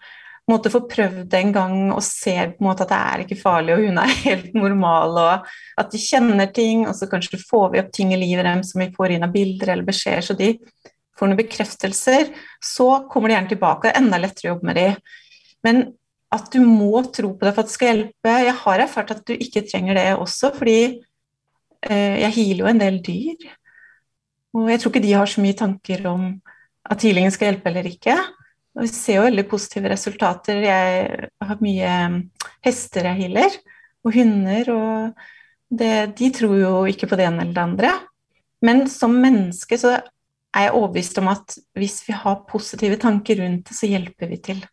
måte 0.50 0.72
får 0.74 0.86
prøvd 0.90 1.24
det 1.30 1.42
en 1.44 1.54
gang 1.54 1.78
og 1.94 2.02
ser 2.06 2.54
på 2.54 2.64
en 2.64 2.70
måte 2.70 2.86
at 2.86 2.92
det 2.92 3.00
er 3.00 3.24
ikke 3.24 3.40
farlig, 3.40 3.76
og 3.76 3.86
hun 3.86 4.02
er 4.02 4.16
helt 4.26 4.56
normal, 4.58 5.20
og 5.22 5.50
at 5.82 5.94
de 5.94 6.02
kjenner 6.02 6.52
ting, 6.56 6.88
og 6.88 6.96
så 6.98 7.10
kanskje 7.12 7.42
får 7.44 7.68
vi 7.74 7.84
opp 7.84 7.92
ting 7.96 8.14
i 8.16 8.20
livet 8.20 8.48
deres 8.48 8.74
som 8.74 8.84
vi 8.84 8.92
får 8.96 9.16
inn 9.16 9.28
av 9.28 9.34
bilder 9.36 9.76
eller 9.76 9.88
beskjeder, 9.88 10.26
så 10.26 10.38
de 10.40 10.56
får 11.20 11.30
noen 11.30 11.42
bekreftelser, 11.42 12.32
så 12.64 12.90
kommer 13.12 13.30
de 13.30 13.38
gjerne 13.38 13.54
tilbake. 13.54 13.90
Det 13.90 13.94
er 13.94 14.02
enda 14.02 14.22
lettere 14.22 14.48
å 14.48 14.54
jobbe 14.54 14.70
med 14.70 14.80
de. 14.80 14.88
Men 15.68 15.82
at 16.36 16.50
du 16.54 16.60
må 16.62 17.02
tro 17.10 17.32
på 17.34 17.46
det 17.46 17.54
for 17.56 17.64
at 17.64 17.70
det 17.70 17.74
skal 17.74 17.90
hjelpe 17.90 18.34
Jeg 18.46 18.58
har 18.62 18.84
erfart 18.84 19.14
at 19.16 19.24
du 19.26 19.34
ikke 19.34 19.66
trenger 19.66 19.98
det 19.98 20.10
også, 20.16 20.52
fordi 20.56 20.80
eh, 21.90 22.20
jeg 22.22 22.36
healer 22.36 22.64
jo 22.64 22.70
en 22.70 22.82
del 22.84 23.00
dyr. 23.06 23.48
Og 24.58 24.70
jeg 24.70 24.82
tror 24.82 24.94
ikke 24.94 25.06
de 25.06 25.16
har 25.18 25.30
så 25.30 25.42
mye 25.42 25.58
tanker 25.58 26.06
om 26.10 26.30
at 26.90 27.06
healingen 27.06 27.34
skal 27.34 27.52
hjelpe 27.52 27.70
eller 27.72 27.90
ikke. 27.90 28.16
Og 28.78 28.86
vi 28.86 28.92
ser 28.94 29.20
jo 29.20 29.26
veldig 29.26 29.46
positive 29.50 29.92
resultater. 29.92 30.62
Jeg 30.64 31.28
har 31.50 31.62
mye 31.64 31.90
um, 32.08 32.22
hester 32.66 33.10
jeg 33.10 33.24
healer, 33.24 33.58
og 34.06 34.16
hunder. 34.16 34.72
Og 34.74 35.80
det, 35.82 35.94
de 36.18 36.32
tror 36.34 36.56
jo 36.58 36.74
ikke 36.90 37.10
på 37.10 37.20
det 37.20 37.28
ene 37.30 37.46
eller 37.46 37.58
det 37.58 37.66
andre. 37.66 37.94
Men 38.66 38.86
som 38.92 39.14
menneske 39.18 39.78
så 39.80 39.98
er 40.00 40.66
jeg 40.66 40.76
overbevist 40.76 41.20
om 41.22 41.30
at 41.32 41.58
hvis 41.78 42.02
vi 42.08 42.16
har 42.18 42.44
positive 42.50 42.98
tanker 43.02 43.42
rundt 43.44 43.70
det, 43.70 43.78
så 43.78 43.90
hjelper 43.90 44.32
vi 44.32 44.40
til. 44.50 44.64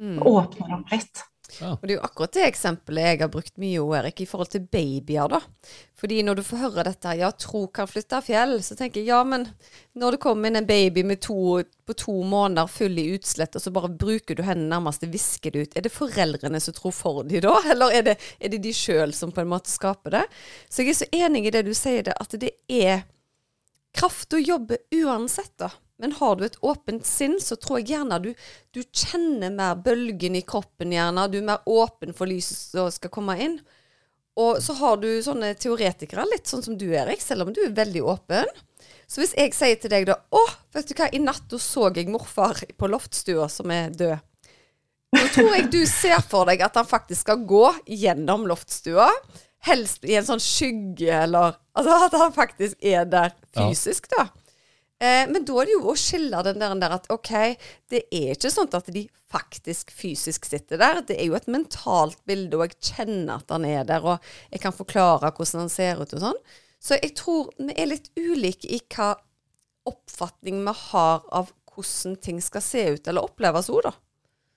Mm. 0.00 0.18
Åpner 0.22 0.74
opp 0.78 0.92
litt. 0.92 1.22
Ja. 1.60 1.74
Og 1.74 1.82
Det 1.82 1.92
er 1.92 1.98
jo 1.98 2.04
akkurat 2.06 2.34
det 2.34 2.44
eksempelet 2.48 3.06
jeg 3.06 3.20
har 3.20 3.30
brukt 3.30 3.58
mye, 3.60 3.82
Erik, 3.98 4.22
i 4.24 4.26
forhold 4.26 4.50
til 4.50 4.64
babyer. 4.66 5.28
da. 5.28 5.40
Fordi 6.00 6.22
når 6.22 6.38
du 6.38 6.42
får 6.42 6.62
høre 6.62 6.84
dette, 6.88 7.14
ja, 7.20 7.30
tro 7.30 7.66
kan 7.68 7.88
flytte 7.88 8.20
fjell, 8.24 8.56
så 8.62 8.76
tenker 8.78 9.00
jeg 9.00 9.12
ja, 9.12 9.20
men 9.24 9.46
når 9.94 10.16
det 10.16 10.22
kommer 10.24 10.48
inn 10.48 10.58
en 10.58 10.66
baby 10.66 11.04
med 11.04 11.20
to, 11.22 11.62
på 11.86 11.96
to 12.00 12.16
måneder 12.24 12.66
full 12.66 12.98
i 12.98 13.06
utslett, 13.14 13.54
og 13.54 13.62
så 13.62 13.72
bare 13.74 13.92
bruker 13.92 14.34
du 14.34 14.42
hendene 14.42 14.72
nærmest 14.72 15.04
og 15.06 15.14
visker 15.14 15.54
det 15.54 15.62
ut, 15.62 15.76
er 15.76 15.86
det 15.86 15.94
foreldrene 15.94 16.60
som 16.60 16.74
tror 16.74 16.96
for 16.96 17.22
de 17.28 17.44
da, 17.44 17.54
eller 17.72 18.00
er 18.00 18.08
det, 18.10 18.18
er 18.40 18.54
det 18.54 18.62
de 18.64 18.74
sjøl 18.74 19.14
som 19.14 19.32
på 19.32 19.44
en 19.44 19.52
måte 19.52 19.70
skaper 19.72 20.18
det? 20.18 20.26
Så 20.68 20.82
jeg 20.82 20.94
er 20.94 21.00
så 21.04 21.10
enig 21.12 21.46
i 21.46 21.54
det 21.54 21.66
du 21.68 21.74
sier, 21.76 22.02
det, 22.08 22.18
at 22.18 22.40
det 22.40 22.56
er 22.68 23.04
kraft 23.94 24.34
å 24.34 24.42
jobbe 24.42 24.80
uansett, 24.96 25.54
da. 25.60 25.70
Men 26.04 26.12
har 26.18 26.36
du 26.36 26.44
et 26.44 26.58
åpent 26.60 27.06
sinn, 27.08 27.38
så 27.40 27.56
tror 27.56 27.80
jeg 27.80 27.94
gjerne 27.94 28.18
du, 28.20 28.34
du 28.76 28.82
kjenner 28.84 29.54
mer 29.54 29.78
bølgen 29.80 30.36
i 30.36 30.42
kroppen, 30.44 30.92
gjerne. 30.92 31.24
Du 31.32 31.38
er 31.40 31.46
mer 31.48 31.64
åpen 31.64 32.12
for 32.12 32.28
lyset 32.28 32.74
som 32.74 32.90
skal 32.92 33.12
komme 33.14 33.38
inn. 33.40 33.56
Og 34.36 34.58
så 34.60 34.76
har 34.76 34.98
du 35.00 35.08
sånne 35.24 35.54
teoretikere, 35.56 36.26
litt 36.28 36.50
sånn 36.50 36.64
som 36.66 36.76
du, 36.76 36.90
Erik, 36.92 37.22
selv 37.24 37.46
om 37.46 37.54
du 37.56 37.62
er 37.64 37.72
veldig 37.72 38.02
åpen. 38.04 38.50
Så 39.08 39.22
hvis 39.22 39.32
jeg 39.38 39.54
sier 39.56 39.80
til 39.80 39.92
deg 39.92 40.08
da 40.10 40.18
Å, 40.28 40.44
vet 40.76 40.90
du 40.90 40.94
hva, 40.98 41.08
i 41.08 41.22
natt 41.22 41.56
så 41.62 41.88
jeg 41.94 42.12
morfar 42.12 42.60
på 42.76 42.90
loftstua 42.90 43.48
som 43.52 43.72
er 43.72 43.94
død. 43.94 44.20
Nå 45.14 45.24
tror 45.32 45.52
jeg 45.54 45.68
du 45.72 45.80
ser 45.88 46.20
for 46.26 46.50
deg 46.50 46.64
at 46.66 46.76
han 46.76 46.88
faktisk 46.88 47.22
skal 47.22 47.44
gå 47.48 47.64
gjennom 47.86 48.44
loftstua. 48.50 49.08
Helst 49.64 50.04
i 50.04 50.18
en 50.18 50.26
sånn 50.26 50.42
skygge, 50.42 51.12
eller 51.24 51.56
Altså 51.74 51.94
at 52.06 52.16
han 52.18 52.34
faktisk 52.34 52.76
er 52.84 53.06
der 53.08 53.32
fysisk, 53.56 54.10
da. 54.12 54.28
Eh, 55.02 55.24
men 55.30 55.44
da 55.46 55.56
er 55.60 55.68
det 55.68 55.74
jo 55.74 55.90
å 55.90 55.96
skille 55.98 56.42
den 56.46 56.60
der, 56.62 56.74
der, 56.80 56.96
at 56.98 57.08
OK, 57.12 57.32
det 57.90 58.04
er 58.14 58.34
ikke 58.36 58.52
sånn 58.52 58.70
at 58.76 58.90
de 58.94 59.06
faktisk 59.34 59.90
fysisk 59.94 60.46
sitter 60.46 60.80
der. 60.80 61.02
Det 61.08 61.18
er 61.18 61.28
jo 61.28 61.38
et 61.38 61.50
mentalt 61.50 62.20
bilde, 62.28 62.58
og 62.58 62.68
jeg 62.68 62.94
kjenner 62.94 63.40
at 63.40 63.50
han 63.54 63.66
er 63.68 63.88
der, 63.88 64.06
og 64.06 64.54
jeg 64.54 64.62
kan 64.62 64.76
forklare 64.76 65.32
hvordan 65.34 65.64
han 65.64 65.72
ser 65.72 66.02
ut 66.02 66.14
og 66.14 66.24
sånn. 66.28 66.40
Så 66.84 66.98
jeg 67.00 67.14
tror 67.18 67.50
vi 67.58 67.74
er 67.74 67.90
litt 67.90 68.10
ulike 68.20 68.68
i 68.68 68.80
hva 68.92 69.14
oppfatning 69.88 70.62
vi 70.64 70.74
har 70.90 71.24
av 71.34 71.52
hvordan 71.74 72.16
ting 72.22 72.40
skal 72.44 72.62
se 72.64 72.84
ut 72.94 73.08
eller 73.10 73.26
oppleves 73.26 73.70
òg, 73.72 73.88
da. 73.88 73.94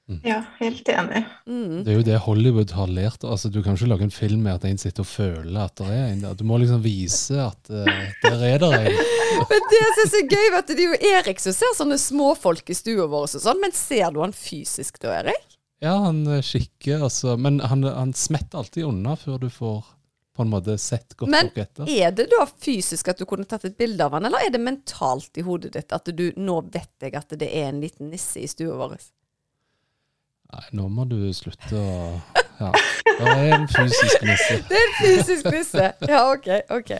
Mm. 0.07 0.21
Ja, 0.23 0.37
helt 0.61 0.87
enig. 0.87 1.25
Mm. 1.47 1.81
Det 1.83 1.91
er 1.91 1.97
jo 1.97 2.03
det 2.07 2.19
Hollywood 2.23 2.71
har 2.77 2.87
lært. 2.87 3.25
Altså, 3.27 3.49
du 3.51 3.59
kan 3.63 3.75
ikke 3.75 3.89
lage 3.91 4.05
en 4.07 4.13
film 4.13 4.45
med 4.45 4.55
at 4.55 4.67
en 4.69 4.79
sitter 4.79 5.03
og 5.03 5.09
føler 5.09 5.57
at 5.65 5.75
det 5.81 5.87
er 5.91 6.05
en 6.13 6.21
der. 6.23 6.37
Du 6.39 6.45
må 6.47 6.59
liksom 6.61 6.79
vise 6.85 7.35
at 7.43 7.71
uh, 7.73 7.89
der 8.23 8.45
er 8.53 8.63
det 8.63 8.71
en. 8.77 9.01
men 9.51 9.67
det 9.73 9.81
som 9.83 10.05
er 10.05 10.13
så 10.13 10.23
gøy, 10.23 10.47
vet 10.55 10.69
du, 10.69 10.73
det 10.77 10.85
er 10.85 10.93
jo 10.93 11.11
Erik 11.11 11.43
som 11.43 11.57
ser 11.57 11.75
sånne 11.75 11.99
småfolk 11.99 12.71
i 12.71 12.77
stua 12.77 13.09
vår 13.11 13.27
og 13.27 13.35
sånn, 13.35 13.59
men 13.59 13.75
ser 13.75 14.15
du 14.15 14.21
han 14.23 14.35
fysisk 14.35 15.01
da, 15.03 15.19
Erik? 15.19 15.59
Ja, 15.83 15.97
han 16.07 16.23
kikker, 16.41 17.03
altså. 17.05 17.35
Men 17.37 17.59
han, 17.61 17.83
han 17.83 18.15
smetter 18.17 18.63
alltid 18.63 18.87
unna 18.87 19.13
før 19.19 19.43
du 19.43 19.51
får 19.51 19.83
på 20.37 20.45
en 20.45 20.49
måte 20.53 20.77
sett 20.77 21.17
godt 21.17 21.31
Men 21.33 21.49
nok 21.49 21.59
etter. 21.65 21.89
er 21.89 22.11
det 22.15 22.27
da 22.29 22.45
fysisk 22.47 23.09
at 23.09 23.19
du 23.19 23.25
kunne 23.27 23.47
tatt 23.49 23.65
et 23.65 23.77
bilde 23.77 24.05
av 24.05 24.13
han, 24.15 24.27
eller 24.29 24.45
er 24.45 24.53
det 24.53 24.61
mentalt 24.61 25.37
i 25.41 25.43
hodet 25.45 25.73
ditt 25.73 25.93
at 25.95 26.11
du 26.13 26.27
nå 26.37 26.59
vet 26.69 26.93
jeg 27.01 27.15
at 27.17 27.33
det 27.41 27.49
er 27.49 27.71
en 27.71 27.81
liten 27.81 28.11
nisse 28.13 28.43
i 28.45 28.49
stua 28.49 28.77
vår? 28.77 28.99
Nei, 30.53 30.65
nå 30.79 30.87
må 30.91 31.07
du 31.09 31.19
slutte 31.35 31.77
å 31.77 31.95
Ja. 32.57 32.71
Det 33.05 33.27
er 33.29 33.51
en 33.53 33.67
fysisk 33.69 34.23
nisse. 34.25 34.55
Det 34.69 34.77
er 34.77 34.85
en 34.87 34.95
fysisk 34.97 35.49
nisse. 35.53 35.89
Ja, 36.09 36.23
OK. 36.31 36.47
ok. 36.73 36.95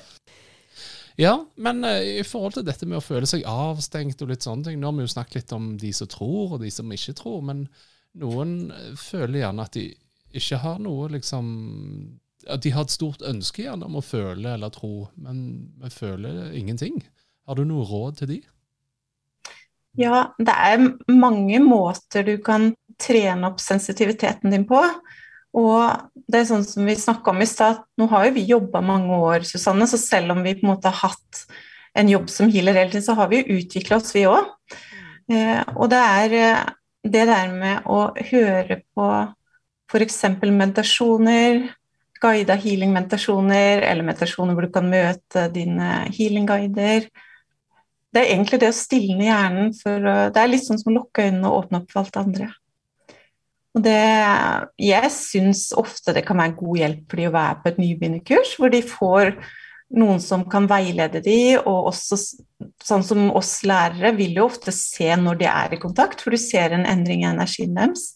Ja, 1.17 1.33
men 1.55 1.81
uh, 1.85 1.97
i 1.97 2.21
forhold 2.27 2.57
til 2.57 2.65
dette 2.67 2.85
med 2.85 2.99
å 2.99 3.05
føle 3.05 3.25
seg 3.29 3.45
avstengt 3.49 4.21
og 4.21 4.29
litt 4.29 4.45
sånne 4.45 4.67
ting 4.67 4.77
Nå 4.77 4.91
har 4.91 4.97
vi 4.99 5.07
jo 5.07 5.13
snakket 5.15 5.39
litt 5.39 5.53
om 5.57 5.71
de 5.81 5.89
som 5.97 6.09
tror, 6.13 6.57
og 6.57 6.61
de 6.61 6.69
som 6.73 6.91
ikke 6.93 7.15
tror. 7.17 7.39
Men 7.47 7.63
noen 8.21 8.69
eh, 8.73 8.91
føler 9.01 9.41
gjerne 9.41 9.65
at 9.65 9.77
de 9.77 9.87
ikke 10.37 10.61
har 10.61 10.77
noe, 10.83 11.07
liksom 11.15 11.47
At 12.45 12.61
de 12.65 12.73
har 12.75 12.85
et 12.85 12.93
stort 12.93 13.25
ønske 13.25 13.65
gjerne 13.65 13.89
om 13.89 13.97
å 13.97 14.05
føle 14.05 14.53
eller 14.53 14.73
tro, 14.73 15.07
men, 15.15 15.41
men 15.81 15.93
føler 15.93 16.53
ingenting. 16.53 17.01
Har 17.49 17.57
du 17.57 17.65
noe 17.65 17.87
råd 17.87 18.21
til 18.21 18.35
de? 18.35 18.39
Ja, 19.97 20.27
det 20.37 20.53
er 20.53 20.83
mange 21.09 21.57
måter 21.65 22.25
du 22.27 22.35
kan 22.45 22.75
trene 23.01 23.49
opp 23.49 23.61
sensitiviteten 23.61 24.53
din 24.53 24.65
på. 24.67 24.81
Og 25.57 26.25
det 26.27 26.41
er 26.41 26.49
sånn 26.49 26.65
som 26.67 26.85
vi 26.85 26.97
snakka 26.99 27.31
om 27.31 27.41
i 27.41 27.49
stad, 27.49 27.81
nå 27.97 28.09
har 28.11 28.27
jo 28.27 28.35
vi 28.35 28.45
jobba 28.49 28.81
mange 28.85 29.15
år, 29.15 29.45
Susanne, 29.47 29.87
så 29.89 29.99
selv 30.01 30.35
om 30.35 30.43
vi 30.45 30.57
på 30.57 30.65
en 30.65 30.73
måte 30.73 30.91
har 30.91 31.09
hatt 31.09 31.45
en 31.97 32.11
jobb 32.11 32.27
som 32.29 32.51
healer 32.53 32.77
hele 32.77 32.91
tiden, 32.91 33.05
så 33.07 33.15
har 33.17 33.31
vi 33.31 33.41
jo 33.41 33.57
utvikla 33.57 33.97
oss, 33.97 34.13
vi 34.13 34.27
òg. 34.29 34.51
Eh, 35.31 35.63
og 35.75 35.89
det 35.91 36.03
er 36.03 36.35
eh, 36.37 36.67
det 37.07 37.25
der 37.29 37.53
med 37.55 37.87
å 37.89 38.11
høre 38.29 38.81
på 38.93 39.07
f.eks. 39.87 40.19
meditasjoner, 40.43 41.63
guida 42.21 42.57
healing-meditasjoner, 42.59 43.85
eller 43.87 44.05
meditasjoner 44.05 44.57
hvor 44.57 44.67
du 44.67 44.73
kan 44.73 44.89
møte 44.91 45.47
dine 45.53 46.03
healing-guider 46.11 47.07
det 48.17 48.23
er 48.23 48.33
egentlig 48.33 48.59
det 48.61 48.71
å 48.71 48.75
stilne 48.75 49.27
hjernen 49.27 49.73
for 49.77 50.01
Det 50.33 50.41
er 50.41 50.49
litt 50.49 50.65
sånn 50.65 50.79
som 50.81 50.93
å 50.93 50.95
lukke 51.01 51.27
øynene 51.27 51.49
og 51.49 51.65
åpne 51.65 51.81
opp 51.81 51.91
for 51.91 52.01
alt 52.01 52.15
det 52.15 52.23
andre. 52.23 52.47
Og 53.75 53.83
det, 53.85 53.99
jeg 54.81 55.13
syns 55.13 55.67
ofte 55.77 56.15
det 56.15 56.23
kan 56.25 56.39
være 56.39 56.57
god 56.57 56.81
hjelp 56.81 57.03
for 57.09 57.19
de 57.19 57.27
å 57.29 57.35
være 57.35 57.57
på 57.61 57.71
et 57.71 57.81
nybegynnerkurs, 57.83 58.53
hvor 58.57 58.71
de 58.73 58.81
får 58.85 59.33
noen 59.97 60.19
som 60.19 60.43
kan 60.49 60.65
veilede 60.67 61.21
de, 61.23 61.39
og 61.61 61.91
også 61.91 62.17
sånn 62.83 63.05
som 63.07 63.29
oss 63.37 63.61
lærere 63.67 64.11
vil 64.17 64.39
jo 64.39 64.47
ofte 64.49 64.73
se 64.75 65.07
når 65.19 65.39
de 65.39 65.47
er 65.51 65.75
i 65.75 65.79
kontakt, 65.81 66.23
for 66.23 66.35
du 66.35 66.41
ser 66.41 66.75
en 66.75 66.87
endring 66.89 67.23
i 67.23 67.29
energien 67.29 67.77
deres. 67.77 68.11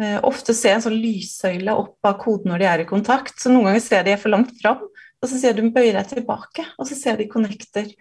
Uh, 0.00 0.18
ofte 0.24 0.54
jeg 0.56 0.78
en 0.78 0.84
sånn 0.86 0.96
lyssøyle 0.96 1.74
opp 1.76 2.08
av 2.08 2.16
koden 2.22 2.50
når 2.50 2.62
de 2.62 2.68
er 2.70 2.82
i 2.84 2.88
kontakt. 2.88 3.36
Så 3.38 3.52
noen 3.52 3.68
ganger 3.68 3.84
ser 3.84 4.06
de 4.06 4.16
for 4.20 4.32
langt 4.32 4.54
fram, 4.62 4.80
og 5.22 5.28
så 5.28 5.38
ser 5.38 5.58
du 5.58 5.68
bøyer 5.74 5.98
deg 5.98 6.08
tilbake, 6.14 6.64
og 6.80 6.88
så 6.88 6.96
ser 6.98 7.20
de 7.20 7.28
connecter. 7.30 7.92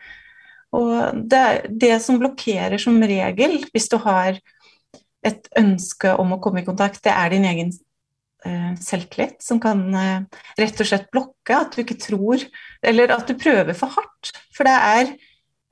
Og 0.71 1.25
det, 1.27 1.43
det 1.67 1.97
som 2.03 2.19
blokkerer 2.21 2.79
som 2.79 2.95
regel, 3.03 3.59
hvis 3.73 3.91
du 3.91 3.97
har 4.05 4.39
et 5.25 5.49
ønske 5.59 6.13
om 6.19 6.35
å 6.35 6.41
komme 6.41 6.63
i 6.63 6.67
kontakt, 6.67 7.01
det 7.05 7.13
er 7.13 7.33
din 7.33 7.47
egen 7.49 7.71
uh, 8.45 8.71
selvtillit 8.81 9.41
som 9.43 9.59
kan 9.61 9.83
uh, 9.93 10.39
rett 10.59 10.81
og 10.81 10.89
slett 10.89 11.11
blokke 11.13 11.57
at 11.57 11.75
du 11.75 11.83
ikke 11.83 11.99
tror 12.01 12.41
Eller 12.81 13.13
at 13.13 13.27
du 13.29 13.35
prøver 13.37 13.77
for 13.77 13.93
hardt. 13.93 14.31
For 14.55 14.67
det 14.67 14.73
er 14.73 15.13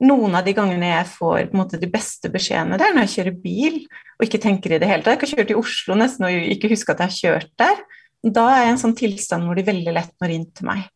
noen 0.06 0.36
av 0.38 0.46
de 0.46 0.54
gangene 0.56 0.94
jeg 0.94 1.08
får 1.12 1.50
måte, 1.56 1.80
de 1.80 1.90
beste 1.90 2.30
beskjedene, 2.32 2.78
det 2.80 2.86
er 2.86 2.94
når 2.96 3.08
jeg 3.08 3.14
kjører 3.16 3.40
bil 3.42 3.80
og 4.16 4.24
ikke 4.26 4.40
tenker 4.40 4.72
i 4.72 4.80
det 4.80 4.88
hele 4.88 5.04
tatt. 5.04 5.18
Jeg 5.18 5.26
har 5.26 5.42
kjørt 5.42 5.52
i 5.52 5.58
Oslo 5.60 5.96
nesten 5.98 6.28
og 6.28 6.52
ikke 6.54 6.70
husker 6.72 6.94
at 6.94 7.02
jeg 7.02 7.10
har 7.10 7.18
kjørt 7.18 7.52
der. 7.60 7.84
Da 8.20 8.46
er 8.52 8.64
jeg 8.64 8.72
en 8.74 8.82
sånn 8.84 8.96
tilstand 8.96 9.48
hvor 9.48 9.58
de 9.58 9.66
veldig 9.66 9.94
lett 9.96 10.14
når 10.22 10.34
inn 10.36 10.48
til 10.56 10.68
meg. 10.70 10.88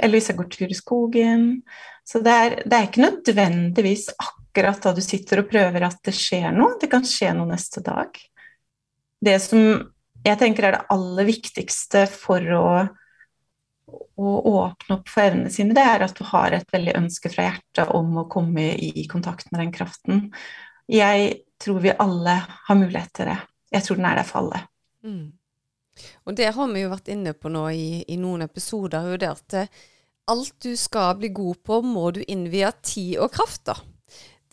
Eller 0.00 0.18
hvis 0.18 0.30
jeg 0.30 0.38
går 0.40 0.48
tur 0.52 0.72
i 0.72 0.76
skogen. 0.76 1.44
Så 2.04 2.20
det 2.24 2.32
er, 2.34 2.56
det 2.64 2.76
er 2.76 2.88
ikke 2.88 3.04
nødvendigvis 3.04 4.08
akkurat 4.16 4.43
da 4.54 4.92
du 4.94 5.02
sitter 5.02 5.42
og 5.42 5.50
prøver 5.50 5.86
at 5.86 5.98
det 6.06 6.14
skjer 6.14 6.52
noe. 6.54 6.76
Det 6.80 6.90
kan 6.92 7.04
skje 7.06 7.32
noe 7.34 7.50
neste 7.50 7.82
dag. 7.84 8.14
Det 9.24 9.38
som 9.42 9.60
jeg 10.24 10.40
tenker 10.40 10.68
er 10.68 10.76
det 10.76 10.84
aller 10.94 11.28
viktigste 11.28 12.04
for 12.08 12.52
å, 12.56 12.66
å 14.16 14.34
åpne 14.50 14.98
opp 14.98 15.10
for 15.12 15.26
evnene 15.26 15.52
sine, 15.52 15.76
det 15.76 15.84
er 15.84 16.04
at 16.06 16.16
du 16.16 16.24
har 16.28 16.54
et 16.56 16.68
veldig 16.72 16.94
ønske 17.00 17.32
fra 17.32 17.48
hjertet 17.50 17.92
om 17.96 18.20
å 18.22 18.28
komme 18.30 18.70
i 18.78 19.06
kontakt 19.10 19.50
med 19.52 19.60
den 19.60 19.72
kraften. 19.74 20.28
Jeg 20.88 21.40
tror 21.60 21.80
vi 21.84 21.96
alle 21.98 22.38
har 22.46 22.78
mulighet 22.78 23.12
til 23.16 23.32
det. 23.32 23.38
Jeg 23.74 23.86
tror 23.86 24.00
den 24.00 24.08
er 24.08 24.20
der 24.20 24.28
for 24.28 24.44
alle. 24.44 24.62
Mm. 25.04 25.32
Og 26.24 26.36
det 26.36 26.52
har 26.56 26.70
vi 26.72 26.84
jo 26.84 26.92
vært 26.92 27.10
inne 27.12 27.34
på 27.36 27.50
nå 27.52 27.64
i, 27.70 27.88
i 28.10 28.16
noen 28.20 28.46
episoder, 28.46 29.10
jo 29.12 29.18
det 29.20 29.30
at 29.30 29.56
eh, 29.60 29.82
alt 30.30 30.54
du 30.64 30.72
skal 30.76 31.18
bli 31.20 31.30
god 31.34 31.60
på, 31.66 31.80
må 31.84 32.10
du 32.16 32.22
innvie 32.24 32.70
tid 32.82 33.18
og 33.22 33.32
kraft, 33.34 33.66
da. 33.68 33.76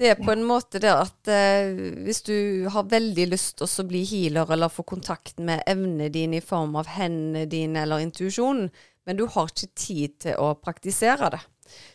Det 0.01 0.09
er 0.09 0.17
på 0.17 0.31
en 0.33 0.41
måte 0.41 0.79
det 0.81 0.89
at 0.89 1.29
eh, 1.29 1.67
hvis 2.01 2.23
du 2.25 2.65
har 2.73 2.87
veldig 2.89 3.27
lyst 3.29 3.59
til 3.59 3.69
å 3.69 3.83
bli 3.85 3.99
healer 4.09 4.49
eller 4.55 4.71
få 4.73 4.81
kontakt 4.89 5.37
med 5.37 5.61
evnene 5.69 6.07
dine 6.09 6.39
i 6.39 6.45
form 6.45 6.73
av 6.79 6.89
hendene 6.89 7.43
dine 7.45 7.83
eller 7.83 8.01
intuisjon, 8.01 8.63
men 9.05 9.19
du 9.19 9.27
har 9.29 9.51
ikke 9.51 9.69
tid 9.77 10.15
til 10.25 10.39
å 10.41 10.55
praktisere 10.57 11.29
det, 11.35 11.41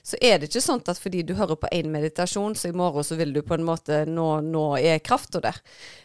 så 0.07 0.20
er 0.22 0.38
det 0.38 0.52
ikke 0.52 0.62
sånn 0.62 0.84
at 0.86 1.00
fordi 1.02 1.24
du 1.26 1.34
hører 1.34 1.59
på 1.59 1.70
én 1.74 1.90
meditasjon, 1.90 2.54
så 2.54 2.70
i 2.70 2.76
morgen 2.78 3.04
så 3.07 3.18
vil 3.18 3.34
du 3.34 3.42
på 3.42 3.57
en 3.57 3.66
måte 3.66 4.04
Nå, 4.07 4.26
nå 4.46 4.66
er 4.78 5.02
krafta 5.02 5.42
der. 5.42 5.59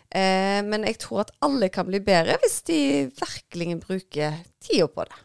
Eh, 0.10 0.60
men 0.66 0.88
jeg 0.90 0.98
tror 1.06 1.28
at 1.28 1.36
alle 1.46 1.70
kan 1.70 1.86
bli 1.86 2.02
bedre 2.04 2.40
hvis 2.42 2.64
de 2.66 2.80
virkelig 3.14 3.78
bruker 3.84 4.40
tida 4.64 4.88
på 4.90 5.06
det. 5.06 5.20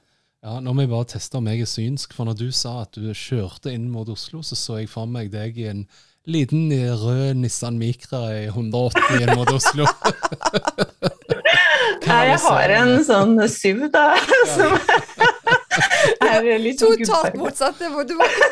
Ja, 0.44 0.58
Nå 0.60 0.76
må 0.76 0.84
jeg 0.84 0.92
bare 0.92 1.08
teste 1.10 1.40
om 1.40 1.48
jeg 1.48 1.64
er 1.64 1.70
synsk, 1.72 2.12
for 2.14 2.28
når 2.28 2.36
du 2.38 2.50
sa 2.54 2.82
at 2.84 3.00
du 3.00 3.08
kjørte 3.16 3.72
inn 3.72 3.88
mot 3.90 4.12
Oslo, 4.12 4.44
så 4.44 4.58
så 4.60 4.82
jeg 4.82 4.92
for 4.92 5.08
meg 5.10 5.32
deg 5.32 5.56
i 5.58 5.70
en 5.72 5.86
liten 6.26 6.70
rød 7.02 7.34
Nissan 7.40 7.78
Micra 7.78 8.22
i 8.34 8.46
180 8.46 9.22
inn 9.22 9.34
mot 9.38 9.50
Oslo. 9.54 9.86
Nei, 12.06 12.22
jeg 12.28 12.38
har 12.44 12.72
en 12.76 12.92
sånn 13.06 13.34
SUV, 13.50 13.86
da. 13.94 14.04
som 14.52 14.74
er 16.26 16.46
litt 16.62 16.82
sånn 16.82 16.98
Totalt 17.02 17.36
motsatt. 17.38 17.78
Det 17.80 17.88
du 18.10 18.14
var 18.18 18.30
ikke 18.30 18.46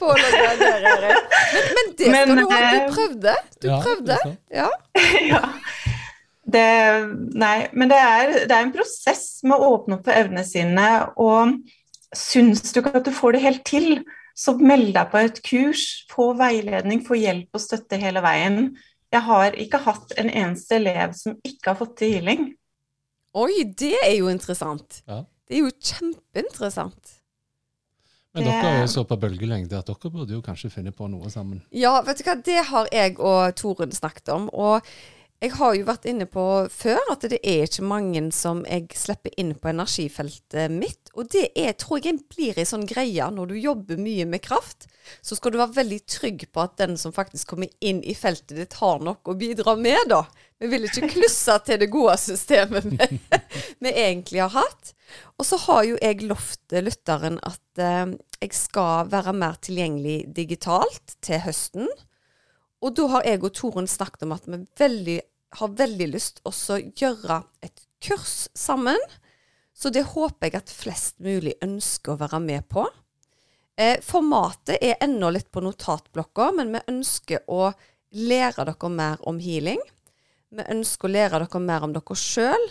pålagt 0.00 0.62
det 0.62 0.72
men 1.68 1.92
det 1.98 2.10
skal 2.10 2.34
du 2.34 2.44
ha. 2.44 2.58
Du 2.58 2.78
eh, 2.78 2.88
prøvde. 2.92 3.34
Du 3.62 3.68
prøvde. 3.70 4.18
Ja. 4.54 4.68
ja. 5.32 5.42
Det, 6.48 6.66
nei, 7.36 7.56
men 7.76 7.90
det 7.90 7.98
er, 8.00 8.34
det 8.48 8.54
er, 8.54 8.62
en 8.62 8.72
prosess 8.74 9.42
med 9.44 9.58
å 9.58 9.74
åpne 9.76 9.98
opp 9.98 10.06
for 10.08 10.16
evnene 10.16 10.46
sine. 10.48 10.88
Og 11.20 11.58
syns 12.16 12.64
du 12.72 12.80
ikke 12.80 12.96
at 12.98 13.08
du 13.08 13.12
får 13.14 13.36
det 13.36 13.44
helt 13.44 13.64
til, 13.68 13.88
så 14.38 14.54
meld 14.58 14.92
deg 14.94 15.10
på 15.10 15.20
et 15.26 15.40
kurs, 15.42 15.84
få 16.12 16.30
veiledning, 16.38 17.02
få 17.06 17.18
hjelp 17.18 17.58
og 17.58 17.62
støtte 17.62 17.98
hele 17.98 18.22
veien. 18.22 18.70
Jeg 19.10 19.24
har 19.26 19.56
ikke 19.58 19.80
hatt 19.82 20.14
en 20.20 20.30
eneste 20.30 20.78
elev 20.78 21.16
som 21.18 21.38
ikke 21.42 21.72
har 21.72 21.78
fått 21.80 21.96
til 22.02 22.14
healing. 22.18 22.50
Oi, 23.38 23.64
det 23.78 23.96
er 24.04 24.14
jo 24.18 24.30
interessant. 24.30 25.02
Ja. 25.08 25.22
Det 25.48 25.58
er 25.58 25.64
jo 25.64 25.72
kjempeinteressant. 25.72 27.14
Men 28.36 28.44
dere 28.44 28.70
er 28.70 28.82
jo 28.82 28.88
så 28.92 29.02
på 29.08 29.16
bølgelengde 29.18 29.78
at 29.78 29.88
dere 29.88 30.10
burde 30.12 30.36
jo 30.36 30.42
kanskje 30.44 30.70
finne 30.70 30.92
på 30.94 31.08
noe 31.10 31.30
sammen. 31.32 31.62
Ja, 31.74 31.96
vet 32.06 32.20
du 32.20 32.26
hva, 32.28 32.36
det 32.44 32.58
har 32.68 32.90
jeg 32.94 33.16
og 33.18 33.56
Torunn 33.58 33.94
snakket 33.96 34.30
om. 34.34 34.50
Og 34.52 34.86
jeg 35.38 35.52
har 35.54 35.74
jo 35.76 35.84
vært 35.86 36.06
inne 36.10 36.26
på 36.26 36.44
før 36.74 37.12
at 37.12 37.22
det 37.30 37.38
er 37.46 37.68
ikke 37.68 37.84
mange 37.86 38.24
som 38.34 38.64
jeg 38.66 38.88
slipper 38.98 39.34
inn 39.38 39.52
på 39.54 39.70
energifeltet 39.70 40.72
mitt. 40.74 41.12
Og 41.14 41.28
det 41.30 41.44
er, 41.54 41.76
tror 41.78 42.02
jeg 42.02 42.24
blir 42.26 42.58
ei 42.58 42.66
sånn 42.66 42.86
greie 42.90 43.28
når 43.30 43.52
du 43.52 43.54
jobber 43.60 44.00
mye 44.02 44.26
med 44.26 44.42
kraft. 44.42 44.88
Så 45.22 45.38
skal 45.38 45.54
du 45.54 45.60
være 45.60 45.76
veldig 45.76 46.00
trygg 46.10 46.42
på 46.50 46.64
at 46.64 46.74
den 46.82 46.98
som 46.98 47.14
faktisk 47.14 47.54
kommer 47.54 47.70
inn 47.78 48.02
i 48.02 48.16
feltet 48.18 48.56
ditt, 48.58 48.74
har 48.82 48.98
nok 49.04 49.30
å 49.30 49.36
bidra 49.38 49.76
med, 49.78 50.10
da. 50.10 50.24
Vi 50.58 50.72
vil 50.72 50.88
ikke 50.88 51.12
klusse 51.14 51.54
til 51.68 51.78
det 51.84 51.90
gode 51.92 52.16
systemet 52.18 52.90
vi, 52.90 53.20
vi 53.84 53.94
egentlig 53.94 54.42
har 54.42 54.56
hatt. 54.58 54.92
Og 55.38 55.46
så 55.46 55.60
har 55.68 55.86
jo 55.86 56.02
jeg 56.02 56.26
lovt 56.26 56.74
lytteren 56.82 57.38
at 57.46 57.82
eh, 57.82 58.16
jeg 58.42 58.58
skal 58.58 59.06
være 59.14 59.38
mer 59.38 59.54
tilgjengelig 59.62 60.24
digitalt 60.34 61.14
til 61.22 61.46
høsten. 61.46 61.86
Og 62.84 62.94
da 62.94 63.08
har 63.14 63.26
jeg 63.26 63.42
og 63.42 63.54
Torunn 63.56 63.90
snakket 63.90 64.24
om 64.26 64.36
at 64.36 64.46
vi 64.46 64.60
veldig, 64.78 65.18
har 65.58 65.74
veldig 65.80 66.08
lyst 66.12 66.38
til 66.38 66.52
å 66.52 66.78
gjøre 67.02 67.42
et 67.66 67.84
kurs 68.04 68.46
sammen. 68.54 69.00
Så 69.74 69.90
det 69.94 70.06
håper 70.14 70.48
jeg 70.48 70.60
at 70.60 70.74
flest 70.74 71.18
mulig 71.22 71.56
ønsker 71.64 72.14
å 72.14 72.20
være 72.22 72.40
med 72.42 72.66
på. 72.70 72.86
Eh, 73.78 74.00
formatet 74.02 74.82
er 74.82 74.98
ennå 75.04 75.30
litt 75.30 75.50
på 75.54 75.62
notatblokka, 75.62 76.50
men 76.58 76.72
vi 76.74 76.82
ønsker 76.90 77.44
å 77.46 77.70
lære 78.10 78.66
dere 78.66 78.90
mer 78.90 79.22
om 79.28 79.38
healing. 79.42 79.82
Vi 80.50 80.66
ønsker 80.74 81.06
å 81.06 81.12
lære 81.12 81.42
dere 81.44 81.62
mer 81.62 81.86
om 81.86 81.94
dere 81.94 82.18
sjøl, 82.18 82.68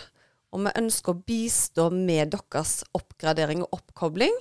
og 0.52 0.64
vi 0.66 0.74
ønsker 0.80 1.14
å 1.14 1.22
bistå 1.28 1.90
med 1.94 2.34
deres 2.36 2.82
oppgradering 2.98 3.64
og 3.64 3.80
oppkobling, 3.80 4.36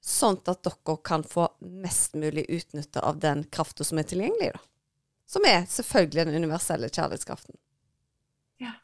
sånn 0.00 0.40
at 0.48 0.64
dere 0.64 0.96
kan 1.04 1.24
få 1.24 1.46
mest 1.60 2.16
mulig 2.20 2.44
utnytte 2.48 3.00
av 3.04 3.20
den 3.20 3.46
krafta 3.52 3.84
som 3.84 4.00
er 4.00 4.08
tilgjengelig. 4.08 4.52
da. 4.56 4.69
Som 5.30 5.46
er 5.46 5.66
selvfølgelig 5.70 6.26
den 6.26 6.40
universelle 6.42 6.90
kjærlighetskraften. 6.90 7.54
Ja. 8.60 8.74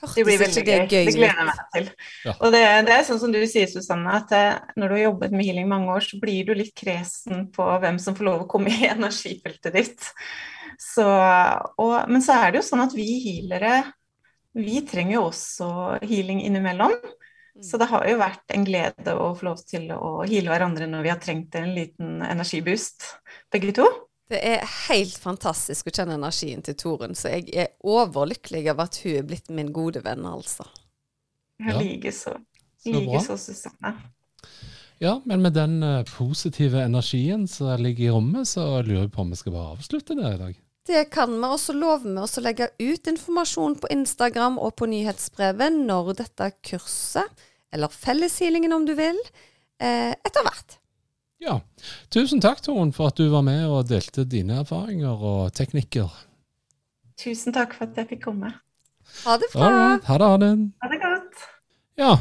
Hørtes 0.00 0.16
det 0.18 0.24
blir 0.28 0.40
veldig 0.40 0.64
gøy. 0.64 0.82
gøy. 0.88 1.06
Det 1.08 1.14
gleder 1.16 1.38
jeg 1.40 1.46
meg 1.48 1.62
til. 1.74 1.88
Ja. 2.26 2.34
Og 2.36 2.52
det, 2.54 2.62
det, 2.88 2.96
er 2.96 3.06
sånn 3.08 3.20
som 3.22 3.32
du 3.32 3.40
sier, 3.48 3.68
Susanne, 3.70 4.16
at 4.20 4.34
eh, 4.36 4.58
når 4.80 4.92
du 4.92 4.96
har 4.96 5.02
jobbet 5.06 5.36
med 5.36 5.48
healing 5.48 5.70
mange 5.70 5.94
år, 5.94 6.04
så 6.04 6.20
blir 6.20 6.48
du 6.48 6.52
litt 6.56 6.74
kresen 6.76 7.46
på 7.54 7.68
hvem 7.82 8.00
som 8.02 8.16
får 8.16 8.28
lov 8.28 8.44
å 8.44 8.50
komme 8.50 8.72
i 8.76 8.90
energifeltet 8.92 9.76
ditt. 9.76 10.10
Så, 10.80 11.06
og, 11.06 11.96
men 12.08 12.24
så 12.24 12.38
er 12.40 12.52
det 12.52 12.60
jo 12.60 12.68
sånn 12.70 12.84
at 12.84 12.96
vi 12.96 13.08
healere, 13.24 13.80
vi 14.56 14.80
trenger 14.88 15.18
jo 15.18 15.24
også 15.30 15.70
healing 16.04 16.44
innimellom. 16.44 16.96
Mm. 16.96 17.64
Så 17.64 17.80
det 17.80 17.88
har 17.90 18.04
jo 18.08 18.20
vært 18.20 18.54
en 18.56 18.64
glede 18.68 19.16
å 19.16 19.32
få 19.36 19.48
lov 19.48 19.64
til 19.68 19.88
å 19.96 20.20
heale 20.22 20.52
hverandre 20.52 20.88
når 20.88 21.04
vi 21.04 21.12
har 21.12 21.20
trengt 21.20 21.56
en 21.60 21.72
liten 21.76 22.20
energiboost, 22.24 23.10
begge 23.52 23.76
to. 23.80 23.88
Det 24.30 24.38
er 24.46 24.62
helt 24.86 25.16
fantastisk 25.18 25.88
å 25.90 25.94
kjenne 25.94 26.14
energien 26.14 26.62
til 26.62 26.76
Torunn, 26.78 27.16
så 27.18 27.32
jeg 27.32 27.48
er 27.50 27.72
overlykkelig 27.82 28.62
over 28.70 28.86
at 28.86 29.00
hun 29.02 29.16
er 29.18 29.26
blitt 29.26 29.50
min 29.50 29.72
gode 29.74 30.04
venn, 30.04 30.22
altså. 30.28 30.68
Ja, 31.58 31.74
likeså. 31.80 32.36
Likeså, 32.86 33.36
Susanne. 33.36 33.96
Ja, 35.02 35.16
men 35.24 35.42
med 35.42 35.56
den 35.56 35.82
uh, 35.82 36.04
positive 36.04 36.82
energien 36.84 37.46
som 37.48 37.72
ligger 37.80 38.04
i 38.04 38.10
rommet, 38.14 38.48
så 38.48 38.66
lurer 38.84 39.06
jeg 39.06 39.12
på 39.14 39.24
om 39.24 39.30
vi 39.32 39.38
skal 39.40 39.54
bare 39.56 39.74
avslutte 39.74 40.16
det 40.18 40.34
i 40.34 40.40
dag. 40.44 40.58
Det 40.90 41.04
kan 41.12 41.32
vi, 41.34 41.46
og 41.48 41.60
så 41.60 41.74
lover 41.76 42.06
vi 42.06 42.20
oss 42.22 42.38
å 42.38 42.44
legge 42.44 42.70
ut 42.78 43.10
informasjon 43.10 43.78
på 43.82 43.90
Instagram 43.94 44.58
og 44.60 44.74
på 44.78 44.88
nyhetsbrevet 44.90 45.76
når 45.76 46.14
dette 46.22 46.50
kurset, 46.66 47.46
eller 47.72 47.92
felleshealingen 47.92 48.74
om 48.76 48.86
du 48.88 48.94
vil, 48.98 49.18
eh, 49.80 50.12
etter 50.12 50.46
hvert. 50.46 50.79
Ja. 51.40 51.60
Tusen 52.12 52.42
takk, 52.44 52.60
Torunn, 52.64 52.92
for 52.92 53.08
at 53.08 53.20
du 53.20 53.30
var 53.32 53.44
med 53.46 53.64
og 53.64 53.88
delte 53.88 54.26
dine 54.28 54.60
erfaringer 54.60 55.22
og 55.24 55.54
teknikker. 55.56 56.10
Tusen 57.20 57.56
takk 57.56 57.72
for 57.76 57.88
at 57.88 57.96
jeg 57.96 58.10
fikk 58.14 58.26
komme. 58.28 58.52
Ha 59.24 59.38
det 59.40 59.48
bra. 59.54 59.70
Right. 59.70 60.04
Ha 60.04 60.18
det, 60.20 60.28
ha 60.28 60.36
det. 60.42 60.50
Ha 60.84 60.90
det 60.92 60.98
godt. 61.00 61.46
Ja, 62.00 62.12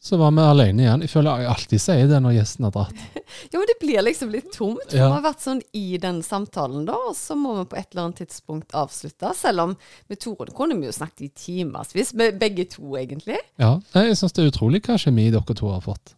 så 0.00 0.16
var 0.16 0.30
vi 0.30 0.44
alene 0.46 0.82
igjen. 0.82 1.02
Jeg 1.04 1.10
føler 1.10 1.42
jeg 1.42 1.50
alltid 1.52 1.82
sier 1.82 2.10
det 2.10 2.20
når 2.22 2.36
gjesten 2.36 2.66
har 2.68 2.74
dratt. 2.76 3.00
jo, 3.52 3.58
men 3.58 3.66
det 3.70 3.76
blir 3.82 4.04
liksom 4.06 4.30
litt 4.34 4.52
tomt. 4.54 4.84
For 4.86 4.98
ja. 4.98 5.08
vi 5.08 5.16
har 5.16 5.24
vært 5.26 5.42
sånn 5.44 5.62
i 5.78 5.86
den 6.02 6.20
samtalen, 6.26 6.86
da, 6.88 6.98
og 7.10 7.16
så 7.18 7.34
må 7.38 7.56
vi 7.58 7.64
på 7.72 7.80
et 7.80 7.90
eller 7.90 8.04
annet 8.06 8.22
tidspunkt 8.22 8.78
avslutte. 8.78 9.32
Selv 9.38 9.66
om 9.66 9.74
med 10.06 10.22
Tore 10.22 10.54
kunne 10.54 10.78
vi 10.78 10.86
jo 10.86 10.94
snakket 10.94 11.26
i 11.26 11.32
timevis, 11.46 12.14
med 12.18 12.38
begge 12.38 12.68
to, 12.76 12.94
egentlig. 13.00 13.42
Ja, 13.58 13.74
jeg 13.98 14.18
syns 14.18 14.38
det 14.38 14.46
er 14.46 14.52
utrolig 14.54 14.84
hva 14.86 14.98
kjemi 15.02 15.28
dere 15.34 15.58
to 15.58 15.74
har 15.74 15.82
fått. 15.82 16.14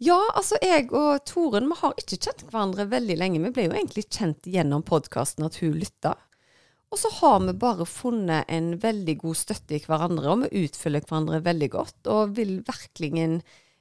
Ja, 0.00 0.16
altså 0.32 0.56
jeg 0.64 0.86
og 0.96 1.26
Toren 1.28 1.68
vi 1.68 1.76
har 1.82 1.98
ikke 2.00 2.16
kjent 2.16 2.46
hverandre 2.48 2.86
veldig 2.88 3.18
lenge. 3.20 3.42
Vi 3.44 3.52
ble 3.52 3.66
jo 3.66 3.74
egentlig 3.76 4.06
kjent 4.08 4.46
gjennom 4.48 4.80
podkasten 4.86 5.44
at 5.44 5.58
hun 5.60 5.76
lytta. 5.76 6.14
Og 6.90 6.98
så 6.98 7.10
har 7.20 7.42
vi 7.44 7.52
bare 7.60 7.84
funnet 7.86 8.48
en 8.48 8.72
veldig 8.80 9.18
god 9.20 9.38
støtte 9.38 9.76
i 9.76 9.82
hverandre, 9.84 10.32
og 10.32 10.46
vi 10.46 10.64
utfyller 10.64 11.04
hverandre 11.04 11.42
veldig 11.44 11.68
godt. 11.76 12.00
Og 12.10 12.32
vil 12.38 12.56
virkelig 12.64 13.12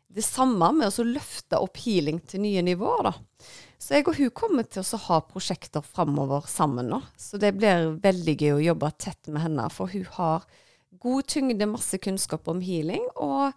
det 0.09 0.25
samme 0.25 0.73
med 0.75 0.91
å 0.91 1.07
løfte 1.07 1.63
opp 1.63 1.79
healing 1.85 2.19
til 2.27 2.43
nye 2.43 2.65
nivåer, 2.67 3.09
da. 3.09 3.15
Så 3.79 3.95
jeg 3.95 4.09
og 4.11 4.19
hun 4.19 4.35
kommer 4.35 4.67
til 4.67 4.83
å 4.83 5.03
ha 5.07 5.21
prosjekter 5.23 5.85
framover 5.85 6.51
sammen 6.51 6.91
nå. 6.91 6.99
Så 7.15 7.39
det 7.39 7.55
blir 7.55 7.93
veldig 8.03 8.35
gøy 8.35 8.53
å 8.57 8.63
jobbe 8.73 8.91
tett 8.99 9.31
med 9.31 9.45
henne, 9.47 9.69
for 9.71 9.87
hun 9.95 10.03
har 10.19 10.43
god 10.99 11.31
tyngde, 11.31 11.69
masse 11.69 11.97
kunnskap 12.03 12.51
om 12.51 12.59
healing. 12.59 13.07
Og 13.15 13.55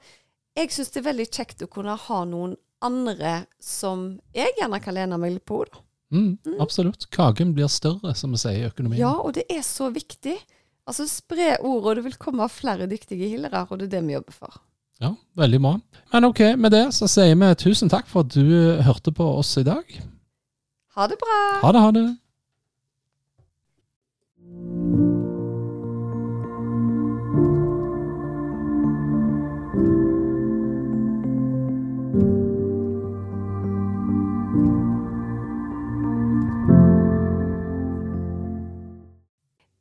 jeg 0.58 0.72
syns 0.74 0.92
det 0.92 1.00
er 1.02 1.08
veldig 1.10 1.28
kjekt 1.32 1.64
å 1.64 1.70
kunne 1.70 1.96
ha 1.96 2.24
noen 2.28 2.56
andre 2.82 3.44
som 3.62 4.08
jeg 4.34 4.56
gjerne 4.58 4.80
kan 4.82 4.96
lene 4.96 5.18
meg 5.20 5.36
litt 5.36 5.46
på. 5.48 5.62
da. 5.70 5.82
Mm, 6.12 6.36
mm. 6.44 6.58
Absolutt. 6.60 7.06
Kaken 7.14 7.54
blir 7.56 7.70
større, 7.72 8.14
som 8.18 8.34
vi 8.34 8.40
sier 8.42 8.58
i 8.58 8.68
økonomien. 8.68 9.00
Ja, 9.00 9.14
og 9.16 9.32
det 9.38 9.46
er 9.50 9.62
så 9.64 9.88
viktig. 9.94 10.36
Altså 10.88 11.06
Spre 11.08 11.54
ordet, 11.62 11.86
og 11.86 11.96
det 11.96 12.04
vil 12.08 12.20
komme 12.20 12.48
flere 12.52 12.90
dyktige 12.90 13.30
healere, 13.30 13.64
og 13.70 13.80
det 13.80 13.88
er 13.88 13.96
det 13.96 14.06
vi 14.08 14.16
jobber 14.18 14.36
for. 14.36 14.60
Ja, 15.02 15.14
veldig 15.38 15.60
bra. 15.62 15.76
Men 16.12 16.28
ok, 16.28 16.40
med 16.58 16.74
det 16.74 16.84
så 16.94 17.08
sier 17.10 17.34
vi 17.38 17.54
tusen 17.58 17.90
takk 17.90 18.10
for 18.10 18.26
at 18.26 18.34
du 18.34 18.82
hørte 18.84 19.14
på 19.14 19.26
oss 19.38 19.56
i 19.58 19.66
dag. 19.66 19.86
Ha 20.94 21.08
det 21.08 21.16
bra. 21.22 21.38
Ha 21.62 21.72
det, 21.72 21.86
ha 21.86 21.94
det. 21.96 22.08